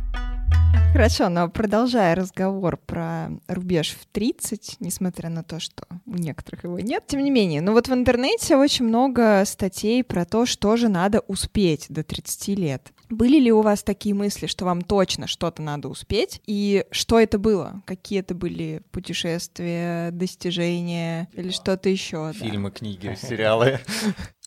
Хорошо, 0.93 1.29
но 1.29 1.49
продолжая 1.49 2.17
разговор 2.17 2.77
про 2.77 3.29
рубеж 3.47 3.91
в 3.91 4.07
30, 4.07 4.79
несмотря 4.81 5.29
на 5.29 5.45
то, 5.45 5.61
что 5.61 5.85
у 6.07 6.17
некоторых 6.17 6.65
его 6.65 6.81
нет, 6.81 7.05
тем 7.07 7.23
не 7.23 7.31
менее, 7.31 7.61
ну 7.61 7.73
вот 7.73 7.89
в 7.89 7.93
интернете 7.93 8.57
очень 8.57 8.87
много 8.87 9.45
статей 9.47 10.03
про 10.03 10.25
то, 10.25 10.47
что 10.47 10.77
же 10.77 10.89
надо 10.89 11.21
успеть 11.21 11.87
до 11.89 12.03
30 12.03 12.49
лет. 12.59 12.93
Были 13.11 13.39
ли 13.39 13.53
у 13.53 13.63
вас 13.63 13.83
такие 13.83 14.15
мысли, 14.15 14.47
что 14.47 14.65
вам 14.65 14.83
точно 14.83 15.27
что-то 15.27 15.63
надо 15.63 15.89
успеть? 15.89 16.43
И 16.47 16.85
что 16.91 17.21
это 17.21 17.39
было? 17.39 17.83
Какие 17.87 18.21
это 18.21 18.35
были 18.35 18.83
путешествия, 18.91 20.11
достижения 20.11 21.29
или 21.33 21.51
что-то 21.51 21.89
еще? 21.89 22.33
Фильмы, 22.35 22.71
книги, 22.71 23.17
сериалы. 23.21 23.79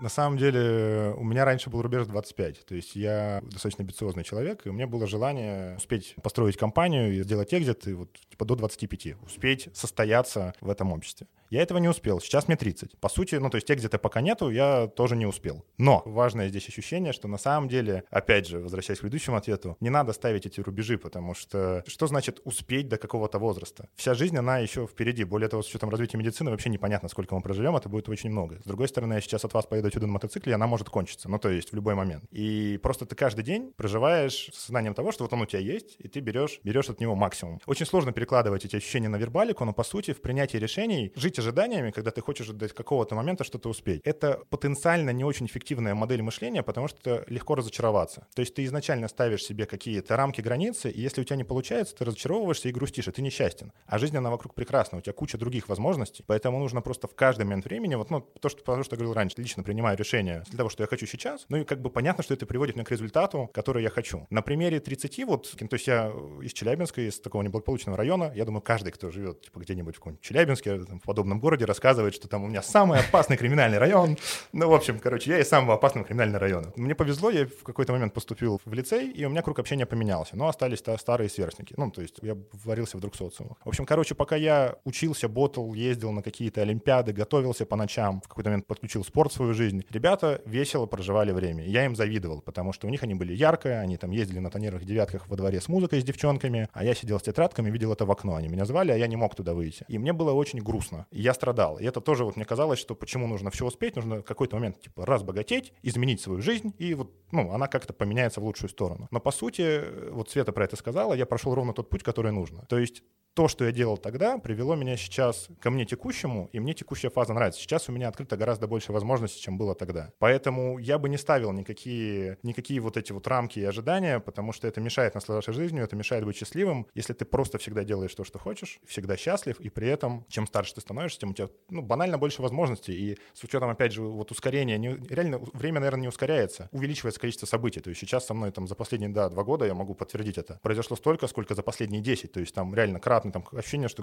На 0.00 0.08
самом 0.08 0.38
деле, 0.38 1.14
у 1.16 1.24
меня 1.24 1.44
раньше 1.44 1.70
был 1.70 1.80
рубеж 1.80 2.06
25. 2.06 2.66
То 2.66 2.74
есть 2.74 2.96
я 2.96 3.40
достаточно 3.44 3.82
амбициозный 3.82 4.24
человек, 4.24 4.66
и 4.66 4.68
у 4.68 4.72
меня 4.72 4.86
было 4.86 5.06
желание 5.06 5.76
успеть 5.76 6.16
построить 6.22 6.56
компанию 6.56 7.14
и 7.14 7.22
сделать 7.22 7.54
экзит 7.54 7.86
и 7.86 7.92
вот, 7.94 8.10
типа, 8.30 8.44
до 8.44 8.56
25. 8.56 9.22
Успеть 9.24 9.68
состояться 9.72 10.54
в 10.60 10.68
этом 10.68 10.92
обществе. 10.92 11.26
Я 11.54 11.62
этого 11.62 11.78
не 11.78 11.86
успел. 11.88 12.20
Сейчас 12.20 12.48
мне 12.48 12.56
30. 12.56 12.98
По 12.98 13.08
сути, 13.08 13.36
ну, 13.36 13.48
то 13.48 13.58
есть 13.58 13.68
те, 13.68 13.76
где-то 13.76 13.98
пока 13.98 14.20
нету, 14.20 14.50
я 14.50 14.88
тоже 14.88 15.14
не 15.14 15.24
успел. 15.24 15.64
Но 15.78 16.02
важное 16.04 16.48
здесь 16.48 16.68
ощущение, 16.68 17.12
что 17.12 17.28
на 17.28 17.38
самом 17.38 17.68
деле, 17.68 18.02
опять 18.10 18.48
же, 18.48 18.58
возвращаясь 18.58 18.98
к 18.98 19.02
предыдущему 19.02 19.36
ответу, 19.36 19.76
не 19.78 19.88
надо 19.88 20.12
ставить 20.14 20.46
эти 20.46 20.60
рубежи, 20.60 20.98
потому 20.98 21.32
что 21.32 21.84
что 21.86 22.08
значит 22.08 22.40
успеть 22.42 22.88
до 22.88 22.98
какого-то 22.98 23.38
возраста? 23.38 23.88
Вся 23.94 24.14
жизнь, 24.14 24.36
она 24.36 24.58
еще 24.58 24.88
впереди. 24.88 25.22
Более 25.22 25.48
того, 25.48 25.62
с 25.62 25.68
учетом 25.68 25.90
развития 25.90 26.18
медицины 26.18 26.50
вообще 26.50 26.70
непонятно, 26.70 27.08
сколько 27.08 27.36
мы 27.36 27.40
проживем, 27.40 27.76
это 27.76 27.88
будет 27.88 28.08
очень 28.08 28.30
много. 28.30 28.60
С 28.64 28.66
другой 28.66 28.88
стороны, 28.88 29.14
я 29.14 29.20
сейчас 29.20 29.44
от 29.44 29.54
вас 29.54 29.64
поеду 29.64 29.86
отсюда 29.86 30.08
на 30.08 30.14
мотоцикле, 30.14 30.50
и 30.50 30.54
она 30.56 30.66
может 30.66 30.90
кончиться. 30.90 31.28
Ну, 31.28 31.38
то 31.38 31.50
есть 31.50 31.70
в 31.70 31.76
любой 31.76 31.94
момент. 31.94 32.24
И 32.32 32.80
просто 32.82 33.06
ты 33.06 33.14
каждый 33.14 33.44
день 33.44 33.72
проживаешь 33.76 34.50
с 34.52 34.64
сознанием 34.64 34.94
того, 34.94 35.12
что 35.12 35.22
вот 35.22 35.32
он 35.32 35.42
у 35.42 35.46
тебя 35.46 35.60
есть, 35.60 35.94
и 36.00 36.08
ты 36.08 36.18
берешь, 36.18 36.58
берешь 36.64 36.90
от 36.90 36.98
него 36.98 37.14
максимум. 37.14 37.60
Очень 37.66 37.86
сложно 37.86 38.10
перекладывать 38.10 38.64
эти 38.64 38.74
ощущения 38.74 39.08
на 39.08 39.18
вербалику, 39.18 39.64
но 39.64 39.72
по 39.72 39.84
сути 39.84 40.12
в 40.12 40.20
принятии 40.20 40.56
решений 40.56 41.12
жить 41.14 41.43
ожиданиями, 41.44 41.90
когда 41.90 42.10
ты 42.10 42.20
хочешь 42.20 42.48
до 42.48 42.68
какого-то 42.68 43.14
момента 43.14 43.44
что-то 43.44 43.68
успеть, 43.68 44.00
это 44.04 44.42
потенциально 44.50 45.10
не 45.10 45.24
очень 45.24 45.46
эффективная 45.46 45.94
модель 45.94 46.22
мышления, 46.22 46.62
потому 46.62 46.88
что 46.88 47.24
легко 47.28 47.54
разочароваться. 47.54 48.26
То 48.34 48.40
есть 48.40 48.54
ты 48.54 48.64
изначально 48.64 49.08
ставишь 49.08 49.44
себе 49.44 49.66
какие-то 49.66 50.16
рамки, 50.16 50.40
границы, 50.40 50.90
и 50.90 51.00
если 51.00 51.20
у 51.20 51.24
тебя 51.24 51.36
не 51.36 51.44
получается, 51.44 51.94
ты 51.96 52.04
разочаровываешься 52.04 52.68
и 52.68 52.72
грустишь, 52.72 53.08
и 53.08 53.12
ты 53.12 53.22
несчастен. 53.22 53.72
А 53.86 53.98
жизнь, 53.98 54.16
она 54.16 54.30
вокруг 54.30 54.54
прекрасна, 54.54 54.98
у 54.98 55.00
тебя 55.00 55.12
куча 55.12 55.38
других 55.38 55.68
возможностей, 55.68 56.24
поэтому 56.26 56.58
нужно 56.58 56.80
просто 56.80 57.08
в 57.08 57.14
каждый 57.14 57.44
момент 57.44 57.64
времени, 57.64 57.94
вот 57.94 58.10
ну, 58.10 58.20
то, 58.20 58.48
что, 58.48 58.62
то, 58.62 58.82
что 58.82 58.94
я 58.94 58.98
говорил 58.98 59.14
раньше, 59.14 59.36
лично 59.38 59.62
принимаю 59.62 59.96
решение 59.96 60.42
для 60.48 60.58
того, 60.58 60.70
что 60.70 60.82
я 60.82 60.86
хочу 60.86 61.06
сейчас, 61.06 61.46
ну 61.48 61.58
и 61.58 61.64
как 61.64 61.80
бы 61.80 61.90
понятно, 61.90 62.22
что 62.22 62.34
это 62.34 62.46
приводит 62.46 62.76
меня 62.76 62.84
к 62.84 62.90
результату, 62.90 63.50
который 63.52 63.82
я 63.82 63.90
хочу. 63.90 64.26
На 64.30 64.42
примере 64.42 64.80
30 64.80 65.24
вот, 65.24 65.50
то 65.50 65.68
есть 65.76 65.86
я 65.86 66.12
из 66.42 66.52
Челябинска, 66.52 67.00
из 67.00 67.20
такого 67.20 67.42
неблагополучного 67.42 67.96
района, 67.96 68.32
я 68.34 68.44
думаю, 68.44 68.62
каждый, 68.62 68.92
кто 68.92 69.10
живет 69.10 69.42
типа, 69.42 69.60
где-нибудь 69.60 69.96
в 69.96 70.20
Челябинске, 70.20 70.84
там, 70.84 71.00
в 71.00 71.08
городе, 71.40 71.64
рассказывает, 71.64 72.14
что 72.14 72.28
там 72.28 72.44
у 72.44 72.48
меня 72.48 72.62
самый 72.62 73.00
опасный 73.00 73.36
криминальный 73.36 73.78
район. 73.78 74.16
Ну, 74.52 74.68
в 74.68 74.74
общем, 74.74 74.98
короче, 74.98 75.30
я 75.30 75.40
из 75.40 75.48
самого 75.48 75.74
опасного 75.74 76.06
криминального 76.06 76.40
района. 76.40 76.72
Мне 76.76 76.94
повезло, 76.94 77.30
я 77.30 77.46
в 77.46 77.62
какой-то 77.62 77.92
момент 77.92 78.12
поступил 78.14 78.60
в 78.64 78.72
лицей, 78.72 79.10
и 79.10 79.24
у 79.24 79.30
меня 79.30 79.42
круг 79.42 79.58
общения 79.58 79.86
поменялся, 79.86 80.36
но 80.36 80.48
остались 80.48 80.82
старые 80.98 81.28
сверстники. 81.28 81.74
Ну, 81.76 81.90
то 81.90 82.02
есть 82.02 82.18
я 82.22 82.36
варился 82.64 82.96
в 82.96 83.00
друг 83.00 83.14
социумах. 83.16 83.58
В 83.64 83.68
общем, 83.68 83.86
короче, 83.86 84.14
пока 84.14 84.36
я 84.36 84.76
учился, 84.84 85.28
ботал, 85.28 85.74
ездил 85.74 86.12
на 86.12 86.22
какие-то 86.22 86.62
олимпиады, 86.62 87.12
готовился 87.12 87.66
по 87.66 87.76
ночам, 87.76 88.20
в 88.20 88.28
какой-то 88.28 88.50
момент 88.50 88.66
подключил 88.66 89.04
спорт 89.04 89.32
в 89.32 89.34
свою 89.34 89.54
жизнь, 89.54 89.84
ребята 89.90 90.40
весело 90.46 90.86
проживали 90.86 91.32
время. 91.32 91.64
Я 91.64 91.84
им 91.84 91.96
завидовал, 91.96 92.40
потому 92.40 92.72
что 92.72 92.86
у 92.86 92.90
них 92.90 93.02
они 93.02 93.14
были 93.14 93.32
яркие, 93.32 93.78
они 93.80 93.96
там 93.96 94.10
ездили 94.10 94.38
на 94.38 94.50
тонированных 94.50 94.86
девятках 94.86 95.28
во 95.28 95.36
дворе 95.36 95.60
с 95.60 95.68
музыкой, 95.68 96.00
с 96.00 96.04
девчонками, 96.04 96.68
а 96.72 96.84
я 96.84 96.94
сидел 96.94 97.18
с 97.18 97.22
тетрадками, 97.22 97.70
видел 97.70 97.92
это 97.92 98.04
в 98.06 98.10
окно. 98.10 98.36
Они 98.36 98.48
меня 98.48 98.64
звали, 98.64 98.92
а 98.92 98.96
я 98.96 99.06
не 99.06 99.16
мог 99.16 99.34
туда 99.34 99.54
выйти. 99.54 99.84
И 99.88 99.98
мне 99.98 100.12
было 100.12 100.32
очень 100.32 100.60
грустно. 100.60 101.06
Я 101.16 101.32
страдал. 101.32 101.78
И 101.78 101.84
это 101.84 102.00
тоже 102.00 102.24
вот 102.24 102.34
мне 102.34 102.44
казалось, 102.44 102.80
что 102.80 102.96
почему 102.96 103.28
нужно 103.28 103.50
все 103.50 103.64
успеть, 103.64 103.94
нужно 103.94 104.16
в 104.16 104.24
какой-то 104.24 104.56
момент 104.56 104.80
типа 104.80 105.06
разбогатеть, 105.06 105.72
изменить 105.82 106.20
свою 106.20 106.42
жизнь, 106.42 106.74
и 106.78 106.92
вот, 106.94 107.12
ну, 107.30 107.52
она 107.52 107.68
как-то 107.68 107.92
поменяется 107.92 108.40
в 108.40 108.44
лучшую 108.44 108.68
сторону. 108.68 109.06
Но 109.12 109.20
по 109.20 109.30
сути, 109.30 110.10
вот 110.10 110.28
Света 110.30 110.52
про 110.52 110.64
это 110.64 110.76
сказала, 110.76 111.14
я 111.14 111.24
прошел 111.24 111.54
ровно 111.54 111.72
тот 111.72 111.88
путь, 111.88 112.02
который 112.02 112.32
нужно. 112.32 112.66
То 112.68 112.78
есть 112.78 113.04
то, 113.34 113.48
что 113.48 113.64
я 113.64 113.72
делал 113.72 113.98
тогда, 113.98 114.38
привело 114.38 114.76
меня 114.76 114.96
сейчас 114.96 115.48
ко 115.60 115.70
мне 115.70 115.84
текущему, 115.84 116.48
и 116.52 116.60
мне 116.60 116.72
текущая 116.72 117.10
фаза 117.10 117.34
нравится. 117.34 117.60
Сейчас 117.60 117.88
у 117.88 117.92
меня 117.92 118.08
открыто 118.08 118.36
гораздо 118.36 118.68
больше 118.68 118.92
возможностей, 118.92 119.40
чем 119.42 119.58
было 119.58 119.74
тогда. 119.74 120.12
Поэтому 120.18 120.78
я 120.78 120.98
бы 120.98 121.08
не 121.08 121.18
ставил 121.18 121.52
никакие, 121.52 122.38
никакие 122.42 122.80
вот 122.80 122.96
эти 122.96 123.12
вот 123.12 123.26
рамки 123.26 123.58
и 123.58 123.64
ожидания, 123.64 124.20
потому 124.20 124.52
что 124.52 124.68
это 124.68 124.80
мешает 124.80 125.14
наслаждаться 125.14 125.52
жизнью, 125.52 125.82
это 125.84 125.96
мешает 125.96 126.24
быть 126.24 126.36
счастливым. 126.36 126.86
Если 126.94 127.12
ты 127.12 127.24
просто 127.24 127.58
всегда 127.58 127.82
делаешь 127.82 128.14
то, 128.14 128.24
что 128.24 128.38
хочешь, 128.38 128.78
всегда 128.86 129.16
счастлив, 129.16 129.58
и 129.58 129.68
при 129.68 129.88
этом, 129.88 130.24
чем 130.28 130.46
старше 130.46 130.76
ты 130.76 130.80
становишься, 130.80 131.20
тем 131.20 131.30
у 131.30 131.34
тебя, 131.34 131.48
ну, 131.70 131.82
банально 131.82 132.18
больше 132.18 132.40
возможностей. 132.40 132.94
И 132.94 133.18
с 133.32 133.42
учетом, 133.42 133.68
опять 133.68 133.92
же, 133.92 134.02
вот 134.02 134.30
ускорения, 134.30 134.78
не, 134.78 134.96
реально 135.08 135.38
время, 135.52 135.80
наверное, 135.80 136.02
не 136.02 136.08
ускоряется, 136.08 136.68
увеличивается 136.70 137.20
количество 137.20 137.46
событий. 137.46 137.80
То 137.80 137.90
есть 137.90 138.00
сейчас 138.00 138.26
со 138.26 138.34
мной 138.34 138.52
там 138.52 138.68
за 138.68 138.76
последние, 138.76 139.10
да, 139.10 139.28
два 139.28 139.42
года 139.42 139.64
я 139.64 139.74
могу 139.74 139.94
подтвердить 139.94 140.38
это. 140.38 140.60
Произошло 140.62 140.96
столько, 140.96 141.26
сколько 141.26 141.54
за 141.54 141.62
последние 141.62 142.00
10. 142.00 142.30
То 142.30 142.40
есть 142.40 142.54
там 142.54 142.72
реально 142.74 143.00
кратно 143.00 143.23
кратный, 143.24 143.32
там 143.32 143.58
ощущение, 143.58 143.88
что 143.88 144.02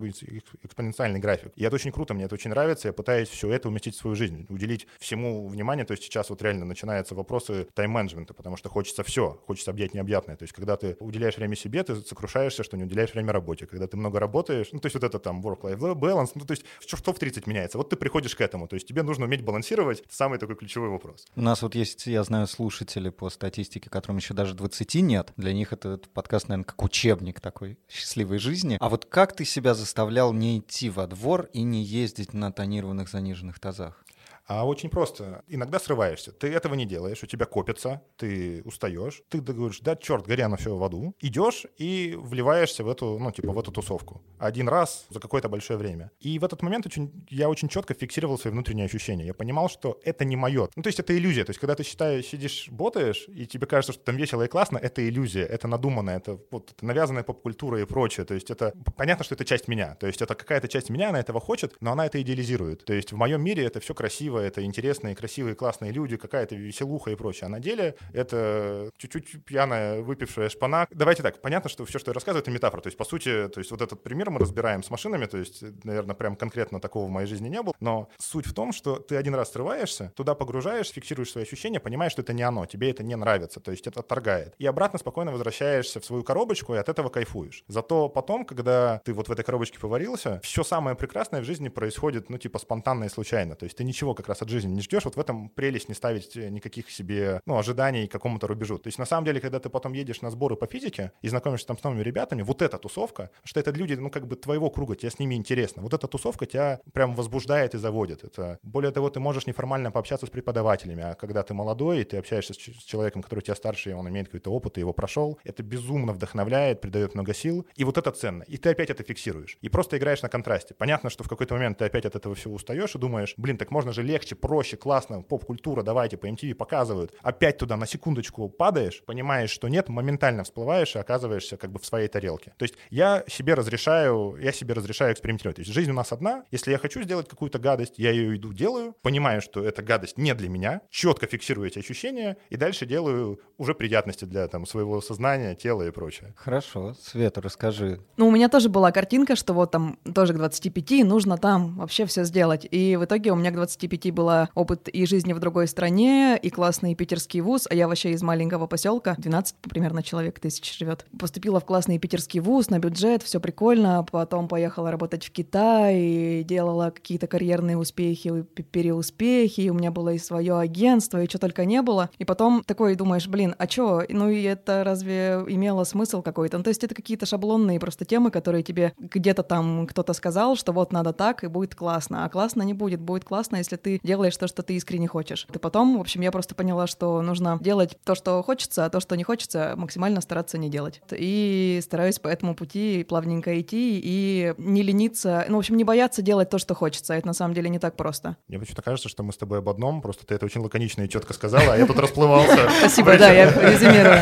экспоненциальный 0.63 1.19
график. 1.19 1.51
И 1.55 1.63
это 1.63 1.75
очень 1.75 1.91
круто, 1.91 2.13
мне 2.13 2.25
это 2.25 2.35
очень 2.35 2.49
нравится, 2.49 2.87
я 2.87 2.93
пытаюсь 2.93 3.29
все 3.29 3.49
это 3.49 3.67
уместить 3.67 3.95
в 3.95 3.99
свою 3.99 4.15
жизнь, 4.15 4.45
уделить 4.49 4.87
всему 4.99 5.47
внимание, 5.47 5.85
то 5.85 5.91
есть 5.91 6.03
сейчас 6.03 6.29
вот 6.29 6.41
реально 6.41 6.65
начинаются 6.65 7.15
вопросы 7.15 7.67
тайм-менеджмента, 7.73 8.33
потому 8.33 8.57
что 8.57 8.69
хочется 8.69 9.03
все, 9.03 9.41
хочется 9.47 9.71
объять 9.71 9.93
необъятное, 9.93 10.35
то 10.35 10.43
есть 10.43 10.53
когда 10.53 10.75
ты 10.75 10.97
уделяешь 10.99 11.37
время 11.37 11.55
себе, 11.55 11.83
ты 11.83 11.95
сокрушаешься, 11.95 12.63
что 12.63 12.77
не 12.77 12.83
уделяешь 12.83 13.13
время 13.13 13.33
работе, 13.33 13.67
когда 13.67 13.87
ты 13.87 13.97
много 13.97 14.19
работаешь, 14.19 14.69
ну 14.71 14.79
то 14.79 14.87
есть 14.87 14.95
вот 14.95 15.03
это 15.03 15.19
там 15.19 15.41
work-life 15.41 15.79
balance, 15.95 16.31
ну 16.35 16.45
то 16.45 16.51
есть 16.51 16.65
что, 16.79 16.97
что 16.97 17.13
в 17.13 17.19
30 17.19 17.47
меняется, 17.47 17.77
вот 17.77 17.89
ты 17.89 17.95
приходишь 17.95 18.35
к 18.35 18.41
этому, 18.41 18.67
то 18.67 18.75
есть 18.75 18.87
тебе 18.87 19.03
нужно 19.03 19.25
уметь 19.25 19.43
балансировать, 19.43 20.03
самый 20.09 20.39
такой 20.39 20.55
ключевой 20.55 20.89
вопрос. 20.89 21.25
У 21.35 21.41
нас 21.41 21.61
вот 21.61 21.75
есть, 21.75 22.07
я 22.07 22.23
знаю, 22.23 22.47
слушатели 22.47 23.09
по 23.09 23.29
статистике, 23.29 23.89
которым 23.89 24.17
еще 24.17 24.33
даже 24.33 24.53
20 24.53 24.95
нет, 24.95 25.33
для 25.37 25.53
них 25.53 25.73
этот 25.73 26.09
подкаст, 26.09 26.47
наверное, 26.47 26.65
как 26.65 26.83
учебник 26.83 27.39
такой 27.39 27.77
счастливой 27.89 28.37
жизни. 28.37 28.77
А 28.79 28.89
вот 28.89 29.05
как 29.11 29.35
ты 29.35 29.43
себя 29.43 29.73
заставлял 29.73 30.31
не 30.31 30.59
идти 30.59 30.89
во 30.89 31.05
двор 31.05 31.49
и 31.51 31.63
не 31.63 31.83
ездить 31.83 32.33
на 32.33 32.49
тонированных 32.49 33.09
заниженных 33.09 33.59
тазах? 33.59 34.05
А 34.53 34.65
очень 34.65 34.89
просто. 34.89 35.43
Иногда 35.47 35.79
срываешься. 35.79 36.33
Ты 36.33 36.47
этого 36.47 36.73
не 36.73 36.85
делаешь, 36.85 37.23
у 37.23 37.25
тебя 37.25 37.45
копится, 37.45 38.01
ты 38.17 38.61
устаешь, 38.65 39.23
ты 39.29 39.39
говоришь, 39.39 39.79
да, 39.79 39.95
черт, 39.95 40.27
горя 40.27 40.49
на 40.49 40.57
все 40.57 40.75
в 40.75 40.83
аду. 40.83 41.15
Идешь 41.21 41.65
и 41.77 42.17
вливаешься 42.21 42.83
в 42.83 42.89
эту, 42.89 43.17
ну, 43.17 43.31
типа, 43.31 43.53
в 43.53 43.59
эту 43.59 43.71
тусовку. 43.71 44.21
Один 44.39 44.67
раз 44.67 45.05
за 45.09 45.21
какое-то 45.21 45.47
большое 45.47 45.79
время. 45.79 46.11
И 46.19 46.37
в 46.37 46.43
этот 46.43 46.63
момент 46.63 46.85
очень, 46.85 47.25
я 47.29 47.47
очень 47.47 47.69
четко 47.69 47.93
фиксировал 47.93 48.37
свои 48.37 48.51
внутренние 48.51 48.87
ощущения. 48.87 49.25
Я 49.25 49.33
понимал, 49.33 49.69
что 49.69 50.01
это 50.03 50.25
не 50.25 50.35
мое. 50.35 50.67
Ну, 50.75 50.83
то 50.83 50.87
есть 50.87 50.99
это 50.99 51.17
иллюзия. 51.17 51.45
То 51.45 51.51
есть 51.51 51.59
когда 51.61 51.75
ты 51.75 51.83
считаешь, 51.83 52.25
сидишь, 52.25 52.67
ботаешь, 52.69 53.29
и 53.29 53.45
тебе 53.45 53.67
кажется, 53.67 53.93
что 53.93 54.03
там 54.03 54.17
весело 54.17 54.43
и 54.43 54.49
классно, 54.49 54.77
это 54.77 55.07
иллюзия, 55.07 55.45
это 55.45 55.69
надуманное, 55.69 56.17
это 56.17 56.37
вот 56.51 56.71
это 56.71 56.85
навязанная 56.85 57.23
поп-культура 57.23 57.79
и 57.79 57.85
прочее. 57.85 58.25
То 58.25 58.33
есть 58.33 58.51
это 58.51 58.73
понятно, 58.97 59.23
что 59.23 59.35
это 59.35 59.45
часть 59.45 59.69
меня. 59.69 59.95
То 59.95 60.07
есть 60.07 60.21
это 60.21 60.35
какая-то 60.35 60.67
часть 60.67 60.89
меня, 60.89 61.07
она 61.07 61.21
этого 61.21 61.39
хочет, 61.39 61.77
но 61.79 61.93
она 61.93 62.05
это 62.05 62.21
идеализирует. 62.21 62.83
То 62.83 62.91
есть 62.91 63.13
в 63.13 63.15
моем 63.15 63.41
мире 63.41 63.63
это 63.63 63.79
все 63.79 63.93
красиво, 63.93 64.40
это 64.41 64.63
интересные, 64.63 65.15
красивые, 65.15 65.55
классные 65.55 65.91
люди, 65.91 66.17
какая-то 66.17 66.55
веселуха 66.55 67.11
и 67.11 67.15
прочее. 67.15 67.47
А 67.47 67.49
на 67.49 67.59
деле 67.59 67.95
это 68.13 68.89
чуть-чуть 68.97 69.43
пьяная, 69.45 70.01
выпившая 70.01 70.49
шпана. 70.49 70.87
Давайте 70.91 71.23
так, 71.23 71.41
понятно, 71.41 71.69
что 71.69 71.85
все, 71.85 71.99
что 71.99 72.11
я 72.11 72.13
рассказываю, 72.13 72.41
это 72.41 72.51
метафора. 72.51 72.81
То 72.81 72.87
есть, 72.87 72.97
по 72.97 73.05
сути, 73.05 73.47
то 73.47 73.59
есть 73.59 73.71
вот 73.71 73.81
этот 73.81 74.03
пример 74.03 74.29
мы 74.29 74.39
разбираем 74.39 74.83
с 74.83 74.89
машинами, 74.89 75.25
то 75.25 75.37
есть, 75.37 75.63
наверное, 75.83 76.15
прям 76.15 76.35
конкретно 76.35 76.79
такого 76.79 77.07
в 77.07 77.09
моей 77.09 77.27
жизни 77.27 77.49
не 77.49 77.61
было. 77.61 77.73
Но 77.79 78.09
суть 78.17 78.45
в 78.45 78.53
том, 78.53 78.71
что 78.71 78.97
ты 78.97 79.15
один 79.15 79.35
раз 79.35 79.51
срываешься, 79.51 80.11
туда 80.15 80.35
погружаешь, 80.35 80.89
фиксируешь 80.89 81.31
свои 81.31 81.43
ощущения, 81.43 81.79
понимаешь, 81.79 82.11
что 82.11 82.21
это 82.21 82.33
не 82.33 82.43
оно, 82.43 82.65
тебе 82.65 82.91
это 82.91 83.03
не 83.03 83.15
нравится, 83.15 83.59
то 83.59 83.71
есть 83.71 83.87
это 83.87 83.99
отторгает. 83.99 84.55
И 84.57 84.65
обратно 84.65 84.99
спокойно 84.99 85.31
возвращаешься 85.31 85.99
в 85.99 86.05
свою 86.05 86.23
коробочку 86.23 86.75
и 86.75 86.77
от 86.77 86.89
этого 86.89 87.09
кайфуешь. 87.09 87.63
Зато 87.67 88.09
потом, 88.09 88.45
когда 88.45 89.01
ты 89.05 89.13
вот 89.13 89.27
в 89.27 89.31
этой 89.31 89.43
коробочке 89.43 89.79
поварился, 89.79 90.39
все 90.43 90.63
самое 90.63 90.95
прекрасное 90.95 91.41
в 91.41 91.45
жизни 91.45 91.69
происходит, 91.69 92.29
ну, 92.29 92.37
типа, 92.37 92.59
спонтанно 92.59 93.05
и 93.05 93.09
случайно. 93.09 93.55
То 93.55 93.65
есть 93.65 93.77
ты 93.77 93.83
ничего 93.83 94.13
как 94.13 94.27
раз 94.31 94.41
от 94.41 94.49
жизни 94.49 94.71
не 94.73 94.81
ждешь. 94.81 95.05
Вот 95.05 95.15
в 95.15 95.19
этом 95.19 95.49
прелесть 95.49 95.89
не 95.89 95.95
ставить 95.95 96.35
э, 96.35 96.49
никаких 96.49 96.89
себе, 96.89 97.41
ну, 97.45 97.57
ожиданий 97.57 98.07
какому-то 98.07 98.47
рубежу. 98.47 98.77
То 98.77 98.87
есть 98.87 98.97
на 98.97 99.05
самом 99.05 99.25
деле, 99.25 99.39
когда 99.39 99.59
ты 99.59 99.69
потом 99.69 99.93
едешь 99.93 100.21
на 100.21 100.29
сборы 100.29 100.55
по 100.55 100.67
физике 100.67 101.11
и 101.21 101.29
знакомишься 101.29 101.67
там 101.67 101.77
с 101.77 101.83
новыми 101.83 102.01
ребятами, 102.01 102.41
вот 102.41 102.61
эта 102.61 102.77
тусовка, 102.77 103.29
что 103.43 103.59
это 103.59 103.71
люди, 103.71 103.93
ну, 103.93 104.09
как 104.09 104.27
бы 104.27 104.35
твоего 104.35 104.69
круга, 104.69 104.95
тебе 104.95 105.11
с 105.11 105.19
ними 105.19 105.35
интересно. 105.35 105.81
Вот 105.81 105.93
эта 105.93 106.07
тусовка 106.07 106.45
тебя 106.45 106.79
прям 106.93 107.15
возбуждает 107.15 107.75
и 107.75 107.77
заводит. 107.77 108.23
Это, 108.23 108.59
более 108.63 108.91
того, 108.91 109.09
ты 109.09 109.19
можешь 109.19 109.47
неформально 109.47 109.91
пообщаться 109.91 110.25
с 110.25 110.29
преподавателями, 110.29 111.03
а 111.03 111.15
когда 111.15 111.43
ты 111.43 111.53
молодой, 111.53 112.01
и 112.01 112.03
ты 112.03 112.17
общаешься 112.17 112.53
с, 112.53 112.57
с 112.57 112.83
человеком, 112.83 113.21
который 113.21 113.41
тебя 113.41 113.55
старше, 113.55 113.91
и 113.91 113.93
он 113.93 114.07
имеет 114.09 114.27
какой-то 114.27 114.51
опыт, 114.51 114.77
и 114.77 114.81
его 114.81 114.93
прошел, 114.93 115.39
это 115.43 115.63
безумно 115.63 116.13
вдохновляет, 116.13 116.81
придает 116.81 117.13
много 117.13 117.33
сил, 117.33 117.65
и 117.75 117.83
вот 117.83 117.97
это 117.97 118.11
ценно. 118.11 118.43
И 118.43 118.57
ты 118.57 118.69
опять 118.69 118.89
это 118.89 119.03
фиксируешь. 119.03 119.57
И 119.61 119.69
просто 119.69 119.97
играешь 119.97 120.21
на 120.21 120.29
контрасте. 120.29 120.73
Понятно, 120.73 121.09
что 121.09 121.23
в 121.23 121.29
какой-то 121.29 121.53
момент 121.55 121.77
ты 121.77 121.85
опять 121.85 122.05
от 122.05 122.15
этого 122.15 122.35
всего 122.35 122.55
устаешь 122.55 122.95
и 122.95 122.99
думаешь, 122.99 123.33
блин, 123.37 123.57
так 123.57 123.71
можно 123.71 123.91
же 123.93 124.03
легче, 124.11 124.35
проще, 124.35 124.77
классно, 124.77 125.21
поп-культура, 125.21 125.83
давайте, 125.83 126.17
по 126.17 126.27
MTV 126.27 126.53
показывают. 126.53 127.13
Опять 127.21 127.57
туда 127.57 127.77
на 127.77 127.85
секундочку 127.85 128.49
падаешь, 128.49 129.03
понимаешь, 129.05 129.49
что 129.49 129.69
нет, 129.69 129.89
моментально 129.89 130.43
всплываешь 130.43 130.95
и 130.95 130.99
оказываешься 130.99 131.57
как 131.57 131.71
бы 131.71 131.79
в 131.79 131.85
своей 131.85 132.07
тарелке. 132.07 132.53
То 132.57 132.63
есть 132.63 132.75
я 132.89 133.23
себе 133.27 133.53
разрешаю, 133.53 134.37
я 134.41 134.51
себе 134.51 134.73
разрешаю 134.73 135.13
экспериментировать. 135.13 135.55
То 135.55 135.61
есть 135.61 135.71
жизнь 135.73 135.91
у 135.91 135.93
нас 135.93 136.11
одна. 136.11 136.43
Если 136.51 136.71
я 136.71 136.77
хочу 136.77 137.01
сделать 137.03 137.27
какую-то 137.29 137.59
гадость, 137.59 137.93
я 137.97 138.11
ее 138.11 138.35
иду 138.35 138.53
делаю, 138.53 138.93
понимаю, 139.01 139.41
что 139.41 139.63
эта 139.63 139.81
гадость 139.81 140.17
не 140.17 140.33
для 140.33 140.49
меня, 140.49 140.81
четко 140.89 141.27
фиксирую 141.27 141.67
эти 141.67 141.79
ощущения 141.79 142.37
и 142.49 142.57
дальше 142.57 142.85
делаю 142.85 143.39
уже 143.57 143.73
приятности 143.73 144.25
для 144.25 144.47
там 144.47 144.65
своего 144.65 145.01
сознания, 145.01 145.55
тела 145.55 145.87
и 145.87 145.91
прочее. 145.91 146.33
Хорошо. 146.35 146.93
Света, 146.95 147.41
расскажи. 147.41 148.01
Ну, 148.17 148.27
у 148.27 148.31
меня 148.31 148.49
тоже 148.49 148.69
была 148.69 148.91
картинка, 148.91 149.35
что 149.35 149.53
вот 149.53 149.71
там 149.71 149.97
тоже 150.13 150.33
к 150.33 150.37
25 150.37 151.05
нужно 151.05 151.37
там 151.37 151.77
вообще 151.77 152.05
все 152.05 152.23
сделать. 152.25 152.67
И 152.69 152.97
в 152.97 153.05
итоге 153.05 153.31
у 153.31 153.35
меня 153.35 153.51
к 153.51 153.55
25 153.55 154.00
детей 154.01 154.11
был 154.11 154.47
опыт 154.55 154.89
и 154.89 155.05
жизни 155.05 155.33
в 155.33 155.39
другой 155.39 155.67
стране, 155.67 156.37
и 156.41 156.49
классный 156.49 156.95
питерский 156.95 157.41
вуз, 157.41 157.67
а 157.69 157.75
я 157.75 157.87
вообще 157.87 158.11
из 158.11 158.23
маленького 158.23 158.67
поселка, 158.67 159.15
12 159.17 159.55
примерно 159.61 160.01
человек 160.01 160.39
тысяч 160.39 160.77
живет. 160.77 161.05
Поступила 161.19 161.59
в 161.59 161.65
классный 161.65 161.99
питерский 161.99 162.39
вуз 162.39 162.69
на 162.69 162.79
бюджет, 162.79 163.23
все 163.23 163.39
прикольно, 163.39 164.05
потом 164.11 164.47
поехала 164.47 164.91
работать 164.91 165.25
в 165.25 165.31
Китай, 165.31 166.43
делала 166.43 166.91
какие-то 166.91 167.27
карьерные 167.27 167.77
успехи, 167.77 168.43
переуспехи, 168.71 169.69
у 169.69 169.73
меня 169.73 169.91
было 169.91 170.13
и 170.13 170.17
свое 170.17 170.57
агентство, 170.57 171.21
и 171.21 171.29
что 171.29 171.37
только 171.37 171.65
не 171.65 171.81
было. 171.81 172.09
И 172.17 172.25
потом 172.25 172.63
такой 172.65 172.95
думаешь, 172.95 173.27
блин, 173.27 173.55
а 173.57 173.67
чё, 173.67 174.03
ну 174.09 174.29
и 174.29 174.41
это 174.41 174.83
разве 174.83 175.43
имело 175.47 175.83
смысл 175.83 176.21
какой-то? 176.21 176.57
Ну, 176.57 176.63
то 176.63 176.69
есть 176.69 176.83
это 176.83 176.95
какие-то 176.95 177.25
шаблонные 177.25 177.79
просто 177.79 178.05
темы, 178.05 178.31
которые 178.31 178.63
тебе 178.63 178.93
где-то 178.97 179.43
там 179.43 179.85
кто-то 179.87 180.13
сказал, 180.13 180.55
что 180.55 180.71
вот 180.71 180.91
надо 180.91 181.13
так, 181.13 181.43
и 181.43 181.47
будет 181.47 181.75
классно. 181.75 182.25
А 182.25 182.29
классно 182.29 182.63
не 182.63 182.73
будет. 182.73 182.99
Будет 183.01 183.25
классно, 183.25 183.57
если 183.57 183.75
ты 183.97 184.07
делаешь 184.07 184.37
то, 184.37 184.47
что 184.47 184.63
ты 184.63 184.75
искренне 184.75 185.07
хочешь. 185.07 185.47
И 185.53 185.57
потом, 185.57 185.97
в 185.97 186.01
общем, 186.01 186.21
я 186.21 186.31
просто 186.31 186.55
поняла, 186.55 186.87
что 186.87 187.21
нужно 187.21 187.57
делать 187.61 187.97
то, 188.03 188.15
что 188.15 188.41
хочется, 188.43 188.85
а 188.85 188.89
то, 188.89 188.99
что 188.99 189.15
не 189.15 189.23
хочется, 189.23 189.73
максимально 189.75 190.21
стараться 190.21 190.57
не 190.57 190.69
делать. 190.69 191.01
И 191.11 191.79
стараюсь 191.83 192.19
по 192.19 192.27
этому 192.27 192.55
пути 192.55 193.03
плавненько 193.07 193.59
идти 193.59 193.99
и 194.03 194.53
не 194.57 194.83
лениться, 194.83 195.45
ну, 195.49 195.55
в 195.55 195.59
общем, 195.59 195.77
не 195.77 195.83
бояться 195.83 196.21
делать 196.21 196.49
то, 196.49 196.57
что 196.57 196.75
хочется. 196.75 197.13
Это 197.13 197.27
на 197.27 197.33
самом 197.33 197.53
деле 197.53 197.69
не 197.69 197.79
так 197.79 197.95
просто. 197.95 198.37
Мне 198.47 198.59
почему-то 198.59 198.81
кажется, 198.81 199.09
что 199.09 199.23
мы 199.23 199.33
с 199.33 199.37
тобой 199.37 199.59
об 199.59 199.69
одном, 199.69 200.01
просто 200.01 200.25
ты 200.25 200.35
это 200.35 200.45
очень 200.45 200.61
лаконично 200.61 201.03
и 201.03 201.09
четко 201.09 201.33
сказала, 201.33 201.73
а 201.73 201.77
я 201.77 201.85
тут 201.85 201.99
расплывался. 201.99 202.69
Спасибо, 202.79 203.17
да, 203.17 203.31
я 203.31 203.51
резюмирую. 203.71 204.19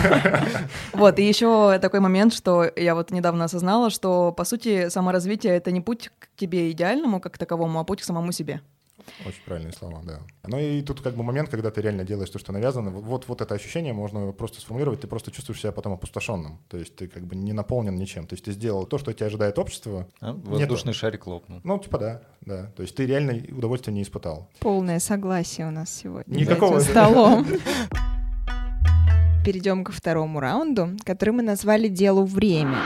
Вот, 0.94 1.20
и 1.20 1.28
еще 1.28 1.78
такой 1.80 2.00
момент, 2.00 2.34
что 2.34 2.70
я 2.76 2.96
вот 2.96 3.12
недавно 3.12 3.46
осознала, 3.46 3.90
что, 3.90 4.32
по 4.32 4.44
сути, 4.44 4.90
саморазвитие— 4.90 5.54
это 5.56 5.72
не 5.72 5.82
путь 5.82 6.10
к 6.20 6.30
тебе 6.36 6.72
идеальному 6.72 7.20
как 7.20 7.38
таковому, 7.38 7.80
а 7.80 7.84
путь 7.84 8.02
к 8.02 8.04
самому 8.04 8.32
себе. 8.32 8.62
Очень 9.26 9.42
правильные 9.46 9.74
слова, 9.74 10.02
да. 10.04 10.20
Ну 10.48 10.60
и 10.60 10.82
тут 10.82 11.02
как 11.02 11.16
бы 11.16 11.24
момент, 11.24 11.50
когда 11.50 11.72
ты 11.72 11.82
реально 11.82 12.04
делаешь 12.04 12.30
то, 12.30 12.40
что 12.40 12.52
навязано. 12.52 12.92
Вот, 12.92 13.28
вот 13.28 13.42
это 13.42 13.56
ощущение 13.56 13.94
можно 13.94 14.32
просто 14.32 14.62
сформулировать, 14.62 15.02
ты 15.02 15.08
просто 15.08 15.32
чувствуешь 15.32 15.60
себя 15.62 15.72
потом 15.72 15.94
опустошенным. 15.94 16.60
То 16.68 16.78
есть 16.78 16.96
ты 16.96 17.08
как 17.08 17.26
бы 17.26 17.36
не 17.36 17.54
наполнен 17.54 17.96
ничем. 17.96 18.28
То 18.28 18.34
есть 18.34 18.46
ты 18.46 18.52
сделал 18.52 18.86
то, 18.86 18.98
что 18.98 19.14
тебя 19.14 19.28
ожидает 19.28 19.60
общество. 19.60 20.08
А? 20.22 20.34
Воздушный 20.34 20.90
нету. 20.90 21.00
шарик 21.00 21.28
лопнул. 21.28 21.62
Ну, 21.64 21.80
типа 21.80 21.98
да, 21.98 22.22
да. 22.42 22.72
То 22.76 22.84
есть 22.84 22.96
ты 22.96 23.06
реально 23.06 23.34
удовольствия 23.56 23.94
не 23.94 24.04
испытал. 24.04 24.50
Полное 24.60 25.00
согласие 25.00 25.68
у 25.68 25.72
нас 25.72 25.94
сегодня. 25.94 26.36
Никакого. 26.36 26.80
столом. 26.80 27.46
Перейдем 29.46 29.84
ко 29.84 29.92
второму 29.92 30.40
раунду, 30.40 30.98
который 31.06 31.32
мы 31.32 31.44
назвали 31.44 31.88
«Делу 31.88 32.26
время». 32.26 32.78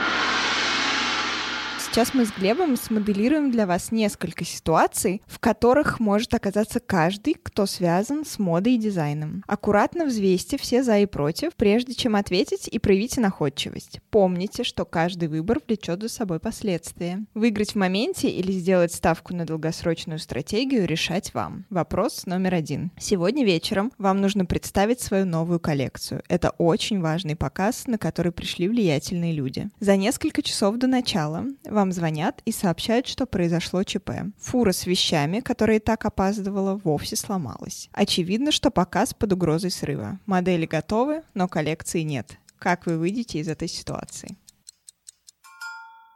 Сейчас 1.93 2.15
мы 2.15 2.25
с 2.25 2.31
Глебом 2.31 2.75
смоделируем 2.75 3.51
для 3.51 3.67
вас 3.67 3.91
несколько 3.91 4.43
ситуаций, 4.43 5.21
в 5.27 5.37
которых 5.37 5.99
может 5.99 6.33
оказаться 6.33 6.79
каждый, 6.79 7.35
кто 7.35 7.67
связан 7.67 8.25
с 8.25 8.39
модой 8.39 8.73
и 8.73 8.77
дизайном. 8.79 9.43
Аккуратно 9.45 10.05
взвесьте 10.05 10.57
все 10.57 10.81
за 10.81 10.97
и 10.97 11.05
против, 11.05 11.53
прежде 11.55 11.93
чем 11.93 12.15
ответить 12.15 12.67
и 12.67 12.79
проявите 12.79 13.21
находчивость. 13.21 13.99
Помните, 14.09 14.63
что 14.63 14.85
каждый 14.85 15.27
выбор 15.27 15.59
влечет 15.67 16.01
за 16.01 16.09
собой 16.09 16.39
последствия. 16.39 17.25
Выиграть 17.35 17.73
в 17.73 17.75
моменте 17.75 18.27
или 18.27 18.51
сделать 18.51 18.91
ставку 18.91 19.35
на 19.35 19.45
долгосрочную 19.45 20.17
стратегию 20.17 20.87
решать 20.87 21.31
вам. 21.35 21.67
Вопрос 21.69 22.25
номер 22.25 22.55
один. 22.55 22.89
Сегодня 22.97 23.45
вечером 23.45 23.91
вам 23.99 24.19
нужно 24.19 24.45
представить 24.45 24.99
свою 24.99 25.27
новую 25.27 25.59
коллекцию. 25.59 26.23
Это 26.27 26.55
очень 26.57 27.01
важный 27.01 27.35
показ, 27.35 27.85
на 27.85 27.99
который 27.99 28.31
пришли 28.31 28.67
влиятельные 28.67 29.31
люди. 29.31 29.69
За 29.79 29.95
несколько 29.95 30.41
часов 30.41 30.77
до 30.77 30.87
начала 30.87 31.45
вам 31.63 31.82
вам 31.83 31.91
звонят 31.91 32.41
и 32.45 32.53
сообщают, 32.53 33.07
что 33.07 33.25
произошло 33.25 33.83
ЧП. 33.83 34.11
Фура 34.39 34.71
с 34.71 34.85
вещами, 34.85 35.41
которая 35.41 35.77
и 35.77 35.79
так 35.81 36.05
опаздывала, 36.05 36.79
вовсе 36.81 37.17
сломалась. 37.17 37.89
Очевидно, 37.91 38.53
что 38.53 38.71
показ 38.71 39.13
под 39.13 39.33
угрозой 39.33 39.69
срыва. 39.69 40.17
Модели 40.25 40.65
готовы, 40.65 41.23
но 41.33 41.49
коллекции 41.49 41.99
нет. 42.03 42.37
Как 42.57 42.85
вы 42.85 42.97
выйдете 42.97 43.39
из 43.39 43.49
этой 43.49 43.67
ситуации? 43.67 44.37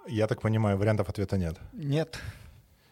Я 0.08 0.28
так 0.28 0.42
понимаю, 0.42 0.78
вариантов 0.78 1.10
ответа 1.10 1.38
нет. 1.38 1.60
Нет. 1.74 2.18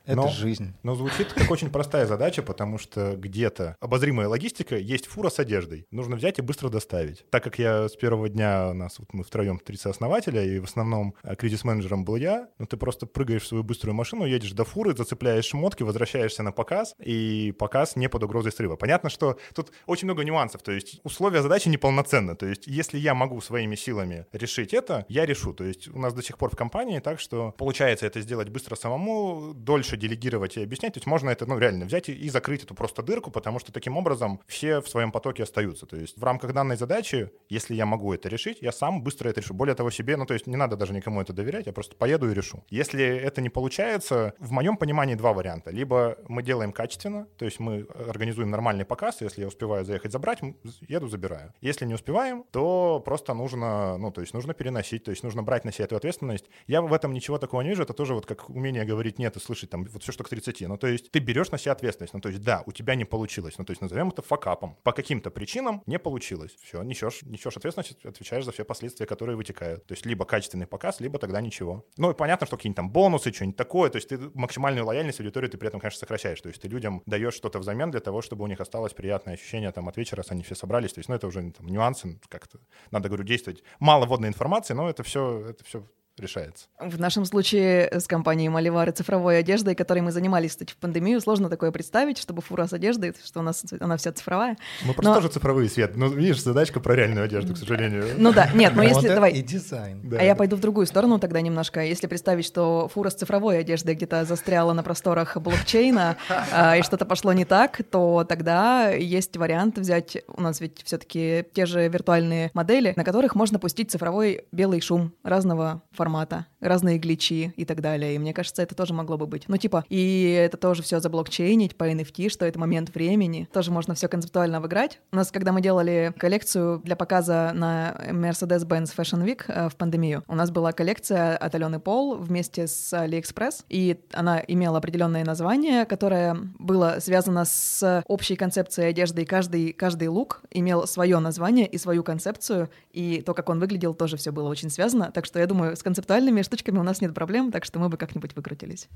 Это 0.05 0.17
но, 0.17 0.27
жизнь. 0.29 0.73
Но 0.83 0.95
звучит 0.95 1.33
как 1.33 1.49
очень 1.51 1.69
простая 1.69 2.05
задача, 2.05 2.41
потому 2.43 2.77
что 2.77 3.15
где-то 3.15 3.75
обозримая 3.79 4.27
логистика, 4.27 4.77
есть 4.77 5.07
фура 5.07 5.29
с 5.29 5.39
одеждой. 5.39 5.87
Нужно 5.91 6.15
взять 6.15 6.39
и 6.39 6.41
быстро 6.41 6.69
доставить. 6.69 7.25
Так 7.29 7.43
как 7.43 7.59
я 7.59 7.89
с 7.89 7.95
первого 7.95 8.29
дня, 8.29 8.69
у 8.69 8.73
нас 8.73 8.99
вот 8.99 9.13
мы 9.13 9.23
втроем 9.23 9.59
три 9.59 9.77
основателя, 9.83 10.43
и 10.43 10.59
в 10.59 10.63
основном 10.63 11.15
э, 11.23 11.35
кризис-менеджером 11.35 12.05
был 12.05 12.15
я, 12.15 12.47
ну 12.59 12.65
ты 12.65 12.77
просто 12.77 13.05
прыгаешь 13.05 13.43
в 13.43 13.47
свою 13.47 13.63
быструю 13.63 13.93
машину, 13.93 14.25
едешь 14.25 14.53
до 14.53 14.63
фуры, 14.63 14.95
зацепляешь 14.95 15.45
шмотки, 15.45 15.83
возвращаешься 15.83 16.43
на 16.43 16.51
показ, 16.51 16.95
и 16.99 17.53
показ 17.57 17.95
не 17.95 18.07
под 18.07 18.23
угрозой 18.23 18.51
срыва. 18.51 18.75
Понятно, 18.75 19.09
что 19.09 19.37
тут 19.53 19.71
очень 19.85 20.05
много 20.05 20.23
нюансов, 20.23 20.61
то 20.61 20.71
есть 20.71 21.01
условия 21.03 21.41
задачи 21.41 21.67
неполноценны. 21.67 22.35
То 22.35 22.45
есть 22.45 22.67
если 22.67 22.97
я 22.97 23.13
могу 23.13 23.41
своими 23.41 23.75
силами 23.75 24.25
решить 24.31 24.73
это, 24.73 25.05
я 25.09 25.25
решу. 25.25 25.53
То 25.53 25.63
есть 25.63 25.87
у 25.87 25.99
нас 25.99 26.13
до 26.13 26.23
сих 26.23 26.37
пор 26.37 26.51
в 26.51 26.55
компании 26.55 26.99
так, 26.99 27.19
что 27.19 27.53
получается 27.57 28.05
это 28.05 28.21
сделать 28.21 28.49
быстро 28.49 28.75
самому, 28.75 29.53
дольше 29.53 29.94
дальше 29.95 29.97
делегировать 29.97 30.58
и 30.58 30.63
объяснять. 30.63 30.93
То 30.93 30.97
есть 30.99 31.08
можно 31.08 31.29
это, 31.29 31.45
ну, 31.45 31.58
реально 31.58 31.86
взять 31.86 32.10
и, 32.10 32.13
и 32.13 32.29
закрыть 32.29 32.63
эту 32.63 32.75
просто 32.75 33.01
дырку, 33.01 33.31
потому 33.31 33.60
что 33.60 33.71
таким 33.71 33.97
образом 33.97 34.39
все 34.47 34.79
в 34.81 34.88
своем 34.88 35.12
потоке 35.12 35.43
остаются. 35.43 35.86
То 35.86 35.97
есть 35.97 36.17
в 36.17 36.23
рамках 36.23 36.53
данной 36.53 36.77
задачи, 36.77 37.29
если 37.49 37.75
я 37.75 37.86
могу 37.86 38.13
это 38.13 38.29
решить, 38.29 38.60
я 38.62 38.71
сам 38.71 39.01
быстро 39.01 39.29
это 39.29 39.41
решу. 39.41 39.53
Более 39.53 39.75
того, 39.75 39.91
себе, 39.91 40.17
ну, 40.17 40.25
то 40.25 40.34
есть 40.34 40.47
не 40.47 40.55
надо 40.55 40.75
даже 40.75 40.93
никому 40.93 41.21
это 41.21 41.34
доверять, 41.34 41.65
я 41.65 41.73
просто 41.73 41.95
поеду 41.95 42.29
и 42.29 42.34
решу. 42.34 42.63
Если 42.69 43.03
это 43.03 43.41
не 43.41 43.49
получается, 43.49 44.34
в 44.39 44.51
моем 44.51 44.77
понимании 44.77 45.15
два 45.15 45.34
варианта. 45.34 45.71
Либо 45.71 46.17
мы 46.27 46.43
делаем 46.43 46.71
качественно, 46.71 47.27
то 47.38 47.45
есть 47.45 47.60
мы 47.60 47.88
организуем 48.10 48.49
нормальный 48.49 48.86
показ, 48.86 49.21
если 49.21 49.41
я 49.41 49.47
успеваю 49.47 49.86
заехать 49.86 50.12
забрать, 50.12 50.39
еду, 50.88 51.08
забираю. 51.08 51.53
Если 51.62 51.86
не 51.86 51.93
успеваем, 51.93 52.43
то 52.51 53.01
просто 53.05 53.34
нужно, 53.34 53.97
ну, 53.97 54.12
то 54.12 54.21
есть 54.21 54.34
нужно 54.34 54.53
переносить, 54.53 55.03
то 55.03 55.12
есть 55.12 55.23
нужно 55.23 55.43
брать 55.43 55.65
на 55.65 55.71
себя 55.71 55.86
эту 55.86 55.95
ответственность. 55.95 56.45
Я 56.67 56.81
в 56.81 56.93
этом 56.93 57.13
ничего 57.13 57.38
такого 57.38 57.62
не 57.62 57.69
вижу, 57.69 57.84
это 57.84 57.93
тоже 57.93 58.13
вот 58.13 58.25
как 58.25 58.49
умение 58.49 58.86
говорить 58.86 59.19
нет 59.19 59.38
и 59.38 59.39
слышать 59.39 59.69
там 59.69 59.85
вот 59.89 60.04
все, 60.04 60.12
что 60.12 60.24
к 60.24 60.30
30. 60.30 60.62
Ну, 60.62 60.78
то 60.78 60.88
есть 60.88 61.12
ты 61.12 61.19
берешь 61.19 61.52
на 61.52 61.58
себя 61.58 61.74
ответственность. 61.74 62.13
Ну, 62.13 62.21
то 62.21 62.30
есть 62.30 62.41
да, 62.41 62.63
у 62.65 62.71
тебя 62.71 62.95
не 62.95 63.06
получилось. 63.06 63.58
Ну, 63.58 63.65
то 63.65 63.71
есть 63.71 63.82
назовем 63.82 64.10
это 64.10 64.21
факапом. 64.21 64.78
По 64.84 64.91
каким-то 64.91 65.32
причинам 65.32 65.82
не 65.86 66.00
получилось. 66.00 66.56
Все, 66.62 66.84
несешь, 66.84 67.24
несешь 67.24 67.58
ответственность, 67.58 68.06
отвечаешь 68.06 68.45
за 68.45 68.52
все 68.52 68.65
последствия, 68.65 69.06
которые 69.06 69.38
вытекают. 69.38 69.86
То 69.86 69.93
есть 69.93 70.06
либо 70.06 70.26
качественный 70.26 70.67
показ, 70.67 71.00
либо 71.00 71.19
тогда 71.19 71.41
ничего. 71.41 71.86
Ну, 71.98 72.12
и 72.12 72.13
понятно, 72.13 72.48
что 72.48 72.58
какие-нибудь 72.58 72.78
там 72.78 72.89
бонусы, 72.89 73.32
что-нибудь 73.32 73.58
такое. 73.58 73.89
То 73.89 73.98
есть 73.98 74.10
ты 74.10 74.17
максимальную 74.34 74.86
лояльность 74.86 75.19
аудитории 75.19 75.48
ты 75.48 75.58
при 75.58 75.67
этом, 75.67 75.80
конечно, 75.80 76.00
сокращаешь. 76.00 76.41
То 76.41 76.50
есть 76.50 76.62
ты 76.62 76.67
людям 76.67 77.02
даешь 77.06 77.34
что-то 77.34 77.60
взамен 77.60 77.91
для 77.91 78.00
того, 78.00 78.21
чтобы 78.21 78.43
у 78.43 78.48
них 78.48 78.60
осталось 78.60 78.93
приятное 78.93 79.36
ощущение 79.36 79.71
там 79.71 79.88
от 79.88 79.98
вечера, 79.98 80.17
раз 80.17 80.32
они 80.32 80.43
все 80.43 80.56
собрались. 80.56 80.93
То 80.93 81.00
есть, 81.00 81.10
ну, 81.10 81.15
это 81.15 81.28
уже 81.28 81.52
там, 81.52 81.67
нюансы, 81.67 82.19
как-то 82.28 82.60
надо, 82.91 83.10
говорю, 83.10 83.24
действовать. 83.24 83.63
Мало 83.80 84.06
водной 84.06 84.30
информации, 84.30 84.74
но 84.74 84.89
это 84.89 85.04
все, 85.04 85.48
это 85.50 85.63
все 85.63 85.86
решается. 86.17 86.67
В 86.80 86.99
нашем 86.99 87.25
случае 87.25 87.89
с 87.91 88.08
компанией 88.08 88.49
Маливары 88.49 88.91
цифровой 88.91 89.39
одеждой, 89.39 89.75
которой 89.75 89.99
мы 89.99 90.12
занимались, 90.12 90.51
кстати, 90.51 90.71
в 90.71 90.78
пандемию, 90.78 91.19
сложно 91.19 91.49
такое 91.49 91.71
представить, 91.71 92.17
чтобы 92.17 92.41
фура 92.41 92.67
с 92.67 92.73
одеждой, 92.73 93.13
что 93.23 93.41
у 93.41 93.43
нас 93.43 93.63
она 93.80 93.97
вся 93.97 94.13
цифровая. 94.13 94.58
Мы 94.86 94.93
просто 94.93 95.10
но... 95.10 95.15
тоже 95.15 95.28
цифровые 95.28 95.69
свет. 95.69 95.95
Ну, 95.95 96.10
видишь, 96.10 96.41
задачка 96.41 96.80
про 96.80 96.95
реальную 96.95 97.25
одежду, 97.25 97.54
к 97.54 97.58
сожалению. 97.58 98.06
Ну 98.17 98.32
да, 98.32 98.49
нет, 98.54 98.73
но 98.75 98.84
если... 98.84 99.10
Давай. 99.10 99.34
И 99.34 99.41
дизайн. 99.41 100.01
А 100.17 100.23
я 100.23 100.36
пойду 100.36 100.56
в 100.56 100.62
другую 100.62 100.86
сторону 100.86 101.19
тогда 101.19 101.41
немножко. 101.41 101.84
Если 101.84 102.08
представить, 102.08 102.45
что 102.45 102.89
фура 102.93 103.10
с 103.10 103.15
цифровой 103.15 103.60
одеждой 103.60 103.95
где-то 103.95 104.23
застряла 104.25 104.73
на 104.73 104.84
просторах 104.84 105.38
блокчейна, 105.38 106.17
а, 106.51 106.78
и 106.78 106.82
что-то 106.82 107.06
пошло 107.06 107.34
не 107.34 107.45
так, 107.45 107.82
то 107.91 108.25
тогда 108.28 108.89
есть 108.89 109.36
вариант 109.36 109.78
взять... 109.78 110.17
У 110.28 110.41
нас 110.41 110.62
ведь 110.62 110.82
все 110.84 110.97
таки 110.97 111.45
те 111.54 111.65
же 111.65 111.88
виртуальные 111.88 112.51
модели, 112.54 112.93
на 112.95 113.04
которых 113.04 113.36
можно 113.36 113.60
пустить 113.60 113.91
цифровой 113.91 114.45
белый 114.51 114.80
шум 114.80 115.13
разного 115.23 115.82
формата 115.91 116.04
формата, 116.05 116.45
разные 116.59 116.99
гличи 116.99 117.51
и 117.57 117.65
так 117.65 117.81
далее. 117.81 118.13
И 118.13 118.19
мне 118.19 118.31
кажется, 118.31 118.61
это 118.61 118.75
тоже 118.75 118.93
могло 118.93 119.17
бы 119.17 119.25
быть. 119.25 119.45
Ну, 119.47 119.57
типа, 119.57 119.83
и 119.89 120.37
это 120.39 120.55
тоже 120.55 120.83
все 120.83 120.99
заблокчейнить 120.99 121.75
по 121.75 121.89
NFT, 121.89 122.29
что 122.29 122.45
это 122.45 122.59
момент 122.59 122.93
времени. 122.93 123.49
Тоже 123.51 123.71
можно 123.71 123.95
все 123.95 124.07
концептуально 124.07 124.59
обыграть. 124.59 124.99
У 125.11 125.15
нас, 125.15 125.31
когда 125.31 125.51
мы 125.51 125.61
делали 125.61 126.13
коллекцию 126.19 126.79
для 126.83 126.95
показа 126.95 127.53
на 127.55 127.95
Mercedes-Benz 128.11 128.95
Fashion 128.95 129.25
Week 129.25 129.45
э, 129.47 129.67
в 129.67 129.75
пандемию, 129.77 130.23
у 130.27 130.35
нас 130.35 130.51
была 130.51 130.73
коллекция 130.73 131.35
от 131.37 131.55
Алены 131.55 131.79
Пол 131.79 132.17
вместе 132.17 132.67
с 132.67 132.93
AliExpress, 132.93 133.65
и 133.69 133.99
она 134.13 134.43
имела 134.47 134.77
определенное 134.77 135.25
название, 135.25 135.85
которое 135.85 136.37
было 136.59 136.97
связано 136.99 137.45
с 137.45 138.03
общей 138.07 138.35
концепцией 138.35 138.89
одежды, 138.89 139.23
и 139.23 139.25
каждый, 139.25 139.73
каждый 139.73 140.09
лук 140.09 140.43
имел 140.51 140.85
свое 140.85 141.17
название 141.17 141.65
и 141.65 141.79
свою 141.79 142.03
концепцию, 142.03 142.69
и 142.95 143.21
то, 143.21 143.34
как 143.34 143.49
он 143.49 143.60
выглядел, 143.60 143.93
тоже 143.93 144.15
все 144.15 144.31
было 144.31 144.47
очень 144.47 144.69
связано. 144.69 145.12
Так 145.12 145.25
что 145.25 145.38
я 145.38 145.47
думаю, 145.47 145.75
с 145.75 145.84
концептуальными 145.84 146.41
штучками 146.41 146.79
у 146.79 146.84
нас 146.84 147.01
нет 147.01 147.13
проблем, 147.13 147.51
так 147.51 147.65
что 147.65 147.77
мы 147.79 147.89
бы 147.89 147.97
как-нибудь 147.97 148.36
выкрутились. 148.36 148.88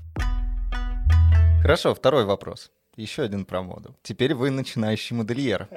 Хорошо, 1.60 1.94
второй 1.94 2.24
вопрос. 2.24 2.70
Еще 2.96 3.22
один 3.22 3.44
про 3.44 3.62
моду. 3.62 3.94
Теперь 4.02 4.34
вы 4.34 4.50
начинающий 4.50 5.14
модельер. 5.14 5.68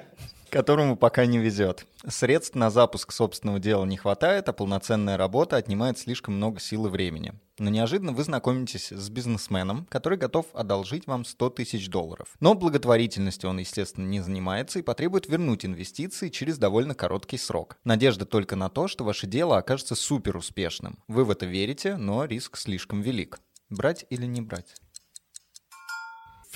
Которому 0.53 0.95
пока 0.95 1.25
не 1.25 1.39
везет. 1.39 1.87
Средств 2.07 2.55
на 2.55 2.69
запуск 2.69 3.11
собственного 3.11 3.59
дела 3.59 3.85
не 3.85 3.97
хватает, 3.97 4.47
а 4.47 4.53
полноценная 4.53 5.17
работа 5.17 5.57
отнимает 5.57 5.97
слишком 5.97 6.35
много 6.35 6.59
сил 6.59 6.85
и 6.85 6.89
времени. 6.89 7.33
Но 7.57 7.71
неожиданно 7.71 8.13
вы 8.13 8.23
знакомитесь 8.23 8.91
с 8.91 9.09
бизнесменом, 9.09 9.87
который 9.89 10.17
готов 10.17 10.45
одолжить 10.53 11.07
вам 11.07 11.25
100 11.25 11.49
тысяч 11.49 11.89
долларов. 11.89 12.27
Но 12.39 12.53
благотворительностью 12.53 13.49
он, 13.49 13.57
естественно, 13.57 14.05
не 14.05 14.21
занимается 14.21 14.77
и 14.77 14.83
потребует 14.83 15.27
вернуть 15.27 15.65
инвестиции 15.65 16.29
через 16.29 16.59
довольно 16.59 16.93
короткий 16.93 17.37
срок. 17.37 17.77
Надежда 17.83 18.25
только 18.25 18.55
на 18.55 18.69
то, 18.69 18.87
что 18.87 19.03
ваше 19.03 19.25
дело 19.25 19.57
окажется 19.57 19.95
супер 19.95 20.37
успешным. 20.37 20.99
Вы 21.07 21.25
в 21.25 21.31
это 21.31 21.47
верите, 21.47 21.97
но 21.97 22.25
риск 22.25 22.57
слишком 22.57 23.01
велик. 23.01 23.39
Брать 23.69 24.05
или 24.11 24.27
не 24.27 24.41
брать? 24.41 24.75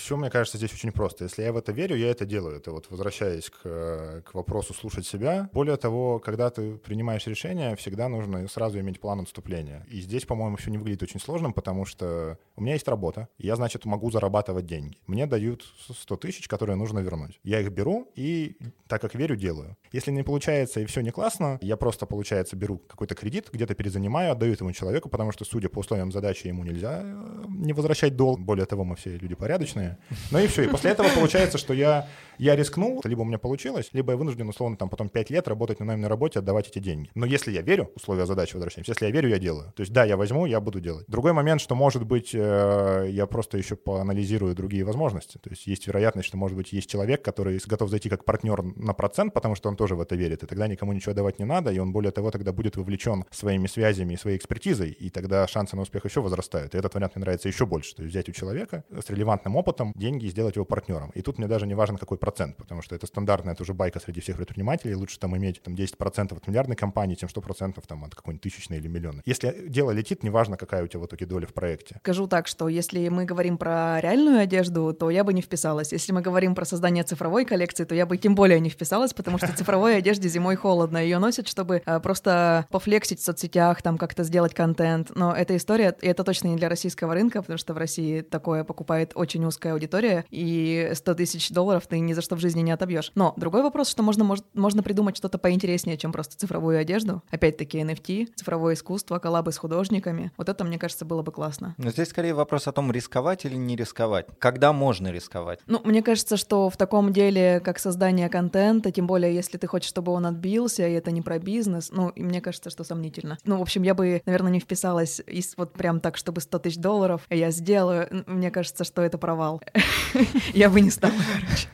Все, 0.07 0.15
мне 0.15 0.29
кажется, 0.29 0.57
здесь 0.57 0.73
очень 0.73 0.93
просто. 0.93 1.25
Если 1.25 1.43
я 1.43 1.51
в 1.51 1.57
это 1.57 1.73
верю, 1.73 1.97
я 1.97 2.09
это 2.09 2.25
делаю. 2.25 2.55
Это 2.55 2.71
вот 2.71 2.89
возвращаясь 2.89 3.49
к, 3.49 4.23
к 4.25 4.33
вопросу 4.33 4.73
слушать 4.73 5.05
себя. 5.05 5.49
Более 5.51 5.75
того, 5.75 6.19
когда 6.19 6.49
ты 6.49 6.77
принимаешь 6.77 7.27
решение, 7.27 7.75
всегда 7.75 8.07
нужно 8.07 8.47
сразу 8.47 8.79
иметь 8.79 9.01
план 9.01 9.19
отступления. 9.19 9.85
И 9.91 9.99
здесь, 9.99 10.23
по-моему, 10.23 10.55
все 10.55 10.71
не 10.71 10.77
выглядит 10.77 11.03
очень 11.03 11.19
сложным, 11.19 11.51
потому 11.51 11.83
что 11.83 12.39
у 12.55 12.61
меня 12.61 12.75
есть 12.75 12.87
работа, 12.87 13.27
я, 13.37 13.57
значит, 13.57 13.83
могу 13.83 14.09
зарабатывать 14.09 14.65
деньги. 14.65 14.97
Мне 15.07 15.25
дают 15.25 15.65
100 15.89 16.15
тысяч, 16.15 16.47
которые 16.47 16.77
нужно 16.77 16.99
вернуть. 16.99 17.41
Я 17.43 17.59
их 17.59 17.69
беру 17.71 18.09
и, 18.15 18.55
так 18.87 19.01
как 19.01 19.13
верю, 19.13 19.35
делаю. 19.35 19.75
Если 19.91 20.11
не 20.11 20.23
получается 20.23 20.79
и 20.79 20.85
все 20.85 21.01
не 21.01 21.11
классно, 21.11 21.59
я 21.61 21.75
просто, 21.75 22.05
получается, 22.05 22.55
беру 22.55 22.77
какой-то 22.77 23.13
кредит, 23.13 23.49
где-то 23.51 23.75
перезанимаю, 23.75 24.31
отдаю 24.31 24.53
этому 24.53 24.71
человеку, 24.71 25.09
потому 25.09 25.33
что, 25.33 25.43
судя 25.43 25.67
по 25.67 25.79
условиям 25.79 26.13
задачи, 26.13 26.47
ему 26.47 26.63
нельзя 26.63 27.01
э, 27.03 27.43
не 27.49 27.73
возвращать 27.73 28.15
долг. 28.15 28.39
Более 28.39 28.65
того, 28.65 28.85
мы 28.85 28.95
все 28.95 29.17
люди 29.17 29.35
порядочные. 29.35 29.96
Ну 30.31 30.39
и 30.39 30.47
все. 30.47 30.63
И 30.63 30.67
после 30.67 30.91
этого 30.91 31.09
получается, 31.15 31.57
что 31.57 31.73
я, 31.73 32.07
я 32.37 32.55
рискнул, 32.55 33.01
либо 33.03 33.21
у 33.21 33.25
меня 33.25 33.37
получилось, 33.37 33.89
либо 33.93 34.11
я 34.13 34.17
вынужден, 34.17 34.47
условно, 34.47 34.77
там 34.77 34.89
потом 34.89 35.09
5 35.09 35.29
лет 35.29 35.47
работать 35.47 35.79
на 35.79 35.85
наемной 35.85 36.07
работе, 36.07 36.39
отдавать 36.39 36.67
эти 36.67 36.79
деньги. 36.79 37.09
Но 37.15 37.25
если 37.25 37.51
я 37.51 37.61
верю, 37.61 37.91
условия 37.95 38.25
задачи 38.25 38.53
возвращаемся, 38.53 38.91
если 38.91 39.05
я 39.05 39.11
верю, 39.11 39.29
я 39.29 39.39
делаю. 39.39 39.73
То 39.75 39.81
есть 39.81 39.93
да, 39.93 40.05
я 40.05 40.17
возьму, 40.17 40.45
я 40.45 40.59
буду 40.59 40.79
делать. 40.79 41.05
Другой 41.07 41.33
момент, 41.33 41.61
что 41.61 41.75
может 41.75 42.05
быть, 42.05 42.31
э, 42.33 43.07
я 43.09 43.25
просто 43.25 43.57
еще 43.57 43.75
поанализирую 43.75 44.55
другие 44.55 44.83
возможности. 44.83 45.37
То 45.37 45.49
есть 45.49 45.67
есть 45.67 45.87
вероятность, 45.87 46.27
что, 46.27 46.37
может 46.37 46.55
быть, 46.55 46.71
есть 46.73 46.89
человек, 46.89 47.21
который 47.21 47.59
готов 47.65 47.89
зайти 47.89 48.09
как 48.09 48.25
партнер 48.25 48.61
на 48.61 48.93
процент, 48.93 49.33
потому 49.33 49.55
что 49.55 49.69
он 49.69 49.75
тоже 49.75 49.95
в 49.95 50.01
это 50.01 50.15
верит, 50.15 50.43
и 50.43 50.45
тогда 50.45 50.67
никому 50.67 50.93
ничего 50.93 51.13
давать 51.13 51.39
не 51.39 51.45
надо, 51.45 51.71
и 51.71 51.79
он, 51.79 51.91
более 51.91 52.11
того, 52.11 52.31
тогда 52.31 52.51
будет 52.51 52.77
вовлечен 52.77 53.25
своими 53.31 53.67
связями 53.67 54.13
и 54.13 54.17
своей 54.17 54.37
экспертизой, 54.37 54.91
и 54.91 55.09
тогда 55.09 55.47
шансы 55.47 55.75
на 55.75 55.81
успех 55.81 56.05
еще 56.05 56.21
возрастают. 56.21 56.75
И 56.75 56.77
этот 56.77 56.93
вариант 56.93 57.15
мне 57.15 57.21
нравится 57.21 57.47
еще 57.47 57.65
больше. 57.65 57.95
То 57.95 58.03
есть 58.03 58.13
взять 58.13 58.29
у 58.29 58.31
человека 58.31 58.83
с 58.89 59.09
релевантным 59.09 59.55
опытом 59.55 59.86
деньги 59.95 60.25
и 60.25 60.29
сделать 60.29 60.55
его 60.55 60.65
партнером. 60.65 61.11
И 61.11 61.21
тут 61.21 61.37
мне 61.37 61.47
даже 61.47 61.67
не 61.67 61.75
важен 61.75 61.97
какой 61.97 62.17
процент, 62.17 62.57
потому 62.57 62.81
что 62.81 62.95
это 62.95 63.07
стандартная, 63.07 63.53
это 63.53 63.63
уже 63.63 63.73
байка 63.73 63.99
среди 63.99 64.21
всех 64.21 64.37
предпринимателей. 64.37 64.95
Лучше 64.95 65.19
там 65.19 65.35
иметь 65.37 65.61
там, 65.61 65.75
10% 65.75 66.35
от 66.35 66.47
миллиардной 66.47 66.75
компании, 66.75 67.15
чем 67.15 67.29
100% 67.29 67.83
там, 67.87 68.03
от 68.03 68.15
какой-нибудь 68.15 68.41
тысячной 68.41 68.77
или 68.77 68.87
миллионной. 68.87 69.23
Если 69.25 69.67
дело 69.67 69.91
летит, 69.91 70.23
неважно, 70.23 70.57
какая 70.57 70.83
у 70.83 70.87
тебя 70.87 70.99
в 70.99 71.05
итоге 71.05 71.25
доля 71.25 71.47
в 71.47 71.53
проекте. 71.53 71.97
Скажу 72.01 72.27
так, 72.27 72.47
что 72.47 72.67
если 72.67 73.07
мы 73.09 73.25
говорим 73.25 73.57
про 73.57 73.99
реальную 74.01 74.39
одежду, 74.39 74.93
то 74.93 75.09
я 75.09 75.23
бы 75.23 75.33
не 75.33 75.41
вписалась. 75.41 75.91
Если 75.91 76.11
мы 76.11 76.21
говорим 76.21 76.55
про 76.55 76.65
создание 76.65 77.03
цифровой 77.03 77.45
коллекции, 77.45 77.85
то 77.85 77.95
я 77.95 78.05
бы 78.05 78.17
тем 78.17 78.35
более 78.35 78.59
не 78.59 78.69
вписалась, 78.69 79.13
потому 79.13 79.37
что 79.37 79.55
цифровой 79.55 79.97
одежде 79.97 80.29
зимой 80.29 80.55
холодно. 80.55 80.97
Ее 80.97 81.19
носят, 81.19 81.47
чтобы 81.47 81.81
э, 81.85 81.99
просто 81.99 82.65
пофлексить 82.71 83.19
в 83.19 83.23
соцсетях, 83.23 83.81
там 83.81 83.97
как-то 83.97 84.23
сделать 84.23 84.53
контент. 84.53 85.11
Но 85.15 85.33
эта 85.33 85.55
история, 85.55 85.95
и 86.01 86.07
это 86.07 86.23
точно 86.23 86.47
не 86.47 86.55
для 86.55 86.69
российского 86.69 87.13
рынка, 87.13 87.41
потому 87.41 87.57
что 87.57 87.73
в 87.73 87.77
России 87.77 88.21
такое 88.21 88.63
покупает 88.63 89.11
очень 89.15 89.43
узкая 89.45 89.66
аудитория, 89.71 90.25
и 90.29 90.91
100 90.93 91.13
тысяч 91.15 91.49
долларов 91.49 91.87
ты 91.87 91.99
ни 91.99 92.13
за 92.13 92.21
что 92.21 92.35
в 92.35 92.39
жизни 92.39 92.61
не 92.61 92.71
отобьешь. 92.71 93.11
Но 93.15 93.33
другой 93.37 93.63
вопрос, 93.63 93.89
что 93.89 94.03
можно, 94.03 94.23
может, 94.23 94.45
можно 94.53 94.83
придумать 94.83 95.17
что-то 95.17 95.37
поинтереснее, 95.37 95.97
чем 95.97 96.11
просто 96.11 96.37
цифровую 96.37 96.79
одежду. 96.79 97.23
Опять-таки 97.29 97.79
NFT, 97.79 98.29
цифровое 98.35 98.73
искусство, 98.75 99.19
коллабы 99.19 99.51
с 99.51 99.57
художниками. 99.57 100.31
Вот 100.37 100.49
это, 100.49 100.63
мне 100.63 100.77
кажется, 100.77 101.05
было 101.05 101.21
бы 101.21 101.31
классно. 101.31 101.75
Но 101.77 101.89
здесь 101.91 102.09
скорее 102.09 102.33
вопрос 102.33 102.67
о 102.67 102.71
том, 102.71 102.91
рисковать 102.91 103.45
или 103.45 103.55
не 103.55 103.75
рисковать. 103.75 104.27
Когда 104.39 104.73
можно 104.73 105.11
рисковать? 105.11 105.59
Ну, 105.67 105.81
мне 105.83 106.01
кажется, 106.01 106.37
что 106.37 106.69
в 106.69 106.77
таком 106.77 107.13
деле, 107.13 107.59
как 107.59 107.79
создание 107.79 108.29
контента, 108.29 108.91
тем 108.91 109.07
более, 109.07 109.33
если 109.33 109.57
ты 109.57 109.67
хочешь, 109.67 109.89
чтобы 109.89 110.11
он 110.11 110.25
отбился, 110.25 110.87
и 110.87 110.93
это 110.93 111.11
не 111.11 111.21
про 111.21 111.39
бизнес, 111.39 111.89
ну, 111.91 112.09
и 112.09 112.23
мне 112.23 112.41
кажется, 112.41 112.69
что 112.69 112.83
сомнительно. 112.83 113.37
Ну, 113.43 113.57
в 113.57 113.61
общем, 113.61 113.83
я 113.83 113.93
бы, 113.93 114.21
наверное, 114.25 114.51
не 114.51 114.59
вписалась 114.59 115.21
из 115.25 115.53
вот 115.57 115.73
прям 115.73 115.99
так, 115.99 116.17
чтобы 116.17 116.41
100 116.41 116.59
тысяч 116.59 116.77
долларов 116.77 117.21
я 117.29 117.51
сделаю. 117.51 118.23
Мне 118.27 118.51
кажется, 118.51 118.83
что 118.83 119.01
это 119.01 119.17
провал. 119.17 119.56
Я 120.53 120.69
бы 120.69 120.81
не 120.81 120.91
стала, 120.91 121.13
короче. 121.33 121.67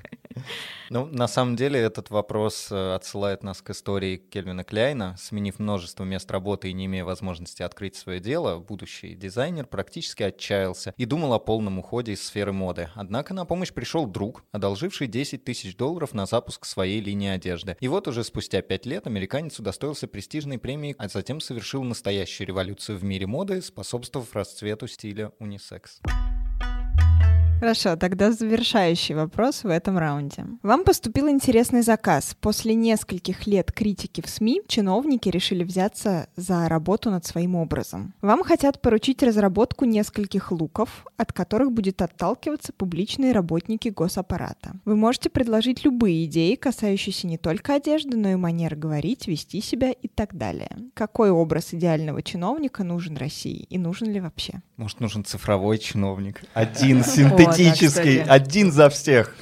Ну, 0.93 1.07
на 1.07 1.27
самом 1.27 1.55
деле, 1.55 1.79
этот 1.79 2.11
вопрос 2.11 2.67
э, 2.69 2.93
отсылает 2.93 3.41
нас 3.41 3.63
к 3.63 3.71
истории 3.71 4.17
Кельвина 4.17 4.63
Кляйна. 4.63 5.15
Сменив 5.17 5.57
множество 5.57 6.03
мест 6.03 6.29
работы 6.29 6.69
и 6.69 6.73
не 6.73 6.85
имея 6.85 7.03
возможности 7.03 7.63
открыть 7.63 7.95
свое 7.95 8.19
дело, 8.19 8.59
будущий 8.59 9.15
дизайнер 9.15 9.65
практически 9.65 10.21
отчаялся 10.21 10.93
и 10.95 11.05
думал 11.05 11.33
о 11.33 11.39
полном 11.39 11.79
уходе 11.79 12.11
из 12.11 12.23
сферы 12.23 12.53
моды. 12.53 12.89
Однако 12.93 13.33
на 13.33 13.45
помощь 13.45 13.73
пришел 13.73 14.05
друг, 14.05 14.43
одолживший 14.51 15.07
10 15.07 15.43
тысяч 15.43 15.75
долларов 15.75 16.13
на 16.13 16.27
запуск 16.27 16.63
своей 16.65 17.01
линии 17.01 17.29
одежды. 17.29 17.75
И 17.79 17.87
вот 17.87 18.07
уже 18.07 18.23
спустя 18.23 18.61
5 18.61 18.85
лет 18.85 19.07
американец 19.07 19.57
удостоился 19.57 20.07
престижной 20.07 20.59
премии, 20.59 20.95
а 20.99 21.07
затем 21.07 21.39
совершил 21.39 21.83
настоящую 21.83 22.47
революцию 22.47 22.99
в 22.99 23.03
мире 23.03 23.25
моды, 23.25 23.63
способствовав 23.63 24.35
расцвету 24.35 24.87
стиля 24.87 25.31
унисекс. 25.39 26.01
Хорошо, 27.63 27.95
тогда 27.95 28.33
завершающий 28.33 29.15
вопрос 29.15 29.63
в 29.63 29.69
этом 29.69 29.97
раунде. 29.97 30.45
Вам 30.63 30.83
поступил 30.83 31.29
интересный 31.29 31.81
заказ. 31.81 32.35
После 32.41 32.75
нескольких 32.75 33.47
лет 33.47 33.71
критики 33.71 34.19
в 34.19 34.27
СМИ 34.27 34.63
чиновники 34.67 35.29
решили 35.29 35.63
взяться 35.63 36.27
за 36.35 36.67
работу 36.67 37.09
над 37.09 37.25
своим 37.25 37.55
образом. 37.55 38.15
Вам 38.21 38.43
хотят 38.43 38.81
поручить 38.81 39.23
разработку 39.23 39.85
нескольких 39.85 40.51
луков, 40.51 41.05
от 41.15 41.31
которых 41.31 41.71
будет 41.71 42.01
отталкиваться 42.01 42.73
публичные 42.73 43.31
работники 43.31 43.87
госаппарата. 43.87 44.73
Вы 44.83 44.97
можете 44.97 45.29
предложить 45.29 45.85
любые 45.85 46.25
идеи, 46.25 46.55
касающиеся 46.55 47.27
не 47.27 47.37
только 47.37 47.75
одежды, 47.75 48.17
но 48.17 48.27
и 48.27 48.35
манер 48.35 48.75
говорить, 48.75 49.29
вести 49.29 49.61
себя 49.61 49.91
и 49.91 50.09
так 50.09 50.35
далее. 50.35 50.69
Какой 50.93 51.31
образ 51.31 51.73
идеального 51.73 52.21
чиновника 52.23 52.83
нужен 52.83 53.15
России 53.15 53.65
и 53.69 53.77
нужен 53.77 54.11
ли 54.11 54.19
вообще? 54.19 54.61
Может, 54.75 54.99
нужен 54.99 55.23
цифровой 55.23 55.77
чиновник? 55.77 56.41
Один 56.53 57.03
синтетический 57.05 57.52
Теоретически. 57.55 58.25
Один 58.27 58.71
за 58.71 58.89
всех. 58.89 59.35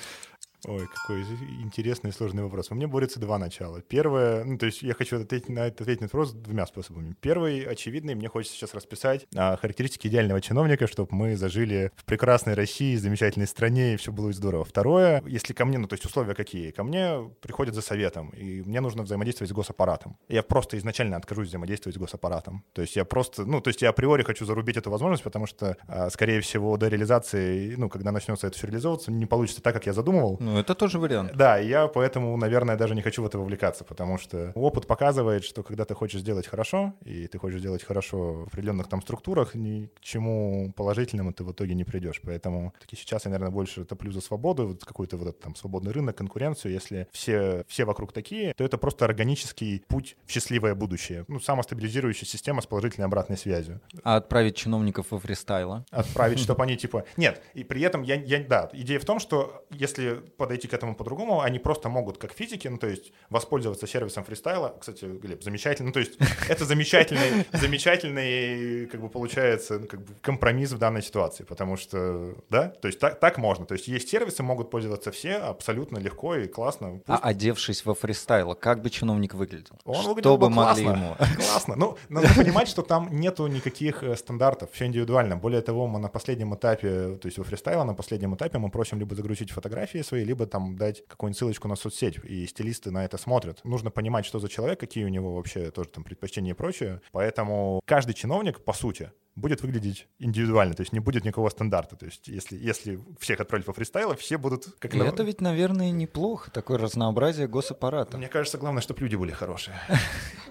Ой, 0.68 0.88
какой 0.88 1.22
интересный 1.64 2.12
и 2.12 2.14
сложный 2.14 2.44
вопрос. 2.44 2.70
У 2.70 2.76
меня 2.76 2.88
борются 2.88 3.20
два 3.20 3.40
начала. 3.40 3.82
Первое, 3.82 4.44
ну, 4.44 4.60
то 4.60 4.68
есть 4.68 4.84
я 4.84 4.94
хочу 4.94 5.20
ответить 5.20 5.50
на 5.50 5.68
этот 5.68 5.82
ответить 5.82 6.02
на 6.02 6.06
этот 6.06 6.14
вопрос 6.14 6.34
двумя 6.34 6.68
способами. 6.68 7.16
Первый, 7.20 7.64
очевидный, 7.64 8.14
мне 8.14 8.28
хочется 8.28 8.56
сейчас 8.56 8.76
расписать 8.76 9.26
а, 9.36 9.58
характеристики 9.58 10.08
идеального 10.08 10.40
чиновника, 10.40 10.86
чтобы 10.86 11.16
мы 11.16 11.36
зажили 11.36 11.92
в 11.96 12.06
прекрасной 12.06 12.54
России, 12.54 12.96
замечательной 12.96 13.48
стране, 13.48 13.96
и 13.96 13.98
все 13.98 14.12
было 14.12 14.32
здорово. 14.34 14.64
Второе, 14.64 15.24
если 15.26 15.54
ко 15.54 15.66
мне, 15.66 15.80
ну, 15.80 15.88
то 15.88 15.94
есть 15.94 16.06
условия 16.06 16.36
какие? 16.36 16.70
Ко 16.70 16.84
мне 16.84 17.32
приходят 17.42 17.74
за 17.74 17.82
советом, 17.82 18.30
и 18.30 18.62
мне 18.62 18.82
нужно 18.82 19.02
взаимодействовать 19.02 19.50
с 19.50 19.54
госаппаратом. 19.54 20.18
Я 20.30 20.44
просто 20.44 20.78
изначально 20.78 21.18
откажусь 21.18 21.48
взаимодействовать 21.48 21.96
с 21.96 22.00
госаппаратом. 22.00 22.64
То 22.74 22.84
есть 22.84 22.96
я 22.96 23.04
просто, 23.04 23.46
ну, 23.46 23.62
то 23.62 23.70
есть 23.70 23.82
я 23.82 23.90
априори 23.90 24.22
хочу 24.22 24.46
зарубить 24.46 24.78
эту 24.78 24.92
возможность, 24.92 25.24
потому 25.24 25.48
что, 25.48 25.76
а, 25.88 26.12
скорее 26.12 26.42
всего, 26.42 26.78
до 26.78 26.88
реализации, 26.88 27.74
ну, 27.76 27.90
когда 27.90 28.12
начнется 28.12 28.46
это 28.46 28.56
все 28.56 28.68
реализовываться, 28.68 29.12
не 29.12 29.26
получится 29.26 29.64
так, 29.64 29.74
как 29.74 29.88
я 29.88 29.94
задумывал. 29.94 30.38
Ну, 30.40 30.51
это 30.58 30.76
тоже 30.76 31.00
вариант. 31.00 31.32
Да, 31.36 31.58
я 31.58 31.88
поэтому, 31.88 32.36
наверное, 32.38 32.76
даже 32.76 32.96
не 32.96 33.02
хочу 33.02 33.24
в 33.24 33.26
это 33.26 33.38
вовлекаться, 33.38 33.84
потому 33.84 34.18
что 34.18 34.52
опыт 34.56 34.88
показывает, 34.88 35.44
что 35.44 35.64
когда 35.64 35.86
ты 35.86 35.94
хочешь 35.94 36.22
сделать 36.22 36.48
хорошо, 36.48 36.94
и 37.06 37.28
ты 37.28 37.38
хочешь 37.38 37.60
сделать 37.60 37.84
хорошо 37.84 38.34
в 38.34 38.48
определенных 38.48 38.88
там 38.88 39.02
структурах, 39.02 39.56
ни 39.56 39.88
к 39.88 40.00
чему 40.02 40.74
положительному 40.76 41.34
ты 41.34 41.44
в 41.44 41.52
итоге 41.52 41.74
не 41.74 41.84
придешь. 41.84 42.22
Поэтому 42.24 42.74
таки 42.80 42.96
сейчас 42.96 43.26
я, 43.26 43.32
наверное, 43.32 43.52
больше 43.52 43.86
топлю 43.86 44.12
за 44.12 44.22
свободу, 44.22 44.68
вот 44.68 44.86
какой-то 44.86 45.18
вот 45.18 45.30
этот 45.30 45.40
там 45.42 45.56
свободный 45.56 45.92
рынок, 45.92 46.18
конкуренцию. 46.18 46.74
Если 46.74 47.08
все, 47.12 47.64
все 47.68 47.86
вокруг 47.86 48.14
такие, 48.14 48.54
то 48.54 48.64
это 48.64 48.78
просто 48.78 49.06
органический 49.06 49.84
путь 49.88 50.18
в 50.26 50.32
счастливое 50.32 50.76
будущее. 50.76 51.26
Ну, 51.28 51.40
самостабилизирующая 51.40 52.28
система 52.28 52.62
с 52.62 52.68
положительной 52.68 53.08
обратной 53.08 53.38
связью. 53.38 53.82
А 54.04 54.18
отправить 54.18 54.56
чиновников 54.56 55.08
во 55.12 55.20
фристайла? 55.20 55.86
Отправить, 55.92 56.40
чтобы 56.40 56.64
они 56.64 56.78
типа... 56.78 57.06
Нет, 57.18 57.42
и 57.54 57.64
при 57.64 57.82
этом 57.82 58.04
я, 58.04 58.16
я... 58.16 58.44
Да, 58.44 58.70
идея 58.74 59.00
в 59.00 59.06
том, 59.06 59.20
что 59.20 59.66
если 59.70 60.22
подойти 60.42 60.68
к 60.68 60.74
этому 60.74 60.96
по-другому, 60.96 61.42
они 61.42 61.60
просто 61.60 61.88
могут, 61.90 62.18
как 62.18 62.34
физики, 62.34 62.68
ну, 62.68 62.78
то 62.78 62.88
есть 62.88 63.14
воспользоваться 63.30 63.88
сервисом 63.88 64.24
фристайла. 64.24 64.76
Кстати, 64.80 65.06
Глеб, 65.06 65.44
замечательно. 65.44 65.88
Ну, 65.88 65.94
то 65.94 66.00
есть 66.00 66.18
это 66.50 66.66
замечательный, 66.66 67.46
замечательный, 67.54 68.88
как 68.88 69.02
бы 69.02 69.10
получается, 69.10 69.80
ну, 69.80 69.88
как 69.88 70.02
бы 70.02 70.14
компромисс 70.22 70.72
в 70.72 70.80
данной 70.80 71.04
ситуации, 71.04 71.44
потому 71.44 71.78
что, 71.78 72.36
да, 72.50 72.70
то 72.70 72.88
есть 72.88 73.00
так, 73.00 73.20
так 73.20 73.38
можно. 73.38 73.66
То 73.66 73.76
есть 73.76 73.88
есть 73.88 74.10
сервисы, 74.10 74.42
могут 74.42 74.72
пользоваться 74.72 75.12
все 75.12 75.36
абсолютно 75.36 76.00
легко 76.00 76.36
и 76.36 76.48
классно. 76.48 77.02
Пусть... 77.06 77.08
А 77.08 77.18
одевшись 77.18 77.86
во 77.86 77.94
фристайла, 77.94 78.56
как 78.56 78.82
бы 78.82 78.90
чиновник 78.90 79.36
выглядел? 79.36 79.76
Он 79.86 80.06
выглядел 80.06 80.38
бы 80.38 80.52
классно. 80.52 80.82
ему? 80.82 81.16
Классно. 81.36 81.76
Ну, 81.76 81.98
надо 82.10 82.28
понимать, 82.36 82.68
что 82.68 82.82
там 82.82 83.10
нету 83.12 83.48
никаких 83.48 84.04
э, 84.04 84.16
стандартов, 84.16 84.70
все 84.72 84.86
индивидуально. 84.86 85.38
Более 85.38 85.62
того, 85.62 85.88
мы 85.88 86.00
на 86.00 86.08
последнем 86.08 86.56
этапе, 86.56 87.18
то 87.22 87.28
есть 87.28 87.38
во 87.38 87.44
фристайла 87.44 87.84
на 87.84 87.94
последнем 87.94 88.36
этапе 88.36 88.58
мы 88.58 88.70
просим 88.70 89.00
либо 89.00 89.16
загрузить 89.16 89.52
фотографии 89.52 90.02
свои, 90.02 90.24
либо 90.32 90.46
там 90.46 90.78
дать 90.78 91.06
какую-нибудь 91.08 91.38
ссылочку 91.38 91.68
на 91.68 91.76
соцсеть, 91.76 92.20
и 92.24 92.48
стилисты 92.48 92.90
на 92.90 93.04
это 93.04 93.18
смотрят. 93.18 93.60
Нужно 93.66 93.92
понимать, 93.92 94.26
что 94.26 94.40
за 94.40 94.48
человек, 94.48 94.80
какие 94.80 95.04
у 95.04 95.10
него 95.10 95.36
вообще 95.36 95.72
тоже 95.72 95.90
там 95.90 96.06
предпочтения 96.06 96.52
и 96.52 96.56
прочее. 96.56 97.02
Поэтому 97.12 97.82
каждый 97.86 98.14
чиновник, 98.14 98.64
по 98.64 98.72
сути, 98.72 99.12
будет 99.36 99.62
выглядеть 99.62 100.08
индивидуально, 100.20 100.74
то 100.74 100.84
есть 100.84 100.94
не 100.94 101.00
будет 101.00 101.26
никакого 101.26 101.50
стандарта. 101.50 101.98
То 101.98 102.06
есть 102.06 102.30
если, 102.30 102.58
если 102.58 103.00
всех 103.20 103.42
отправить 103.42 103.66
по 103.66 103.74
фристайлу, 103.74 104.16
все 104.16 104.38
будут 104.38 104.68
как... 104.80 104.96
И 104.96 104.98
на... 104.98 105.04
это 105.04 105.24
ведь, 105.24 105.42
наверное, 105.42 105.92
неплохо, 105.92 106.50
такое 106.50 106.78
разнообразие 106.78 107.48
госаппарата. 107.48 108.18
Мне 108.18 108.30
кажется, 108.30 108.58
главное, 108.58 108.82
чтобы 108.82 109.02
люди 109.02 109.18
были 109.18 109.32
хорошие. 109.32 109.76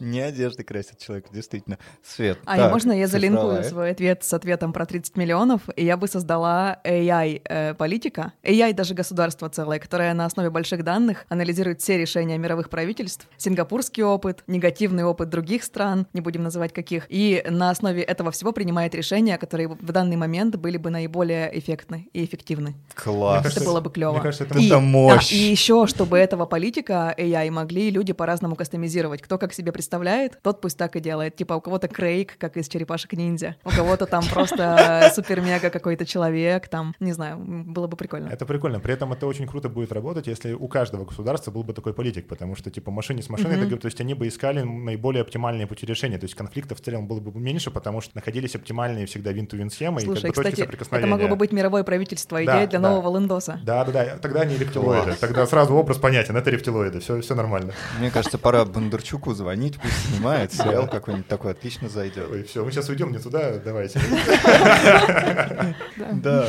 Не 0.00 0.20
одежды 0.20 0.64
красит 0.64 0.98
человек, 0.98 1.26
действительно. 1.32 1.78
Свет. 2.02 2.38
А 2.44 2.56
так, 2.56 2.72
можно 2.72 2.92
я 2.92 3.06
залинкую 3.06 3.64
свой 3.64 3.90
ответ 3.90 4.24
с 4.24 4.32
ответом 4.32 4.72
про 4.72 4.86
30 4.86 5.16
миллионов, 5.16 5.62
и 5.76 5.84
я 5.84 5.96
бы 5.96 6.08
создала 6.08 6.80
AI-политика, 6.84 8.32
э, 8.42 8.52
AI 8.52 8.72
даже 8.74 8.94
государство 8.94 9.48
целое, 9.48 9.78
которое 9.78 10.12
на 10.14 10.26
основе 10.26 10.50
больших 10.50 10.84
данных 10.84 11.24
анализирует 11.28 11.80
все 11.80 11.98
решения 11.98 12.38
мировых 12.38 12.68
правительств, 12.68 13.28
сингапурский 13.36 14.02
опыт, 14.02 14.42
негативный 14.46 15.04
опыт 15.04 15.28
других 15.28 15.64
стран, 15.64 16.06
не 16.12 16.20
будем 16.20 16.42
называть 16.42 16.72
каких, 16.72 17.06
и 17.08 17.44
на 17.48 17.70
основе 17.70 18.02
этого 18.02 18.30
всего 18.30 18.52
принимает 18.52 18.94
решения, 18.94 19.38
которые 19.38 19.68
в 19.68 19.92
данный 19.92 20.16
момент 20.16 20.56
были 20.56 20.76
бы 20.76 20.90
наиболее 20.90 21.56
эффектны 21.58 22.08
и 22.12 22.24
эффективны. 22.24 22.74
Класс. 22.94 23.46
Это 23.46 23.64
было 23.64 23.80
бы 23.80 23.90
клево. 23.90 24.12
Мне 24.12 24.22
кажется, 24.22 24.44
это, 24.44 24.58
и, 24.58 24.66
это 24.66 24.80
мощь. 24.80 25.30
Да, 25.30 25.36
и 25.36 25.38
еще, 25.38 25.86
чтобы 25.86 26.18
этого 26.18 26.46
политика 26.46 27.14
AI 27.16 27.50
могли 27.50 27.90
люди 27.90 28.12
по-разному 28.12 28.56
кастомизировать 28.56 29.13
делать. 29.14 29.22
Кто 29.22 29.38
как 29.38 29.52
себе 29.52 29.72
представляет, 29.72 30.38
тот 30.42 30.60
пусть 30.60 30.78
так 30.78 30.96
и 30.96 31.00
делает. 31.00 31.36
Типа 31.36 31.54
у 31.54 31.60
кого-то 31.60 31.88
Крейг, 31.88 32.36
как 32.38 32.56
из 32.56 32.68
черепашек 32.68 33.12
ниндзя, 33.12 33.56
у 33.64 33.70
кого-то 33.70 34.06
там 34.06 34.24
просто 34.32 35.10
супер-мега 35.14 35.70
какой-то 35.70 36.04
человек, 36.04 36.68
там, 36.68 36.94
не 37.00 37.12
знаю, 37.12 37.38
было 37.38 37.86
бы 37.86 37.96
прикольно. 37.96 38.28
Это 38.28 38.46
прикольно. 38.46 38.80
При 38.80 38.94
этом 38.94 39.12
это 39.12 39.26
очень 39.26 39.46
круто 39.46 39.68
будет 39.68 39.92
работать, 39.92 40.26
если 40.26 40.52
у 40.52 40.68
каждого 40.68 41.04
государства 41.04 41.50
был 41.50 41.62
бы 41.62 41.72
такой 41.72 41.92
политик, 41.94 42.26
потому 42.26 42.56
что, 42.56 42.70
типа, 42.70 42.90
машине 42.90 43.22
с 43.22 43.28
машиной, 43.28 43.56
mm-hmm. 43.56 43.78
то 43.78 43.86
есть 43.86 44.00
они 44.00 44.14
бы 44.14 44.26
искали 44.28 44.62
наиболее 44.62 45.22
оптимальные 45.22 45.66
пути 45.66 45.86
решения, 45.86 46.18
то 46.18 46.24
есть 46.24 46.34
конфликтов 46.34 46.78
в 46.78 46.84
целом 46.84 47.06
было 47.06 47.20
бы 47.20 47.38
меньше, 47.38 47.70
потому 47.70 48.00
что 48.00 48.12
находились 48.14 48.54
оптимальные 48.54 49.06
всегда 49.06 49.32
вин-то-вин 49.32 49.70
схемы 49.70 50.00
Слушай, 50.00 50.18
и 50.18 50.22
как 50.22 50.28
бы 50.28 50.32
кстати, 50.32 50.50
точки 50.50 50.60
соприкосновения. 50.62 51.06
это 51.06 51.10
могло 51.10 51.28
бы 51.28 51.36
быть 51.36 51.52
мировое 51.52 51.84
правительство, 51.84 52.42
идея 52.42 52.60
да, 52.60 52.66
для 52.66 52.78
да. 52.78 52.90
нового 52.90 53.16
лендоса. 53.18 53.60
Да-да-да, 53.64 54.18
тогда 54.20 54.40
они 54.40 54.56
рептилоиды, 54.56 55.14
тогда 55.20 55.46
сразу 55.46 55.74
образ 55.74 55.98
понятен, 55.98 56.36
это 56.36 56.50
рептилоиды, 56.50 57.00
все, 57.00 57.20
все 57.20 57.34
нормально. 57.34 57.72
Мне 57.98 58.10
кажется, 58.10 58.38
пора 58.38 58.64
Бондарчуку 59.04 59.34
звонить, 59.34 59.78
пусть 59.78 60.08
снимает, 60.08 60.52
сериал 60.54 60.88
какой-нибудь 60.88 61.28
такой 61.28 61.52
отлично 61.52 61.90
зайдет. 61.90 62.26
Ой, 62.30 62.42
все, 62.42 62.64
мы 62.64 62.72
сейчас 62.72 62.88
уйдем 62.88 63.12
не 63.12 63.18
туда, 63.18 63.58
давайте. 63.58 64.00
Да. 66.12 66.48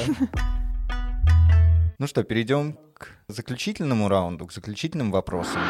Ну 1.98 2.08
что, 2.08 2.24
перейдем 2.24 2.78
к 2.94 3.10
заключительному 3.28 4.08
раунду, 4.08 4.48
к 4.48 4.54
заключительным 4.54 5.12
вопросам. 5.12 5.62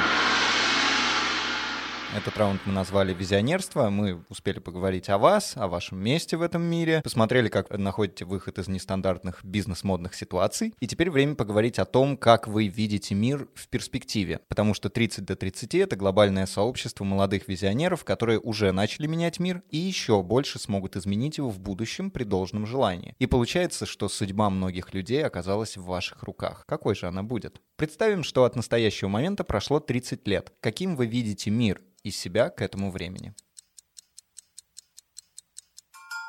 Этот 2.16 2.38
раунд 2.38 2.62
мы 2.66 2.72
назвали 2.72 3.14
«Визионерство». 3.14 3.90
Мы 3.90 4.24
успели 4.30 4.60
поговорить 4.60 5.10
о 5.10 5.18
вас, 5.18 5.58
о 5.58 5.68
вашем 5.68 6.02
месте 6.02 6.38
в 6.38 6.42
этом 6.42 6.62
мире, 6.62 7.02
посмотрели, 7.04 7.50
как 7.50 7.70
находите 7.78 8.24
выход 8.24 8.58
из 8.58 8.70
нестандартных 8.70 9.44
бизнес-модных 9.44 10.16
ситуаций. 10.16 10.74
И 10.80 10.88
теперь 10.88 11.12
время 11.12 11.36
поговорить 11.36 11.78
о 11.78 11.84
том, 11.84 12.16
как 12.16 12.48
вы 12.48 12.68
видите 12.68 13.16
мир 13.16 13.50
в 13.54 13.68
перспективе. 13.68 14.40
Потому 14.48 14.74
что 14.74 14.88
30 14.88 15.26
до 15.26 15.36
30— 15.36 15.76
это 15.76 15.98
глобальное 15.98 16.46
сообщество 16.46 17.04
молодых 17.04 17.50
визионеров, 17.50 18.06
которые 18.06 18.40
уже 18.40 18.72
начали 18.72 19.08
менять 19.08 19.42
мир 19.42 19.62
и 19.70 19.78
еще 19.78 20.24
больше 20.24 20.58
смогут 20.58 20.96
изменить 20.96 21.38
его 21.38 21.50
в 21.50 21.60
будущем 21.60 22.12
при 22.12 22.24
должном 22.24 22.66
желании. 22.66 23.14
И 23.20 23.26
получается, 23.26 23.86
что 23.86 24.08
судьба 24.08 24.50
многих 24.50 24.94
людей 24.94 25.26
оказалась 25.26 25.76
в 25.76 25.84
ваших 25.84 26.24
руках. 26.24 26.64
Какой 26.66 26.96
же 26.96 27.08
она 27.08 27.24
будет? 27.24 27.60
Представим, 27.76 28.24
что 28.24 28.46
от 28.46 28.56
настоящего 28.56 29.10
момента 29.10 29.44
прошло 29.44 29.82
30 29.82 30.26
лет. 30.30 30.54
Каким 30.62 30.96
вы 30.96 31.08
видите 31.08 31.52
мир? 31.52 31.82
Из 32.06 32.16
себя 32.16 32.50
к 32.50 32.62
этому 32.62 32.92
времени. 32.92 33.34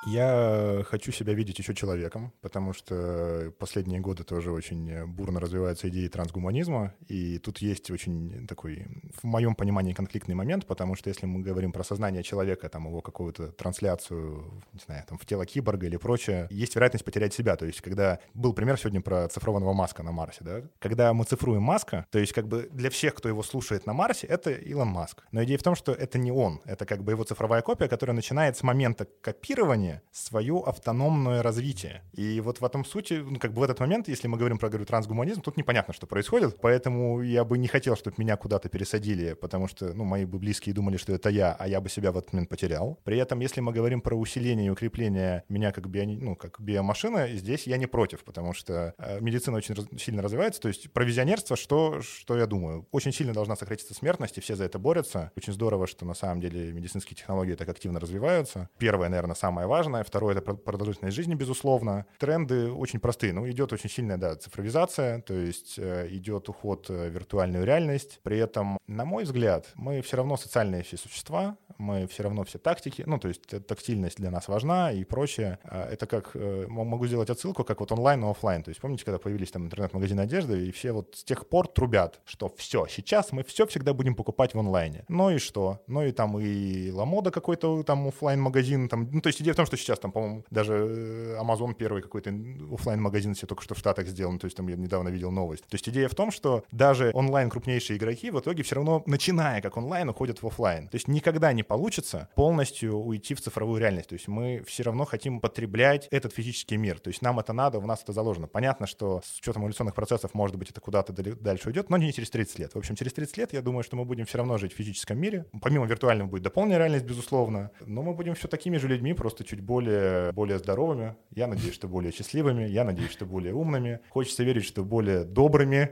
Я 0.07 0.85
хочу 0.89 1.11
себя 1.11 1.35
видеть 1.35 1.59
еще 1.59 1.75
человеком, 1.75 2.33
потому 2.41 2.73
что 2.73 3.53
последние 3.59 3.99
годы 3.99 4.23
тоже 4.23 4.53
очень 4.53 5.05
бурно 5.05 5.41
развиваются 5.41 5.89
идеи 5.89 6.07
трансгуманизма, 6.07 6.95
и 7.09 7.39
тут 7.39 7.59
есть 7.59 7.91
очень 7.91 8.47
такой, 8.47 8.87
в 9.21 9.25
моем 9.25 9.57
понимании, 9.57 9.95
конфликтный 9.95 10.37
момент, 10.37 10.65
потому 10.67 10.95
что 10.95 11.11
если 11.11 11.27
мы 11.27 11.41
говорим 11.43 11.73
про 11.73 11.83
сознание 11.83 12.23
человека, 12.23 12.69
там 12.69 12.87
его 12.87 13.01
какую-то 13.01 13.49
трансляцию, 13.49 14.63
не 14.73 14.79
знаю, 14.79 15.03
там 15.09 15.19
в 15.19 15.27
тело 15.27 15.45
киборга 15.45 15.87
или 15.87 15.97
прочее, 15.97 16.47
есть 16.51 16.77
вероятность 16.77 17.05
потерять 17.05 17.35
себя. 17.35 17.57
То 17.57 17.67
есть 17.67 17.81
когда 17.81 18.21
был 18.33 18.53
пример 18.53 18.79
сегодня 18.79 19.01
про 19.01 19.27
цифрованного 19.27 19.73
Маска 19.73 20.05
на 20.05 20.13
Марсе, 20.13 20.45
да, 20.45 20.63
когда 20.79 21.13
мы 21.15 21.25
цифруем 21.25 21.63
Маска, 21.63 22.07
то 22.13 22.21
есть 22.21 22.33
как 22.33 22.47
бы 22.47 22.69
для 22.71 22.91
всех, 22.91 23.15
кто 23.17 23.29
его 23.29 23.43
слушает 23.43 23.87
на 23.87 23.93
Марсе, 23.93 24.29
это 24.29 24.53
Илон 24.53 24.89
Маск. 24.89 25.25
Но 25.33 25.43
идея 25.43 25.59
в 25.59 25.65
том, 25.65 25.75
что 25.75 25.91
это 25.91 26.17
не 26.17 26.31
он, 26.31 26.61
это 26.65 26.87
как 26.87 27.03
бы 27.03 27.11
его 27.11 27.25
цифровая 27.25 27.63
копия, 27.63 27.89
которая 27.89 28.15
начинает 28.15 28.57
с 28.57 28.63
момента 28.63 29.09
копирования 29.21 29.96
свое 30.13 30.63
автономное 30.65 31.43
развитие. 31.43 32.03
И 32.13 32.41
вот 32.41 32.61
в 32.61 32.65
этом 32.65 32.85
сути, 32.85 33.15
ну, 33.15 33.39
как 33.39 33.53
бы 33.53 33.61
в 33.61 33.65
этот 33.65 33.81
момент, 33.81 34.09
если 34.09 34.29
мы 34.29 34.39
говорим 34.39 34.59
про 34.59 34.69
говорю, 34.69 34.85
трансгуманизм, 34.85 35.43
тут 35.43 35.57
непонятно, 35.57 35.95
что 35.95 36.07
происходит, 36.07 36.59
поэтому 36.61 37.23
я 37.23 37.45
бы 37.45 37.59
не 37.59 37.69
хотел, 37.69 37.97
чтобы 37.97 38.17
меня 38.19 38.37
куда-то 38.37 38.69
пересадили, 38.69 39.35
потому 39.35 39.69
что, 39.69 39.93
ну, 39.95 40.05
мои 40.05 40.25
бы 40.25 40.39
близкие 40.39 40.75
думали, 40.75 40.97
что 40.97 41.13
это 41.13 41.29
я, 41.31 41.55
а 41.59 41.69
я 41.69 41.81
бы 41.81 41.89
себя 41.89 42.13
в 42.13 42.19
этот 42.19 42.33
момент 42.33 42.49
потерял. 42.49 42.99
При 43.05 43.19
этом, 43.19 43.41
если 43.41 43.61
мы 43.61 43.73
говорим 43.73 44.01
про 44.01 44.15
усиление 44.17 44.67
и 44.67 44.71
укрепление 44.71 45.45
меня 45.49 45.73
как, 45.73 45.89
био, 45.89 46.05
ну, 46.07 46.37
как 46.37 46.61
биомашины, 46.61 47.37
здесь 47.37 47.67
я 47.67 47.77
не 47.77 47.87
против, 47.87 48.25
потому 48.25 48.53
что 48.53 48.95
э, 48.99 49.21
медицина 49.21 49.57
очень 49.57 49.75
раз, 49.75 49.87
сильно 49.99 50.23
развивается, 50.23 50.61
то 50.61 50.69
есть 50.69 50.91
про 50.93 51.05
визионерство, 51.05 51.57
что, 51.57 52.01
что 52.03 52.37
я 52.37 52.47
думаю? 52.47 52.87
Очень 52.91 53.13
сильно 53.13 53.33
должна 53.33 53.57
сократиться 53.57 53.95
смертность, 53.95 54.39
и 54.39 54.41
все 54.41 54.57
за 54.57 54.65
это 54.65 54.79
борются. 54.79 55.33
Очень 55.37 55.53
здорово, 55.53 55.87
что 55.87 56.05
на 56.05 56.15
самом 56.15 56.41
деле 56.41 56.73
медицинские 56.73 57.17
технологии 57.17 57.55
так 57.55 57.69
активно 57.69 58.01
развиваются. 58.01 58.69
Первое, 58.79 59.09
наверное, 59.09 59.35
самое 59.35 59.67
важное, 59.67 59.86
важное. 59.87 60.05
Второе— 60.05 60.35
это 60.37 60.55
продолжительность 60.55 61.17
жизни, 61.17 61.35
безусловно. 61.35 62.07
Тренды 62.19 62.73
очень 62.73 62.99
простые. 63.01 63.33
Ну, 63.33 63.49
идет 63.49 63.73
очень 63.73 63.89
сильная, 63.89 64.17
да, 64.17 64.35
цифровизация, 64.35 65.21
то 65.21 65.35
есть 65.35 65.79
э, 65.79 66.09
идет 66.11 66.49
уход 66.49 66.89
в 66.89 67.09
виртуальную 67.09 67.65
реальность. 67.65 68.21
При 68.23 68.39
этом, 68.39 68.79
на 68.89 69.05
мой 69.05 69.25
взгляд, 69.25 69.67
мы 69.75 70.03
все 70.03 70.17
равно 70.17 70.37
социальные 70.37 70.83
все 70.83 70.97
существа, 70.97 71.57
мы 71.79 72.07
все 72.07 72.23
равно 72.23 72.43
все 72.45 72.59
тактики, 72.59 73.05
ну, 73.07 73.19
то 73.19 73.29
есть 73.29 73.43
тактильность 73.67 74.17
для 74.17 74.31
нас 74.31 74.49
важна 74.49 74.93
и 74.93 75.05
прочее. 75.05 75.59
А 75.65 75.89
это 75.89 76.07
как, 76.07 76.31
э, 76.35 76.67
могу 76.69 77.07
сделать 77.07 77.31
отсылку, 77.31 77.65
как 77.65 77.81
вот 77.81 77.93
онлайн 77.93 78.25
и 78.25 78.31
офлайн. 78.31 78.63
То 78.63 78.71
есть 78.71 78.81
помните, 78.81 79.05
когда 79.05 79.19
появились 79.19 79.51
там 79.51 79.67
интернет-магазины 79.67 80.23
одежды, 80.23 80.67
и 80.67 80.73
все 80.73 80.93
вот 80.93 81.15
с 81.15 81.25
тех 81.25 81.47
пор 81.49 81.69
трубят, 81.69 82.21
что 82.25 82.53
все, 82.57 82.87
сейчас 82.89 83.33
мы 83.33 83.45
все 83.45 83.67
всегда 83.67 83.93
будем 83.93 84.15
покупать 84.15 84.55
в 84.55 84.59
онлайне. 84.59 85.05
Ну 85.09 85.31
и 85.31 85.39
что? 85.39 85.81
Ну 85.87 86.03
и 86.03 86.13
там 86.13 86.39
и 86.39 86.91
Ламода 86.91 87.31
какой-то 87.31 87.83
там 87.83 88.09
офлайн 88.09 88.41
магазин 88.41 88.89
там, 88.89 89.09
ну, 89.13 89.21
то 89.21 89.29
есть 89.29 89.41
идея 89.43 89.55
в 89.55 89.57
том, 89.57 89.67
что 89.67 89.76
сейчас 89.77 89.99
там, 89.99 90.13
по-моему, 90.13 90.45
даже 90.51 90.75
э, 90.75 91.39
Amazon 91.41 91.75
первый 91.75 92.03
какой-то 92.03 92.33
офлайн 92.73 93.01
магазин 93.01 93.35
себе 93.35 93.49
только 93.49 93.63
что 93.63 93.75
в 93.75 93.79
Штатах 93.79 94.07
сделан, 94.09 94.39
то 94.39 94.47
есть 94.47 94.57
там 94.57 94.69
я 94.69 94.77
недавно 94.77 95.09
видел 95.09 95.31
новость. 95.31 95.65
То 95.65 95.75
есть 95.75 95.89
идея 95.89 96.09
в 96.09 96.15
том, 96.15 96.31
что 96.31 96.65
даже 96.73 97.11
онлайн 97.15 97.51
крупнейшие 97.51 97.97
игроки 97.97 98.31
в 98.31 98.41
итоге 98.41 98.63
все 98.63 98.77
равно, 98.77 99.03
начиная 99.07 99.61
как 99.61 99.77
онлайн, 99.77 100.09
уходят 100.09 100.43
в 100.43 100.47
офлайн. 100.47 100.89
То 100.89 100.97
есть 100.97 101.09
никогда 101.09 101.53
не 101.53 101.63
получится 101.63 102.29
полностью 102.35 102.97
уйти 102.97 103.35
в 103.35 103.41
цифровую 103.41 103.81
реальность. 103.81 104.09
То 104.09 104.15
есть 104.15 104.29
мы 104.29 104.63
все 104.67 104.83
равно 104.83 105.05
хотим 105.05 105.41
потреблять 105.41 106.09
этот 106.11 106.33
физический 106.33 106.77
мир. 106.77 106.99
То 106.99 107.09
есть 107.09 107.23
нам 107.23 107.39
это 107.39 107.53
надо, 107.53 107.79
у 107.79 107.87
нас 107.87 108.03
это 108.03 108.13
заложено. 108.13 108.47
Понятно, 108.47 108.87
что 108.87 109.21
с 109.25 109.39
учетом 109.39 109.63
эволюционных 109.63 109.95
процессов, 109.95 110.35
может 110.35 110.57
быть, 110.57 110.71
это 110.71 110.81
куда-то 110.81 111.13
дальше 111.13 111.69
уйдет, 111.69 111.91
но 111.91 111.97
не 111.97 112.13
через 112.13 112.31
30 112.31 112.59
лет. 112.59 112.75
В 112.75 112.79
общем, 112.79 112.95
через 112.97 113.13
30 113.13 113.37
лет 113.37 113.53
я 113.53 113.63
думаю, 113.63 113.83
что 113.83 113.97
мы 113.97 114.05
будем 114.05 114.27
все 114.27 114.39
равно 114.39 114.59
жить 114.59 114.73
в 114.73 114.77
физическом 114.77 115.19
мире. 115.19 115.47
Помимо 115.61 115.87
виртуального 115.87 116.29
будет 116.29 116.43
дополненная 116.43 116.79
реальность, 116.79 117.05
безусловно, 117.05 117.71
но 117.85 118.03
мы 118.03 118.15
будем 118.15 118.35
все 118.35 118.49
такими 118.49 118.77
же 118.77 118.89
людьми, 118.89 119.13
просто 119.13 119.45
чуть 119.45 119.56
более, 119.61 120.33
более 120.33 120.59
здоровыми. 120.59 121.17
Я 121.35 121.47
надеюсь, 121.47 121.75
что 121.75 121.89
более 121.89 122.13
счастливыми. 122.13 122.65
Я 122.65 122.85
надеюсь, 122.85 123.11
что 123.11 123.27
более 123.27 123.55
умными. 123.55 124.01
Хочется 124.11 124.45
верить, 124.45 124.65
что 124.65 124.85
более 124.85 125.25
добрыми, 125.25 125.91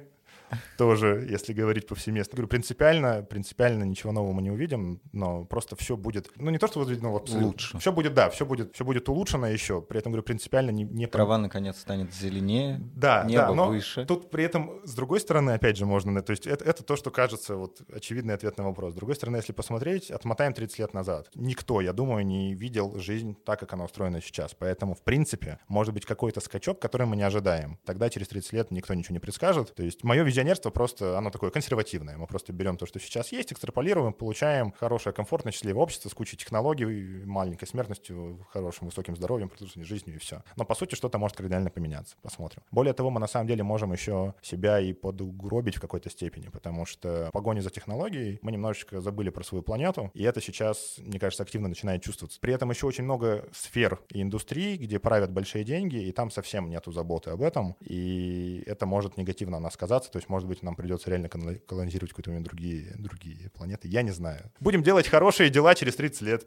тоже, 0.79 1.27
если 1.29 1.53
говорить 1.53 1.87
повсеместно. 1.87 2.37
Говорю, 2.37 2.49
принципиально, 2.49 3.23
принципиально 3.23 3.85
ничего 3.85 4.13
нового 4.13 4.33
мы 4.33 4.43
не 4.43 4.51
увидим, 4.51 5.01
но 5.13 5.45
просто 5.45 5.77
все 5.77 5.97
будет, 5.97 6.31
ну 6.37 6.51
не 6.51 6.59
то, 6.59 6.67
что 6.67 6.81
возведено 6.81 7.15
абсолютно. 7.17 7.47
Лучше. 7.49 7.79
Все 7.79 7.93
будет, 7.93 8.15
да, 8.15 8.31
все 8.31 8.45
будет, 8.47 8.75
все 8.75 8.85
будет 8.85 9.09
улучшено 9.09 9.47
еще. 9.47 9.81
При 9.81 9.99
этом, 9.99 10.13
говорю, 10.13 10.25
принципиально 10.25 10.71
не... 10.71 10.85
не 10.85 11.07
Трава, 11.07 11.39
наконец, 11.39 11.79
станет 11.79 12.13
зеленее, 12.15 12.81
да, 12.95 13.25
небо 13.25 13.49
да, 13.49 13.55
но 13.55 13.69
выше. 13.69 14.05
Тут 14.05 14.31
при 14.31 14.45
этом, 14.45 14.81
с 14.85 14.95
другой 14.95 15.21
стороны, 15.21 15.53
опять 15.53 15.77
же, 15.77 15.87
можно... 15.87 16.21
То 16.23 16.31
есть 16.31 16.47
это, 16.47 16.65
это 16.65 16.83
то, 16.83 16.97
что 16.97 17.11
кажется 17.11 17.57
вот 17.57 17.81
очевидный 17.93 18.35
ответ 18.35 18.59
на 18.59 18.65
вопрос. 18.65 18.93
С 18.93 18.97
другой 18.97 19.17
стороны, 19.17 19.37
если 19.37 19.53
посмотреть, 19.53 20.11
отмотаем 20.11 20.53
30 20.53 20.79
лет 20.79 20.95
назад. 20.95 21.31
Никто, 21.35 21.81
я 21.81 21.93
думаю, 21.93 22.27
не 22.27 22.55
видел 22.55 22.99
жизнь 22.99 23.37
так, 23.45 23.61
как 23.61 23.73
она 23.73 23.85
устроена 23.85 24.21
сейчас. 24.21 24.55
Поэтому, 24.55 24.95
в 24.95 25.03
принципе, 25.03 25.59
может 25.69 25.95
быть 25.95 26.07
какой-то 26.07 26.41
скачок, 26.41 26.81
который 26.81 27.07
мы 27.07 27.17
не 27.17 27.23
ожидаем. 27.23 27.79
Тогда 27.85 28.11
через 28.11 28.29
30 28.29 28.53
лет 28.53 28.71
никто 28.71 28.95
ничего 28.95 29.15
не 29.15 29.21
предскажет. 29.21 29.75
То 29.75 29.83
есть 29.83 30.05
мое 30.05 30.23
визионерство 30.23 30.44
визионерство 30.45 30.71
просто, 30.71 31.17
оно 31.17 31.31
такое 31.31 31.51
консервативное. 31.51 32.17
Мы 32.19 32.27
просто 32.27 32.53
берем 32.53 32.77
то, 32.77 32.87
что 32.87 33.01
сейчас 33.01 33.33
есть, 33.33 33.53
экстраполируем, 33.53 34.13
получаем 34.13 34.73
хорошее, 34.73 35.15
комфортное, 35.15 35.53
счастливое 35.53 35.83
общество 35.83 36.09
с 36.11 36.15
кучей 36.15 36.37
технологий, 36.37 36.85
маленькой 37.25 37.67
смертностью, 37.67 38.47
хорошим, 38.51 38.89
высоким 38.89 39.17
здоровьем, 39.17 39.49
продолжительной 39.49 39.87
жизнью 39.87 40.17
и 40.17 40.19
все. 40.19 40.43
Но, 40.57 40.65
по 40.65 40.75
сути, 40.75 40.95
что-то 40.95 41.19
может 41.19 41.37
кардинально 41.37 41.71
поменяться. 41.71 42.17
Посмотрим. 42.23 42.63
Более 42.71 42.93
того, 42.93 43.11
мы 43.11 43.21
на 43.21 43.27
самом 43.27 43.47
деле 43.47 43.63
можем 43.63 43.93
еще 43.93 44.35
себя 44.43 44.81
и 44.81 44.93
подугробить 44.93 45.77
в 45.77 45.81
какой-то 45.81 46.11
степени, 46.11 46.49
потому 46.49 46.85
что 46.85 47.29
в 47.29 47.33
погоне 47.33 47.63
за 47.63 47.71
технологией 47.71 48.39
мы 48.43 48.53
немножечко 48.53 49.01
забыли 49.01 49.31
про 49.31 49.45
свою 49.45 49.63
планету, 49.63 50.11
и 50.15 50.25
это 50.25 50.41
сейчас, 50.43 50.97
мне 50.99 51.19
кажется, 51.19 51.43
активно 51.43 51.69
начинает 51.69 52.03
чувствоваться. 52.03 52.39
При 52.41 52.53
этом 52.53 52.71
еще 52.71 52.87
очень 52.87 53.05
много 53.05 53.49
сфер 53.53 54.01
и 54.11 54.21
индустрий, 54.21 54.77
где 54.77 54.99
правят 54.99 55.33
большие 55.33 55.65
деньги, 55.65 55.97
и 55.97 56.13
там 56.13 56.31
совсем 56.31 56.69
нету 56.69 56.93
заботы 56.93 57.31
об 57.31 57.41
этом, 57.41 57.77
и 57.81 58.63
это 58.67 58.85
может 58.85 59.17
негативно 59.17 59.55
на 59.55 59.61
нас 59.61 59.75
сказаться, 59.75 60.11
то 60.11 60.19
может 60.29 60.49
быть, 60.49 60.63
нам 60.63 60.75
придется 60.75 61.11
реально 61.11 61.29
колонизировать 61.29 62.13
какие-то 62.13 62.41
другие, 62.43 62.95
другие 62.99 63.51
планеты, 63.51 63.89
я 63.89 64.03
не 64.03 64.11
знаю. 64.11 64.51
Будем 64.61 64.83
делать 64.83 65.09
хорошие 65.09 65.51
дела 65.51 65.75
через 65.75 65.97
30 65.97 66.23
лет. 66.23 66.47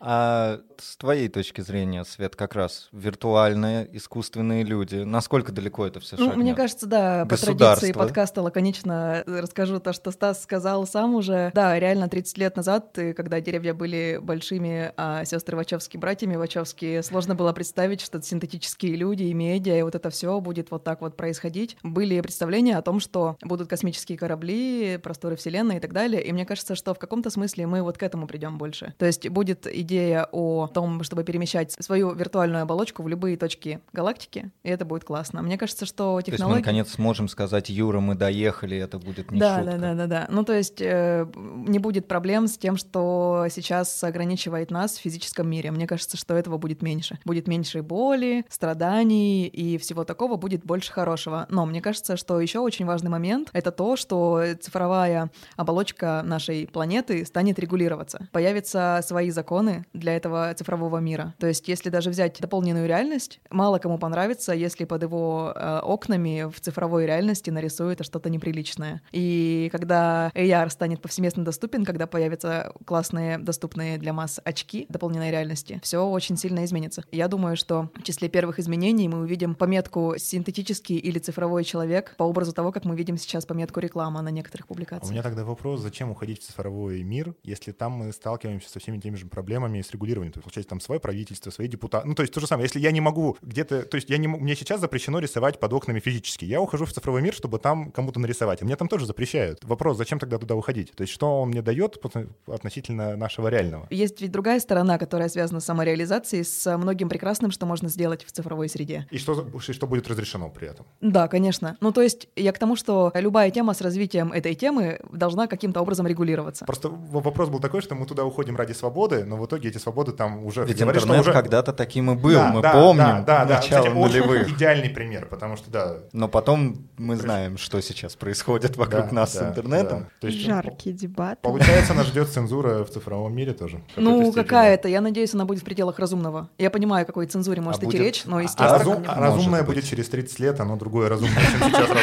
А 0.00 0.60
с 0.78 0.96
твоей 0.96 1.28
точки 1.28 1.60
зрения, 1.60 2.04
Свет, 2.04 2.36
как 2.36 2.54
раз 2.54 2.88
виртуальные, 2.92 3.88
искусственные 3.96 4.64
люди, 4.64 4.96
насколько 4.96 5.52
далеко 5.52 5.86
это 5.86 6.00
все 6.00 6.16
ну, 6.18 6.34
Мне 6.34 6.54
кажется, 6.54 6.86
да, 6.86 7.26
по 7.26 7.36
традиции 7.36 7.92
подкаста 7.92 8.42
лаконично 8.42 9.22
расскажу 9.26 9.80
то, 9.80 9.92
что 9.92 10.10
Стас 10.10 10.42
сказал 10.42 10.86
сам 10.86 11.14
уже. 11.14 11.50
Да, 11.54 11.78
реально 11.78 12.08
30 12.08 12.38
лет 12.38 12.56
назад, 12.56 12.98
когда 13.16 13.40
деревья 13.40 13.74
были 13.74 14.18
большими, 14.20 14.92
а 14.96 15.24
сестры 15.24 15.56
Вачовски 15.56 15.96
братьями 15.96 16.36
Вачовски, 16.36 17.02
сложно 17.02 17.34
было 17.34 17.52
представить, 17.52 18.00
что 18.00 18.20
синтетические 18.20 18.96
люди 18.96 19.24
и 19.24 19.34
медиа, 19.34 19.78
и 19.78 19.82
вот 19.82 19.94
это 19.94 20.10
все 20.10 20.40
будет 20.40 20.70
вот 20.70 20.84
так 20.84 21.00
вот 21.00 21.16
происходить. 21.16 21.76
Были 21.82 22.20
представления 22.20 22.76
о 22.76 22.82
том, 22.82 22.91
что 23.00 23.36
будут 23.42 23.68
космические 23.68 24.18
корабли, 24.18 24.98
просторы 25.02 25.36
Вселенной 25.36 25.76
и 25.76 25.80
так 25.80 25.92
далее. 25.92 26.22
И 26.22 26.32
мне 26.32 26.46
кажется, 26.46 26.74
что 26.74 26.94
в 26.94 26.98
каком-то 26.98 27.30
смысле 27.30 27.66
мы 27.66 27.82
вот 27.82 27.98
к 27.98 28.02
этому 28.02 28.26
придем 28.26 28.58
больше. 28.58 28.94
То 28.98 29.06
есть 29.06 29.28
будет 29.28 29.66
идея 29.66 30.28
о 30.30 30.68
том, 30.68 31.02
чтобы 31.02 31.24
перемещать 31.24 31.72
свою 31.78 32.12
виртуальную 32.14 32.62
оболочку 32.62 33.02
в 33.02 33.08
любые 33.08 33.36
точки 33.36 33.80
галактики, 33.92 34.50
и 34.62 34.68
это 34.68 34.84
будет 34.84 35.04
классно. 35.04 35.42
Мне 35.42 35.58
кажется, 35.58 35.86
что 35.86 36.20
технологии... 36.20 36.24
То 36.24 36.32
есть 36.32 36.44
мы, 36.44 36.56
наконец, 36.56 36.88
сможем 36.92 37.28
сказать, 37.28 37.70
Юра, 37.70 38.00
мы 38.00 38.14
доехали, 38.14 38.76
это 38.76 38.98
будет 38.98 39.30
не 39.30 39.40
да, 39.40 39.58
шутка. 39.58 39.72
Да, 39.72 39.78
да, 39.78 39.94
да, 39.94 40.06
да. 40.06 40.26
Ну, 40.30 40.44
то 40.44 40.52
есть 40.52 40.80
э, 40.80 41.26
не 41.34 41.78
будет 41.78 42.08
проблем 42.08 42.46
с 42.46 42.58
тем, 42.58 42.76
что 42.76 43.46
сейчас 43.50 44.02
ограничивает 44.04 44.70
нас 44.70 44.96
в 44.96 45.00
физическом 45.00 45.48
мире. 45.48 45.70
Мне 45.70 45.86
кажется, 45.86 46.16
что 46.16 46.34
этого 46.34 46.58
будет 46.58 46.82
меньше. 46.82 47.18
Будет 47.24 47.48
меньше 47.48 47.82
боли, 47.82 48.44
страданий 48.48 49.46
и 49.46 49.78
всего 49.78 50.04
такого, 50.04 50.36
будет 50.36 50.64
больше 50.64 50.92
хорошего. 50.92 51.46
Но 51.48 51.66
мне 51.66 51.80
кажется, 51.80 52.16
что 52.16 52.40
еще 52.40 52.60
очень 52.60 52.81
важный 52.84 53.10
момент— 53.10 53.50
это 53.52 53.70
то, 53.70 53.96
что 53.96 54.42
цифровая 54.60 55.30
оболочка 55.56 56.22
нашей 56.24 56.66
планеты 56.66 57.24
станет 57.24 57.58
регулироваться. 57.58 58.28
Появятся 58.32 59.00
свои 59.02 59.30
законы 59.30 59.84
для 59.92 60.16
этого 60.16 60.52
цифрового 60.54 60.98
мира. 60.98 61.34
То 61.38 61.46
есть 61.46 61.68
если 61.68 61.90
даже 61.90 62.10
взять 62.10 62.40
дополненную 62.40 62.86
реальность, 62.86 63.40
мало 63.50 63.78
кому 63.78 63.98
понравится, 63.98 64.52
если 64.52 64.84
под 64.84 65.02
его 65.02 65.52
э, 65.54 65.80
окнами 65.82 66.50
в 66.52 66.60
цифровой 66.60 67.06
реальности 67.06 67.50
нарисуют 67.50 68.04
что-то 68.04 68.30
неприличное. 68.30 69.02
И 69.12 69.68
когда 69.72 70.30
AR 70.34 70.70
станет 70.70 71.00
повсеместно 71.00 71.44
доступен, 71.44 71.84
когда 71.84 72.06
появятся 72.06 72.72
классные, 72.84 73.38
доступные 73.38 73.98
для 73.98 74.12
масс 74.12 74.40
очки 74.44 74.86
дополненной 74.88 75.30
реальности, 75.30 75.80
все 75.82 76.04
очень 76.06 76.36
сильно 76.36 76.64
изменится. 76.64 77.04
Я 77.12 77.28
думаю, 77.28 77.56
что 77.56 77.90
в 77.94 78.02
числе 78.02 78.28
первых 78.28 78.58
изменений 78.58 79.08
мы 79.08 79.20
увидим 79.20 79.54
пометку 79.54 80.14
«синтетический» 80.18 80.96
или 80.96 81.18
«цифровой 81.18 81.64
человек» 81.64 82.14
по 82.16 82.24
образу 82.24 82.52
того, 82.52 82.71
как 82.72 82.84
мы 82.84 82.96
видим 82.96 83.16
сейчас 83.16 83.46
пометку 83.46 83.80
«реклама» 83.80 84.22
на 84.22 84.30
некоторых 84.30 84.66
публикациях. 84.66 85.10
У 85.10 85.12
меня 85.12 85.22
тогда 85.22 85.44
вопрос, 85.44 85.80
зачем 85.80 86.10
уходить 86.10 86.40
в 86.42 86.46
цифровой 86.46 87.02
мир, 87.02 87.34
если 87.42 87.72
там 87.72 87.92
мы 87.92 88.12
сталкиваемся 88.12 88.68
со 88.68 88.80
всеми 88.80 88.98
теми 88.98 89.16
же 89.16 89.26
проблемами 89.26 89.80
с 89.82 89.90
регулированием? 89.90 90.32
То 90.32 90.38
есть, 90.38 90.44
получается, 90.44 90.70
там 90.70 90.80
свое 90.80 91.00
правительство, 91.00 91.50
свои 91.50 91.68
депутаты. 91.68 92.08
Ну, 92.08 92.14
то 92.14 92.22
есть 92.22 92.32
то 92.32 92.40
же 92.40 92.46
самое. 92.46 92.64
Если 92.64 92.80
я 92.80 92.90
не 92.90 93.00
могу 93.00 93.36
где-то... 93.42 93.82
То 93.82 93.96
есть 93.96 94.08
я 94.10 94.18
не, 94.18 94.28
мне 94.28 94.54
сейчас 94.54 94.80
запрещено 94.80 95.18
рисовать 95.18 95.60
под 95.60 95.72
окнами 95.72 96.00
физически. 96.00 96.44
Я 96.44 96.60
ухожу 96.60 96.84
в 96.84 96.92
цифровой 96.92 97.22
мир, 97.22 97.34
чтобы 97.34 97.58
там 97.58 97.90
кому-то 97.92 98.20
нарисовать. 98.20 98.62
А 98.62 98.64
мне 98.64 98.76
там 98.76 98.88
тоже 98.88 99.06
запрещают. 99.06 99.62
Вопрос, 99.64 99.96
зачем 99.96 100.18
тогда 100.18 100.38
туда 100.38 100.54
уходить? 100.54 100.92
То 100.92 101.02
есть 101.02 101.12
что 101.12 101.42
он 101.42 101.48
мне 101.48 101.62
дает 101.62 102.02
относительно 102.46 103.16
нашего 103.16 103.48
реального? 103.48 103.86
Есть 103.90 104.20
ведь 104.20 104.32
другая 104.32 104.60
сторона, 104.60 104.98
которая 104.98 105.28
связана 105.28 105.60
с 105.60 105.64
самореализацией, 105.64 106.44
с 106.44 106.76
многим 106.76 107.08
прекрасным, 107.08 107.50
что 107.50 107.66
можно 107.66 107.88
сделать 107.88 108.24
в 108.24 108.32
цифровой 108.32 108.68
среде. 108.68 109.06
И 109.10 109.18
что, 109.18 109.48
и 109.56 109.72
что 109.72 109.86
будет 109.86 110.08
разрешено 110.08 110.48
при 110.50 110.68
этом? 110.68 110.86
Да, 111.00 111.28
конечно. 111.28 111.76
Ну, 111.80 111.92
то 111.92 112.02
есть 112.02 112.28
я 112.36 112.52
к 112.52 112.58
тому, 112.62 112.76
что 112.76 113.10
любая 113.14 113.50
тема 113.50 113.74
с 113.74 113.80
развитием 113.80 114.32
этой 114.32 114.54
темы 114.54 115.00
должна 115.10 115.48
каким-то 115.48 115.80
образом 115.80 116.06
регулироваться. 116.06 116.64
Просто 116.64 116.90
вопрос 116.90 117.48
был 117.48 117.58
такой, 117.58 117.82
что 117.82 117.96
мы 117.96 118.06
туда 118.06 118.24
уходим 118.24 118.54
ради 118.54 118.72
свободы, 118.72 119.24
но 119.24 119.36
в 119.36 119.44
итоге 119.46 119.68
эти 119.70 119.78
свободы 119.78 120.12
там 120.12 120.46
уже... 120.46 120.64
Ведь 120.64 120.78
говоришь, 120.78 121.02
интернет 121.02 121.22
уже... 121.22 121.32
когда-то 121.32 121.72
таким 121.72 122.12
и 122.12 122.14
был, 122.14 122.34
да, 122.34 122.52
мы 122.52 122.62
да, 122.62 122.72
помним 122.72 123.24
да, 123.24 123.44
да, 123.44 123.56
начало 123.56 123.82
да. 123.82 123.90
Кстати, 123.90 123.94
нулевых. 123.94 124.50
идеальный 124.50 124.90
пример, 124.90 125.26
потому 125.26 125.56
что, 125.56 125.72
да... 125.72 125.96
Но 126.12 126.28
потом 126.28 126.86
мы 126.98 127.16
знаем, 127.16 127.58
что 127.58 127.80
сейчас 127.80 128.14
происходит 128.14 128.76
вокруг 128.76 129.08
да, 129.08 129.12
нас 129.12 129.34
да, 129.34 129.40
с 129.40 129.48
интернетом. 129.48 130.00
Да. 130.02 130.08
То 130.20 130.26
есть, 130.28 130.38
Жаркие 130.38 130.94
дебаты. 130.94 131.42
Получается, 131.42 131.94
нас 131.94 132.06
ждет 132.06 132.28
цензура 132.28 132.84
в 132.84 132.90
цифровом 132.90 133.34
мире 133.34 133.54
тоже. 133.54 133.82
Ну, 133.96 134.32
какая-то. 134.32 134.86
Я 134.86 135.00
надеюсь, 135.00 135.34
она 135.34 135.46
будет 135.46 135.62
в 135.62 135.64
пределах 135.64 135.98
разумного. 135.98 136.48
Я 136.58 136.70
понимаю, 136.70 137.02
о 137.02 137.06
какой 137.06 137.26
цензуре 137.26 137.60
может 137.60 137.82
а 137.82 137.86
идти 137.86 137.96
будет... 137.98 138.00
речь, 138.00 138.24
но, 138.24 138.36
а 138.36 138.42
естественно... 138.42 138.70
А, 138.70 138.78
разум... 138.78 139.04
разумная 139.04 139.64
будет 139.64 139.84
через 139.84 140.08
30 140.08 140.38
лет, 140.38 140.60
оно 140.60 140.76
другое 140.76 141.08
разумное, 141.08 141.42
чем 141.50 141.70
сейчас 141.70 141.90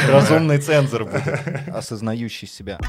Разумный 0.49 0.65
цензор 0.65 1.05
будет, 1.05 1.67
осознающий 1.67 2.47
себя. 2.47 2.79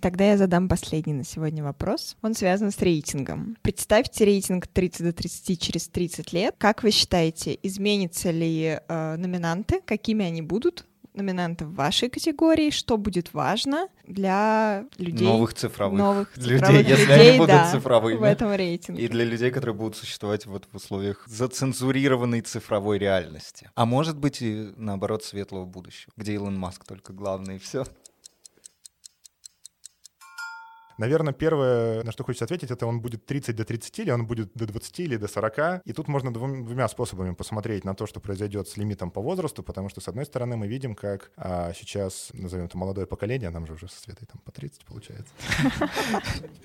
Тогда 0.00 0.30
я 0.30 0.36
задам 0.38 0.68
последний 0.68 1.12
на 1.12 1.24
сегодня 1.24 1.64
вопрос. 1.64 2.16
Он 2.22 2.34
связан 2.34 2.70
с 2.70 2.78
рейтингом. 2.78 3.56
Представьте 3.62 4.24
рейтинг 4.24 4.68
30 4.68 5.02
до 5.02 5.12
30 5.12 5.60
через 5.60 5.88
30 5.88 6.32
лет. 6.32 6.54
Как 6.56 6.84
вы 6.84 6.92
считаете, 6.92 7.58
изменятся 7.64 8.30
ли 8.30 8.78
э, 8.78 9.16
номинанты? 9.16 9.80
Какими 9.84 10.24
они 10.24 10.40
будут? 10.40 10.86
Номинанты 11.18 11.66
в 11.66 11.74
вашей 11.74 12.08
категории, 12.08 12.70
что 12.70 12.96
будет 12.96 13.34
важно 13.34 13.88
для 14.06 14.86
людей... 14.96 15.26
Новых 15.26 15.52
цифровых, 15.54 15.98
новых 15.98 16.36
людей, 16.36 16.58
цифровых 16.58 16.88
если 16.88 17.02
людей, 17.02 17.28
они 17.30 17.38
будут 17.38 17.54
да, 17.54 17.70
цифровыми. 17.70 18.16
в 18.16 18.22
этом 18.22 18.54
рейтинге. 18.54 19.02
И 19.02 19.08
для 19.08 19.24
людей, 19.24 19.50
которые 19.50 19.74
будут 19.74 19.96
существовать 19.96 20.46
вот 20.46 20.66
в 20.72 20.76
условиях 20.76 21.24
зацензурированной 21.26 22.40
цифровой 22.40 22.98
реальности. 22.98 23.70
А 23.74 23.84
может 23.84 24.16
быть 24.16 24.40
и, 24.40 24.72
наоборот, 24.76 25.24
светлого 25.24 25.64
будущего, 25.66 26.12
где 26.16 26.34
Илон 26.34 26.56
Маск 26.58 26.84
только 26.84 27.12
главный, 27.12 27.56
и 27.56 27.58
все. 27.58 27.84
Наверное, 30.98 31.32
первое, 31.32 32.02
на 32.02 32.10
что 32.10 32.24
хочется 32.24 32.44
ответить, 32.44 32.72
это 32.72 32.86
он 32.86 33.00
будет 33.00 33.24
30 33.24 33.54
до 33.54 33.64
30 33.64 33.98
или 34.00 34.10
он 34.10 34.26
будет 34.26 34.50
до 34.54 34.66
20 34.66 35.00
или 35.00 35.16
до 35.16 35.28
40. 35.28 35.82
И 35.84 35.92
тут 35.92 36.08
можно 36.08 36.34
двум, 36.34 36.64
двумя 36.64 36.88
способами 36.88 37.34
посмотреть 37.34 37.84
на 37.84 37.94
то, 37.94 38.06
что 38.06 38.18
произойдет 38.18 38.68
с 38.68 38.76
лимитом 38.76 39.12
по 39.12 39.20
возрасту, 39.20 39.62
потому 39.62 39.88
что, 39.88 40.00
с 40.00 40.08
одной 40.08 40.26
стороны, 40.26 40.56
мы 40.56 40.66
видим, 40.66 40.96
как 40.96 41.30
а, 41.36 41.72
сейчас, 41.72 42.30
назовем 42.32 42.66
это 42.66 42.76
молодое 42.76 43.06
поколение, 43.06 43.50
нам 43.50 43.66
же 43.66 43.74
уже 43.74 43.88
со 43.88 44.00
Светой 44.00 44.26
там 44.26 44.40
по 44.44 44.50
30 44.50 44.84
получается. 44.84 45.32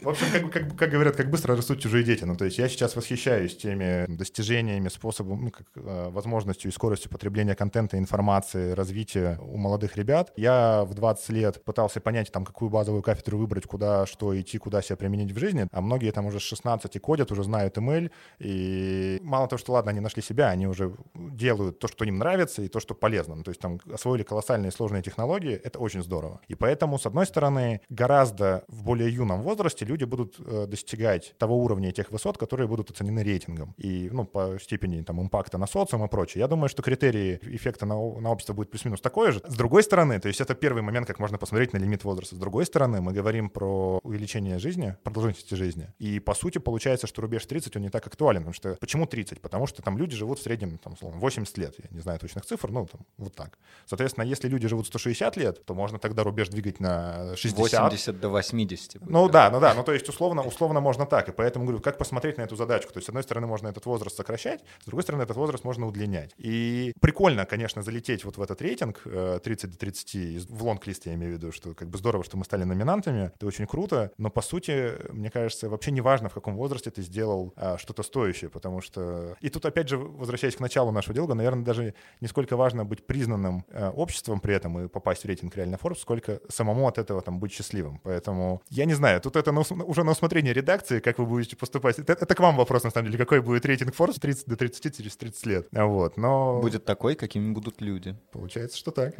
В 0.01 0.09
общем, 0.09 0.49
как, 0.49 0.89
говорят, 0.89 1.15
как 1.15 1.29
быстро 1.29 1.55
растут 1.55 1.79
чужие 1.79 2.03
дети. 2.03 2.23
Ну, 2.23 2.35
то 2.35 2.45
есть 2.45 2.57
я 2.57 2.67
сейчас 2.67 2.95
восхищаюсь 2.95 3.55
теми 3.55 4.05
достижениями, 4.07 4.89
способом, 4.89 5.45
ну, 5.45 5.51
а, 5.75 6.09
возможностью 6.09 6.71
и 6.71 6.73
скоростью 6.73 7.11
потребления 7.11 7.53
контента, 7.53 7.99
информации, 7.99 8.71
развития 8.71 9.37
у 9.41 9.57
молодых 9.57 9.95
ребят. 9.95 10.33
Я 10.37 10.85
в 10.85 10.95
20 10.95 11.29
лет 11.29 11.63
пытался 11.63 12.01
понять, 12.01 12.31
там, 12.31 12.45
какую 12.45 12.71
базовую 12.71 13.03
кафедру 13.03 13.37
выбрать, 13.37 13.67
куда, 13.67 14.07
что 14.07 14.22
что 14.23 14.39
идти, 14.39 14.57
куда 14.57 14.81
себя 14.81 14.95
применить 14.95 15.31
в 15.31 15.37
жизни, 15.37 15.67
а 15.71 15.81
многие 15.81 16.11
там 16.11 16.25
уже 16.25 16.39
с 16.39 16.43
16 16.43 17.01
кодят, 17.01 17.31
уже 17.31 17.43
знают 17.43 17.77
email, 17.77 18.09
и 18.39 19.19
мало 19.21 19.47
того, 19.47 19.57
что 19.59 19.73
ладно, 19.73 19.91
они 19.91 19.99
нашли 19.99 20.21
себя, 20.21 20.49
они 20.49 20.67
уже 20.67 20.95
делают 21.13 21.79
то, 21.79 21.87
что 21.87 22.05
им 22.05 22.17
нравится, 22.17 22.61
и 22.61 22.67
то, 22.67 22.79
что 22.79 22.95
полезно. 22.95 23.35
Ну, 23.35 23.43
то 23.43 23.51
есть 23.51 23.59
там 23.59 23.79
освоили 23.91 24.23
колоссальные 24.23 24.71
сложные 24.71 25.03
технологии, 25.03 25.53
это 25.53 25.79
очень 25.79 26.01
здорово. 26.01 26.39
И 26.47 26.55
поэтому, 26.55 26.97
с 26.97 27.05
одной 27.05 27.25
стороны, 27.25 27.81
гораздо 27.89 28.63
в 28.67 28.83
более 28.83 29.13
юном 29.13 29.41
возрасте 29.41 29.85
люди 29.85 30.05
будут 30.05 30.35
э, 30.39 30.67
достигать 30.67 31.35
того 31.37 31.57
уровня 31.57 31.89
и 31.89 31.91
тех 31.91 32.11
высот, 32.11 32.37
которые 32.37 32.67
будут 32.67 32.91
оценены 32.91 33.23
рейтингом. 33.23 33.73
И, 33.77 34.09
ну, 34.11 34.23
по 34.23 34.57
степени 34.59 35.01
там 35.01 35.21
импакта 35.21 35.57
на 35.57 35.67
социум 35.67 36.05
и 36.05 36.07
прочее. 36.07 36.41
Я 36.41 36.47
думаю, 36.47 36.69
что 36.69 36.81
критерии 36.81 37.39
эффекта 37.41 37.85
на, 37.85 37.95
на 37.95 38.31
общество 38.31 38.53
будет 38.53 38.71
плюс-минус 38.71 39.01
такой 39.01 39.31
же. 39.31 39.41
С 39.45 39.55
другой 39.55 39.83
стороны, 39.83 40.19
то 40.19 40.29
есть 40.29 40.39
это 40.39 40.55
первый 40.55 40.81
момент, 40.81 41.07
как 41.07 41.19
можно 41.19 41.37
посмотреть 41.37 41.73
на 41.73 41.77
лимит 41.77 42.03
возраста. 42.03 42.35
С 42.35 42.39
другой 42.39 42.65
стороны, 42.65 43.01
мы 43.01 43.11
говорим 43.11 43.49
про 43.49 43.99
увеличения 44.13 44.59
жизни, 44.59 44.95
продолжительности 45.03 45.55
жизни. 45.55 45.89
И, 45.99 46.19
по 46.19 46.33
сути, 46.35 46.59
получается, 46.59 47.07
что 47.07 47.21
рубеж 47.21 47.45
30, 47.45 47.75
он 47.75 47.81
не 47.81 47.89
так 47.89 48.05
актуален. 48.07 48.41
Потому 48.41 48.53
что, 48.53 48.75
почему 48.79 49.05
30? 49.07 49.41
Потому 49.41 49.67
что 49.67 49.81
там 49.81 49.97
люди 49.97 50.15
живут 50.15 50.39
в 50.39 50.43
среднем, 50.43 50.77
там, 50.77 50.93
условно, 50.93 51.19
80 51.19 51.57
лет. 51.57 51.75
Я 51.79 51.85
не 51.91 51.99
знаю 52.01 52.19
точных 52.19 52.45
цифр, 52.45 52.69
ну, 52.71 52.85
там, 52.85 53.01
вот 53.17 53.35
так. 53.35 53.57
Соответственно, 53.85 54.25
если 54.25 54.47
люди 54.47 54.67
живут 54.67 54.87
160 54.87 55.37
лет, 55.37 55.65
то 55.65 55.73
можно 55.73 55.97
тогда 55.99 56.23
рубеж 56.23 56.49
двигать 56.49 56.79
на 56.79 57.35
60. 57.35 57.81
80 57.81 58.19
до 58.19 58.29
80. 58.29 58.99
будет. 58.99 59.09
Ну 59.09 59.29
да, 59.29 59.49
ну 59.49 59.59
да, 59.59 59.73
ну 59.73 59.83
то 59.83 59.91
есть 59.93 60.07
условно, 60.09 60.43
условно 60.43 60.79
можно 60.79 61.05
так. 61.05 61.29
И 61.29 61.31
поэтому 61.31 61.65
говорю, 61.65 61.81
как 61.81 61.97
посмотреть 61.97 62.37
на 62.37 62.43
эту 62.43 62.55
задачку. 62.55 62.93
То 62.93 62.97
есть, 62.99 63.07
с 63.07 63.09
одной 63.09 63.23
стороны, 63.23 63.47
можно 63.47 63.67
этот 63.67 63.85
возраст 63.85 64.15
сокращать, 64.15 64.61
с 64.81 64.85
другой 64.85 65.03
стороны, 65.03 65.23
этот 65.23 65.37
возраст 65.37 65.63
можно 65.63 65.87
удлинять. 65.87 66.31
И 66.37 66.93
прикольно, 67.01 67.45
конечно, 67.45 67.81
залететь 67.81 68.23
вот 68.25 68.37
в 68.37 68.41
этот 68.41 68.61
рейтинг 68.61 69.01
э, 69.05 69.39
30 69.43 69.71
до 69.71 69.77
30, 69.77 70.15
из- 70.15 70.45
в 70.47 70.63
лонг-листе 70.63 71.09
я 71.09 71.15
имею 71.15 71.33
в 71.33 71.37
виду, 71.37 71.51
что 71.51 71.73
как 71.73 71.89
бы 71.89 71.97
здорово, 71.97 72.23
что 72.23 72.37
мы 72.37 72.45
стали 72.45 72.63
номинантами, 72.63 73.31
это 73.35 73.45
очень 73.47 73.65
круто, 73.67 74.02
но 74.17 74.29
по 74.29 74.41
сути, 74.41 74.93
мне 75.11 75.29
кажется, 75.29 75.69
вообще 75.69 75.91
не 75.91 76.01
важно, 76.01 76.29
в 76.29 76.33
каком 76.33 76.55
возрасте 76.55 76.89
ты 76.91 77.01
сделал 77.01 77.53
а, 77.55 77.77
что-то 77.77 78.03
стоящее, 78.03 78.49
потому 78.49 78.81
что... 78.81 79.35
И 79.41 79.49
тут 79.49 79.65
опять 79.65 79.89
же, 79.89 79.97
возвращаясь 79.97 80.55
к 80.55 80.59
началу 80.59 80.91
нашего 80.91 81.13
диалога, 81.13 81.33
наверное, 81.35 81.63
даже 81.63 81.93
не 82.21 82.27
сколько 82.27 82.55
важно 82.57 82.85
быть 82.85 83.05
признанным 83.05 83.65
э, 83.69 83.89
обществом 83.89 84.39
при 84.39 84.55
этом 84.55 84.79
и 84.79 84.87
попасть 84.87 85.23
в 85.23 85.27
рейтинг 85.27 85.55
реально 85.55 85.75
Forbes, 85.75 85.99
сколько 85.99 86.39
самому 86.49 86.87
от 86.87 86.97
этого 86.97 87.21
там 87.21 87.39
быть 87.39 87.51
счастливым. 87.51 87.99
Поэтому 88.03 88.61
я 88.69 88.85
не 88.85 88.93
знаю, 88.93 89.21
тут 89.21 89.35
это 89.35 89.51
на 89.51 89.61
ус- 89.61 89.71
уже 89.71 90.03
на 90.03 90.11
усмотрение 90.11 90.53
редакции, 90.53 90.99
как 90.99 91.19
вы 91.19 91.25
будете 91.25 91.55
поступать. 91.55 91.99
Это, 91.99 92.13
это 92.13 92.35
к 92.35 92.39
вам 92.39 92.55
вопрос, 92.57 92.83
на 92.83 92.91
самом 92.91 93.07
деле, 93.07 93.17
какой 93.17 93.41
будет 93.41 93.65
рейтинг 93.65 93.93
Forbes 93.95 94.19
30 94.19 94.47
до 94.47 94.55
30 94.55 94.97
через 94.97 95.17
30 95.17 95.45
лет. 95.45 95.67
А 95.73 95.85
Вот, 95.85 96.17
но 96.17 96.59
Будет 96.61 96.85
такой, 96.85 97.15
какими 97.15 97.51
будут 97.53 97.81
люди. 97.81 98.15
получается, 98.31 98.77
что 98.77 98.91
так. 98.91 99.15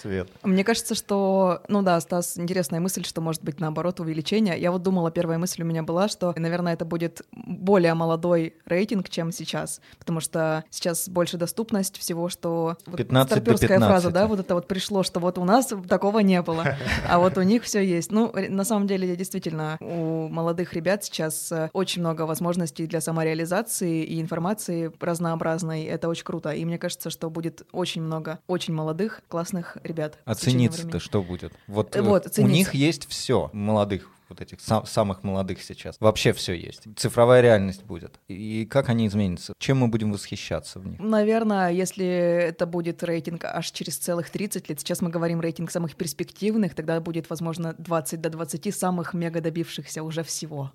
Свет. 0.00 0.28
Мне 0.42 0.64
кажется, 0.64 0.94
что, 0.94 1.62
ну 1.68 1.82
да, 1.82 2.00
Стас, 2.00 2.38
интересная 2.38 2.80
мысль, 2.80 3.04
что 3.04 3.20
может 3.20 3.42
быть 3.42 3.60
наоборот 3.60 3.93
увеличение. 4.00 4.60
Я 4.60 4.70
вот 4.70 4.82
думала, 4.82 5.10
первая 5.10 5.38
мысль 5.38 5.62
у 5.62 5.64
меня 5.64 5.82
была, 5.82 6.08
что, 6.08 6.34
наверное, 6.36 6.74
это 6.74 6.84
будет 6.84 7.22
более 7.32 7.94
молодой 7.94 8.54
рейтинг, 8.66 9.08
чем 9.08 9.32
сейчас, 9.32 9.80
потому 9.98 10.20
что 10.20 10.64
сейчас 10.70 11.08
больше 11.08 11.36
доступность 11.38 11.96
всего, 11.98 12.28
что... 12.28 12.76
вот 12.86 12.96
15 12.96 13.28
до 13.28 13.34
старпёрская 13.34 13.68
15. 13.68 13.88
фраза, 13.88 14.10
да, 14.10 14.26
вот 14.26 14.40
это 14.40 14.54
вот 14.54 14.68
пришло, 14.68 15.02
что 15.02 15.20
вот 15.20 15.38
у 15.38 15.44
нас 15.44 15.72
такого 15.88 16.18
не 16.18 16.42
было, 16.42 16.76
а 17.08 17.18
вот 17.18 17.38
у 17.38 17.42
них 17.42 17.62
все 17.64 17.80
есть. 17.80 18.12
Ну, 18.12 18.32
на 18.48 18.64
самом 18.64 18.86
деле, 18.86 19.16
действительно, 19.16 19.78
у 19.80 20.28
молодых 20.28 20.74
ребят 20.74 21.04
сейчас 21.04 21.50
э, 21.52 21.70
очень 21.72 22.02
много 22.02 22.22
возможностей 22.22 22.86
для 22.86 23.00
самореализации 23.00 24.04
и 24.04 24.20
информации 24.20 24.92
разнообразной. 25.00 25.84
Это 25.84 26.08
очень 26.08 26.24
круто. 26.24 26.50
И 26.50 26.64
мне 26.64 26.78
кажется, 26.78 27.10
что 27.10 27.30
будет 27.30 27.66
очень 27.72 28.02
много 28.02 28.40
очень 28.46 28.74
молодых, 28.74 29.22
классных 29.28 29.78
ребят. 29.82 30.18
А 30.24 30.34
цениться-то 30.34 30.98
что 30.98 31.22
будет? 31.22 31.52
Вот, 31.66 31.94
Э, 31.96 32.02
вот, 32.02 32.38
у 32.38 32.46
них 32.46 32.74
есть 32.74 33.08
все, 33.08 33.50
молодых 33.84 34.08
вот 34.30 34.40
этих 34.40 34.60
сам- 34.60 34.86
самых 34.86 35.22
молодых 35.22 35.62
сейчас. 35.62 35.96
Вообще 36.00 36.32
все 36.32 36.54
есть. 36.54 36.82
Цифровая 36.96 37.42
реальность 37.42 37.84
будет. 37.84 38.18
И 38.28 38.64
как 38.66 38.88
они 38.88 39.06
изменятся? 39.06 39.52
Чем 39.58 39.78
мы 39.78 39.88
будем 39.88 40.12
восхищаться 40.12 40.80
в 40.80 40.86
них? 40.86 40.98
Наверное, 40.98 41.70
если 41.70 42.06
это 42.06 42.66
будет 42.66 43.02
рейтинг 43.02 43.44
аж 43.44 43.70
через 43.70 43.98
целых 43.98 44.30
30 44.30 44.68
лет, 44.70 44.80
сейчас 44.80 45.02
мы 45.02 45.10
говорим 45.10 45.40
рейтинг 45.40 45.70
самых 45.70 45.94
перспективных, 45.94 46.74
тогда 46.74 47.00
будет, 47.00 47.28
возможно, 47.30 47.74
20 47.78 48.20
до 48.20 48.30
20 48.30 48.74
самых 48.74 49.12
мега 49.14 49.40
добившихся 49.40 50.02
уже 50.02 50.22
всего 50.22 50.72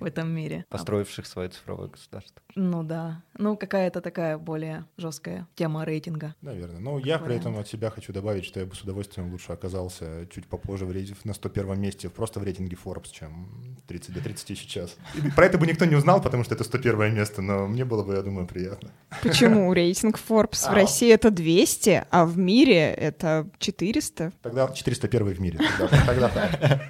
в 0.00 0.04
этом 0.04 0.30
мире. 0.30 0.64
Построивших 0.68 1.26
свое 1.26 1.48
цифровое 1.48 1.88
государство. 1.88 2.42
Ну 2.54 2.82
да. 2.82 3.22
Ну, 3.36 3.56
какая-то 3.56 4.00
такая 4.00 4.38
более 4.38 4.84
жесткая 4.96 5.46
тема 5.54 5.84
рейтинга. 5.84 6.34
Наверное. 6.42 6.80
Ну, 6.80 6.98
я 6.98 7.18
при 7.18 7.36
этом 7.36 7.58
от 7.58 7.68
себя 7.68 7.90
хочу 7.90 8.12
добавить, 8.12 8.44
что 8.44 8.60
я 8.60 8.66
бы 8.66 8.74
с 8.74 8.82
удовольствием 8.82 9.30
лучше 9.30 9.52
оказался 9.52 10.26
чуть 10.30 10.46
попозже 10.46 10.86
в 10.86 10.92
рейтинге, 10.92 11.20
на 11.24 11.34
101 11.34 11.80
месте, 11.80 12.08
просто 12.08 12.40
в 12.40 12.44
рейтинге 12.44 12.76
Forbes, 12.82 13.10
чем 13.12 13.76
30 13.86 14.14
до 14.14 14.20
30 14.20 14.58
сейчас. 14.58 14.96
И 15.14 15.30
про 15.30 15.46
это 15.46 15.58
бы 15.58 15.66
никто 15.66 15.84
не 15.84 15.96
узнал, 15.96 16.20
потому 16.20 16.44
что 16.44 16.54
это 16.54 16.64
101 16.64 17.14
место, 17.14 17.42
но 17.42 17.66
мне 17.66 17.84
было 17.84 18.02
бы, 18.02 18.14
я 18.14 18.22
думаю, 18.22 18.46
приятно. 18.46 18.90
Почему? 19.22 19.72
Рейтинг 19.78 20.18
Forbes 20.18 20.70
в 20.70 20.74
России 20.74 21.12
это 21.12 21.30
200, 21.30 22.06
а 22.10 22.24
в 22.24 22.38
мире 22.38 22.92
это 22.92 23.48
400. 23.58 24.32
Тогда 24.42 24.68
401 24.68 25.34
в 25.34 25.40
мире. 25.40 25.58
Тогда, 25.78 26.06
тогда 26.06 26.28
так. 26.28 26.82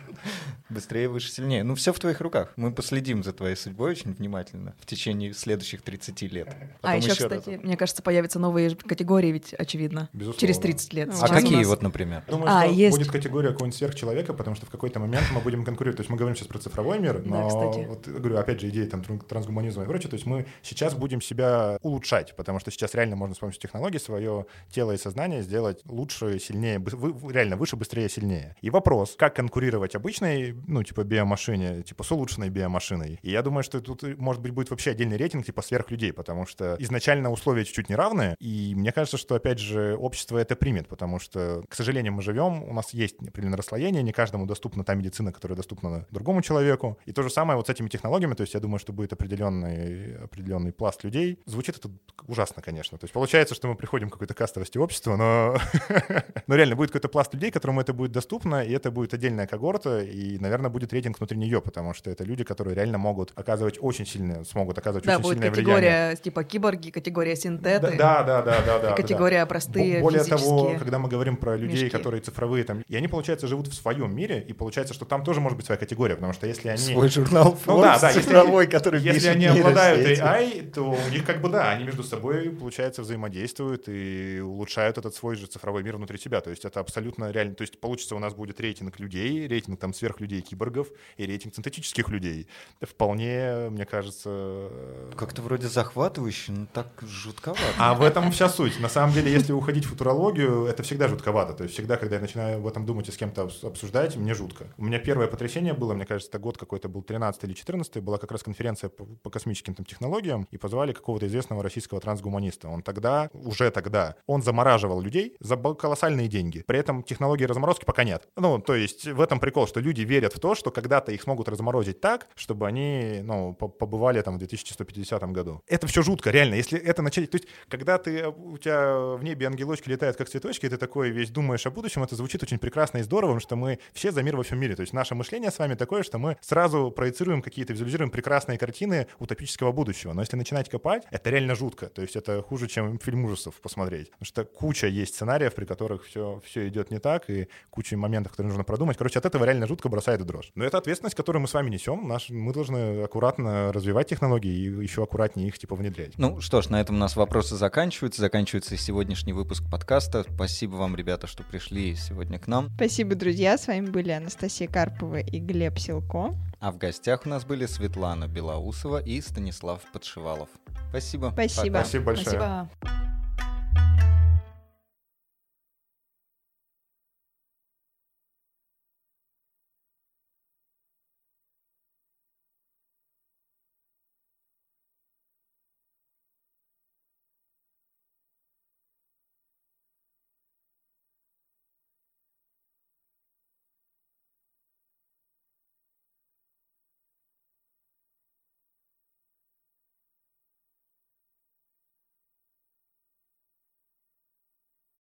Быстрее, 0.71 1.09
выше, 1.09 1.31
сильнее. 1.31 1.63
Ну, 1.65 1.75
все 1.75 1.93
в 1.95 1.99
твоих 1.99 2.21
руках. 2.21 2.53
Мы 2.57 2.73
последим 2.73 3.23
за 3.25 3.33
твоей 3.33 3.57
судьбой 3.57 3.93
очень 3.93 4.13
внимательно 4.13 4.75
в 4.81 4.87
течение 4.87 5.33
следующих 5.33 5.81
30 5.83 6.23
лет. 6.31 6.49
а 6.49 6.77
Потом 6.83 6.97
еще, 6.99 7.09
раз. 7.27 7.41
кстати, 7.41 7.57
мне 7.63 7.77
кажется, 7.77 8.03
появятся 8.03 8.39
новые 8.39 8.75
качегории, 8.77 9.33
ведь 9.33 9.55
очевидно. 9.55 10.11
Безусловно. 10.13 10.41
Через 10.41 10.59
30 10.59 10.93
лет. 10.93 11.09
А 11.11 11.25
А 11.25 11.29
какие 11.29 11.57
нас- 11.59 11.67
вот, 11.69 11.83
например? 11.83 12.23
Думаю, 12.29 12.51
А, 12.55 12.65
что 12.65 12.73
есть. 12.75 12.97
будет 12.99 13.11
категория 13.11 13.49
какого-нибудь 13.51 13.79
сверхчеловека, 13.79 14.35
потому 14.35 14.57
что 14.57 14.67
в 14.67 14.71
какой-то 14.71 15.01
момент 15.01 15.25
мы 15.33 15.41
будем 15.41 15.65
конкурировать. 15.65 15.97
То 15.97 16.01
есть 16.03 16.11
мы 16.11 16.17
говорим 16.19 16.37
сейчас 16.37 16.49
про 16.49 16.59
цифровой 16.59 16.99
мир, 16.99 17.19
Да, 17.21 17.29
но 17.31 17.49
кстати. 17.49 17.87
вот 17.87 18.07
говорю, 18.07 18.37
опять 18.37 18.61
же, 18.61 18.69
идеи 18.69 18.85
там 18.87 19.01
тран- 19.01 19.25
трансгуманизма 19.27 19.85
и 19.85 19.87
прочее. 19.87 20.11
То 20.11 20.15
есть 20.17 20.27
мы 20.27 20.47
сейчас 20.63 20.95
будем 20.95 21.23
себя 21.23 21.79
улучшать, 21.83 22.35
потому 22.37 22.61
что 22.61 22.71
сейчас 22.71 22.95
реально 22.95 23.17
можно 23.17 23.35
с 23.35 23.39
помощью 23.39 23.61
технологий 23.63 23.99
свое 23.99 24.45
тело 24.71 24.93
и 24.93 24.99
сознание 24.99 25.43
сделать 25.43 25.81
лучше, 25.87 26.39
сильнее, 26.39 26.79
вы- 26.79 27.33
реально 27.33 27.57
выше, 27.57 27.77
быстрее, 27.77 28.09
сильнее. 28.11 28.55
И 28.61 28.69
вопрос, 28.69 29.15
как 29.19 29.35
конкурировать 29.35 29.95
обычной, 29.95 30.57
ну, 30.67 30.83
типа 30.83 31.05
биомашине, 31.05 31.83
типа 31.83 32.05
с 32.05 32.13
улучшенной 32.13 32.51
биомашиной. 32.51 33.19
И 33.23 33.31
я 33.31 33.43
думаю, 33.43 33.63
что 33.63 33.81
тут, 33.81 34.03
может 34.19 34.43
быть, 34.43 34.53
будет 34.53 34.71
вообще 34.71 34.91
отдельный 34.91 35.17
рейтинг 35.17 35.47
типа 35.47 35.63
сверхлюдей, 35.63 36.13
потому 36.13 36.47
что 36.47 36.77
изначально 36.79 37.31
условия 37.31 37.65
чуть-чуть 37.65 37.89
неравные, 37.89 38.37
и 38.41 38.75
мне 38.75 38.93
кажется, 38.93 39.17
что, 39.17 39.35
опять 39.35 39.59
же, 39.59 39.97
общество 39.97 40.39
это 40.39 40.57
примет, 40.57 40.89
потому 40.89 41.19
что, 41.19 41.65
к 41.69 41.75
сожалению, 41.75 42.13
мы 42.13 42.23
живем, 42.23 42.63
у 42.65 42.73
нас 42.73 42.95
есть 42.95 43.17
определенное 43.21 43.59
расслоение, 43.59 44.03
не 44.03 44.13
каждому 44.13 44.47
доступна 44.47 44.85
та 44.85 44.95
медицина, 44.95 45.33
которая 45.33 45.57
доступна 45.57 46.07
другому 46.11 46.43
человеку. 46.43 46.99
И 47.07 47.13
то 47.13 47.23
же 47.23 47.31
самое 47.31 47.57
вот 47.57 47.67
с 47.67 47.71
этими 47.71 47.89
технологиями, 47.89 48.35
то 48.35 48.43
есть 48.43 48.55
я 48.55 48.61
думаю, 48.61 48.79
что 48.79 48.93
будет 48.93 49.13
определенный, 49.13 50.17
определенный 50.25 50.73
пласт 50.73 51.05
людей. 51.05 51.39
Звучит 51.47 51.77
это 51.77 51.91
ужасно, 52.27 52.63
конечно. 52.63 52.99
То 52.99 53.05
есть 53.05 53.13
получается, 53.13 53.55
что 53.55 53.69
мы 53.69 53.75
приходим 53.75 54.09
к 54.09 54.13
какой-то 54.13 54.35
кастовости 54.35 54.79
общества, 54.79 55.17
но, 55.17 55.59
но 56.47 56.55
реально 56.55 56.77
будет 56.77 56.91
какой-то 56.91 57.09
пласт 57.09 57.35
людей, 57.35 57.51
которому 57.51 57.81
это 57.81 57.93
будет 57.93 58.13
доступно, 58.13 58.65
и 58.65 58.73
это 58.73 58.91
будет 58.91 59.15
отдельная 59.15 59.47
когорта, 59.47 60.01
и, 60.01 60.39
наверное, 60.39 60.48
будет 60.71 60.93
рейтинг 60.93 61.19
внутри 61.19 61.37
нее, 61.39 61.61
потому 61.61 61.95
что 61.95 62.11
это 62.11 62.25
люди, 62.25 62.45
которые 62.45 62.75
реально 62.75 62.99
могут 62.99 63.33
оказывать 63.35 63.79
очень 63.81 64.07
сильное, 64.07 64.45
смогут 64.45 64.79
оказывать 64.79 65.05
Да, 65.07 65.15
очень 65.15 65.23
будет 65.23 65.33
сильное 65.35 65.51
категория 65.51 65.79
влияние. 65.79 66.17
типа 66.17 66.45
киборги, 66.45 66.91
категория 66.91 67.37
синтеты. 67.37 67.97
Да, 67.99 68.23
да, 68.23 68.43
да, 68.43 68.63
да, 68.65 68.79
да. 68.79 68.93
категория 68.95 69.45
простые 69.47 69.99
Бо- 70.01 70.05
Более 70.11 70.25
того, 70.25 70.75
когда 70.79 70.99
мы 70.99 71.09
говорим 71.09 71.37
про 71.37 71.57
людей, 71.57 71.85
мешки. 71.85 71.97
которые 71.97 72.21
цифровые, 72.21 72.65
там, 72.65 72.83
и 72.89 72.97
они, 72.97 73.09
получается, 73.09 73.47
живут 73.47 73.69
в 73.69 73.75
своем 73.75 74.15
мире, 74.15 74.45
и 74.47 74.53
получается, 74.53 74.95
что 74.95 75.05
там 75.05 75.25
тоже 75.25 75.41
может 75.41 75.57
быть 75.57 75.67
своя 75.67 75.79
категория, 75.79 76.15
потому 76.15 76.33
что 76.33 76.47
если 76.47 76.69
они... 76.69 76.79
Свой 76.79 77.09
журнал 77.09 77.57
Ну 77.67 77.81
да, 77.81 77.99
да, 77.99 78.09
если- 78.11 78.23
цифровой, 78.23 78.67
который 78.67 79.01
Если 79.01 79.29
они 79.29 79.47
обладают. 79.47 80.07
AI, 80.19 80.71
то 80.71 80.83
у 80.83 81.11
них 81.11 81.25
как 81.25 81.41
бы 81.41 81.49
да, 81.49 81.71
они 81.71 81.85
между 81.85 82.03
собой, 82.03 82.51
получается, 82.51 83.03
взаимодействуют 83.03 83.89
и 83.89 84.41
улучшают 84.41 84.99
этот 84.99 85.15
свой 85.15 85.37
же 85.37 85.47
цифровой 85.47 85.83
мир 85.83 85.97
внутри 85.97 86.19
себя. 86.19 86.41
То 86.41 86.51
есть 86.51 86.65
это 86.65 86.81
абсолютно 86.81 87.31
реально. 87.31 87.55
То 87.55 87.63
есть 87.63 87.81
получится 87.81 88.15
у 88.17 88.19
нас 88.19 88.35
будет 88.35 88.61
рейтинг 88.61 88.99
людей, 89.01 89.47
рейтинг 89.47 89.79
там 89.81 89.93
сверхлюдей, 89.95 90.38
киборгов 90.43 90.89
и 91.17 91.27
рейтинг 91.27 91.55
синтетических 91.55 92.09
людей. 92.09 92.47
Вполне, 92.81 93.69
мне 93.71 93.85
кажется... 93.85 94.29
э, 94.33 95.11
Как-то 95.17 95.43
вроде 95.43 95.69
захватывающе, 95.69 96.53
но 96.53 96.67
так 96.73 96.87
жутковато. 97.03 97.63
А 97.79 97.95
в 97.95 98.03
этом 98.03 98.31
вся 98.33 98.49
суть. 98.49 98.81
На 98.81 98.89
самом 98.89 99.13
деле, 99.13 99.31
если 99.33 99.53
уходить 99.53 99.85
в 99.85 99.91
футурологию, 99.91 100.65
это 100.67 100.83
всегда 100.83 101.09
жутковато. 101.09 101.53
То 101.55 101.65
есть 101.65 101.75
всегда, 101.75 101.97
когда 101.97 102.17
я 102.17 102.21
начинаю 102.23 102.59
об 102.59 102.67
этом 102.67 102.87
думать 102.87 103.09
и 103.09 103.13
с 103.13 103.17
кем-то 103.17 103.43
обс- 103.43 103.67
обсуждать, 103.67 104.17
мне 104.17 104.35
жутко. 104.35 104.67
У 104.77 104.85
меня 104.85 104.99
первое 104.99 105.27
потрясение 105.27 105.75
было, 105.75 105.95
мне 105.95 106.07
кажется, 106.07 106.31
это 106.31 106.39
год 106.39 106.57
какой-то 106.59 106.89
был 106.89 107.03
13 107.03 107.45
или 107.45 107.53
14 107.53 108.03
была 108.03 108.19
как 108.19 108.33
раз 108.33 108.43
конференция 108.43 108.91
по, 108.91 109.05
по 109.05 109.31
космическим 109.31 109.75
там, 109.75 109.85
технологиям, 109.85 110.47
и 110.51 110.57
позвали 110.59 110.93
какого-то 110.93 111.27
известного 111.27 111.63
российского 111.63 112.01
трансгуманиста. 112.01 112.69
Он 112.69 112.83
тогда, 112.83 113.31
уже 113.33 113.71
тогда, 113.71 114.15
он 114.27 114.43
замораживал 114.43 115.01
людей 115.01 115.37
за 115.41 115.57
колоссальные 115.57 116.29
деньги. 116.29 116.63
При 116.67 116.79
этом 116.79 117.03
технологии 117.03 117.45
разморозки 117.45 117.85
пока 117.85 118.05
нет. 118.05 118.29
Ну, 118.37 118.59
то 118.59 118.75
есть 118.75 119.07
в 119.07 119.21
этом 119.21 119.41
прикол, 119.41 119.67
что 119.67 119.81
люди 119.81 120.03
верят 120.03 120.28
в 120.33 120.41
то, 120.41 120.55
что 120.55 120.71
когда-то 120.71 121.13
их 121.13 121.23
смогут 121.23 121.49
разморозить 121.49 122.01
так, 122.01 122.29
чтобы 122.35 122.67
они, 122.67 123.21
ну, 123.23 123.55
по- 123.55 123.69
побывали 123.69 124.21
там 124.23 124.37
в 124.37 124.39
2150 124.39 125.23
году. 125.33 125.63
Это 125.67 125.87
все 125.87 126.03
жутко, 126.03 126.31
реально. 126.31 126.55
Если 126.55 126.79
это 126.79 127.03
начать... 127.03 127.31
То 127.31 127.37
есть, 127.37 127.49
когда 127.69 127.99
ты, 127.99 128.19
э, 128.19 128.29
у 128.29 128.59
тебя 128.59 128.99
в 129.17 129.23
небе 129.23 129.47
ангелочки 129.47 129.89
летают 129.89 130.17
как 130.17 130.29
цветочки, 130.29 130.67
и 130.67 130.69
ты 130.69 130.77
такой 130.77 131.11
весь 131.11 131.31
думаешь 131.31 131.67
о 131.67 131.71
будущем, 131.71 132.03
это 132.03 132.17
звучит 132.17 132.43
очень 132.43 132.59
прекрасно 132.59 132.99
и 132.99 133.03
здорово, 133.03 133.41
что 133.41 133.57
мы 133.57 133.79
все 133.93 134.13
за 134.13 134.23
мир 134.23 134.37
во 134.37 134.43
всем 134.43 134.59
мире. 134.59 134.77
То 134.77 134.83
есть 134.83 134.93
наше 134.93 135.15
мышление 135.15 135.51
с 135.51 135.59
вами 135.59 135.75
такое, 135.75 136.03
что 136.03 136.19
мы 136.19 136.37
сразу 136.41 136.91
проецируем 136.91 137.43
какие-то, 137.43 137.73
визуализируем 137.73 138.11
прекрасные 138.11 138.59
картины 138.59 139.07
утопического 139.19 139.73
будущего. 139.73 140.13
Но 140.13 140.23
если 140.23 140.37
начинать 140.37 140.69
копать, 140.69 141.05
это 141.11 141.31
реально 141.31 141.55
жутко. 141.55 141.87
То 141.87 142.03
есть 142.03 142.17
это 142.17 142.43
хуже, 142.43 142.69
чем 142.69 142.99
фильм 142.99 143.25
ужасов 143.25 143.61
посмотреть. 143.61 144.11
Потому 144.11 144.27
что 144.27 144.45
куча 144.45 144.87
есть 144.87 145.15
сценариев, 145.15 145.55
при 145.55 145.65
которых 145.65 146.05
все, 146.05 146.41
все 146.45 146.69
идет 146.69 146.91
не 146.91 146.99
так, 146.99 147.29
и 147.31 147.49
куча 147.71 147.97
моментов, 147.97 148.33
которые 148.33 148.49
нужно 148.51 148.65
продумать. 148.65 148.97
Короче, 148.97 149.19
от 149.19 149.27
этого 149.27 149.45
реально 149.45 149.67
жутко 149.67 149.89
бросает 149.89 150.18
эту 150.19 150.27
дрожь. 150.27 150.51
Но 150.55 150.65
это 150.65 150.79
ответственность, 150.79 151.17
которую 151.17 151.43
мы 151.43 151.49
с 151.49 151.55
вами 151.55 151.71
несем. 151.71 152.07
Наш, 152.07 152.31
мы 152.31 152.53
должны 152.53 153.03
аккуратно 153.03 153.73
развивать 153.73 154.09
технологии 154.09 154.53
и 154.53 154.83
еще 154.83 155.03
аккуратнее 155.03 155.49
их 155.49 155.59
типа 155.59 155.77
внедрять. 155.77 156.19
Ну 156.19 156.41
что 156.41 156.63
ж, 156.63 156.69
на 156.69 156.81
этом 156.81 156.97
у 156.97 156.99
нас 156.99 157.17
вопросы 157.17 157.57
заканчиваются. 157.57 158.21
Заканчивается 158.21 158.77
сегодняшний 158.77 159.33
выпуск 159.33 159.65
подкаста. 159.71 160.25
Спасибо 160.35 160.77
вам, 160.77 160.97
ребята, 160.97 161.27
что 161.27 161.43
пришли 161.43 161.95
сегодня 161.95 162.39
к 162.39 162.47
нам. 162.47 162.71
Спасибо, 162.77 163.15
друзья. 163.15 163.57
С 163.57 163.67
вами 163.67 163.87
были 163.87 164.11
Анастасия 164.11 164.69
Карпова 164.69 165.21
и 165.21 165.39
Глеб 165.39 165.79
Силко. 165.79 166.35
А 166.61 166.73
в 166.73 166.79
гостях 166.79 167.23
у 167.25 167.29
нас 167.29 167.45
были 167.45 167.67
Светлана 167.67 168.27
Белоусова 168.27 169.01
и 169.01 169.21
Станислав 169.21 169.81
Подшивалов. 169.93 170.49
Спасибо. 170.91 171.31
Спасибо. 171.33 171.77
Спасибо 171.77 172.05
большое. 172.05 172.27
Спасибо. 172.27 172.71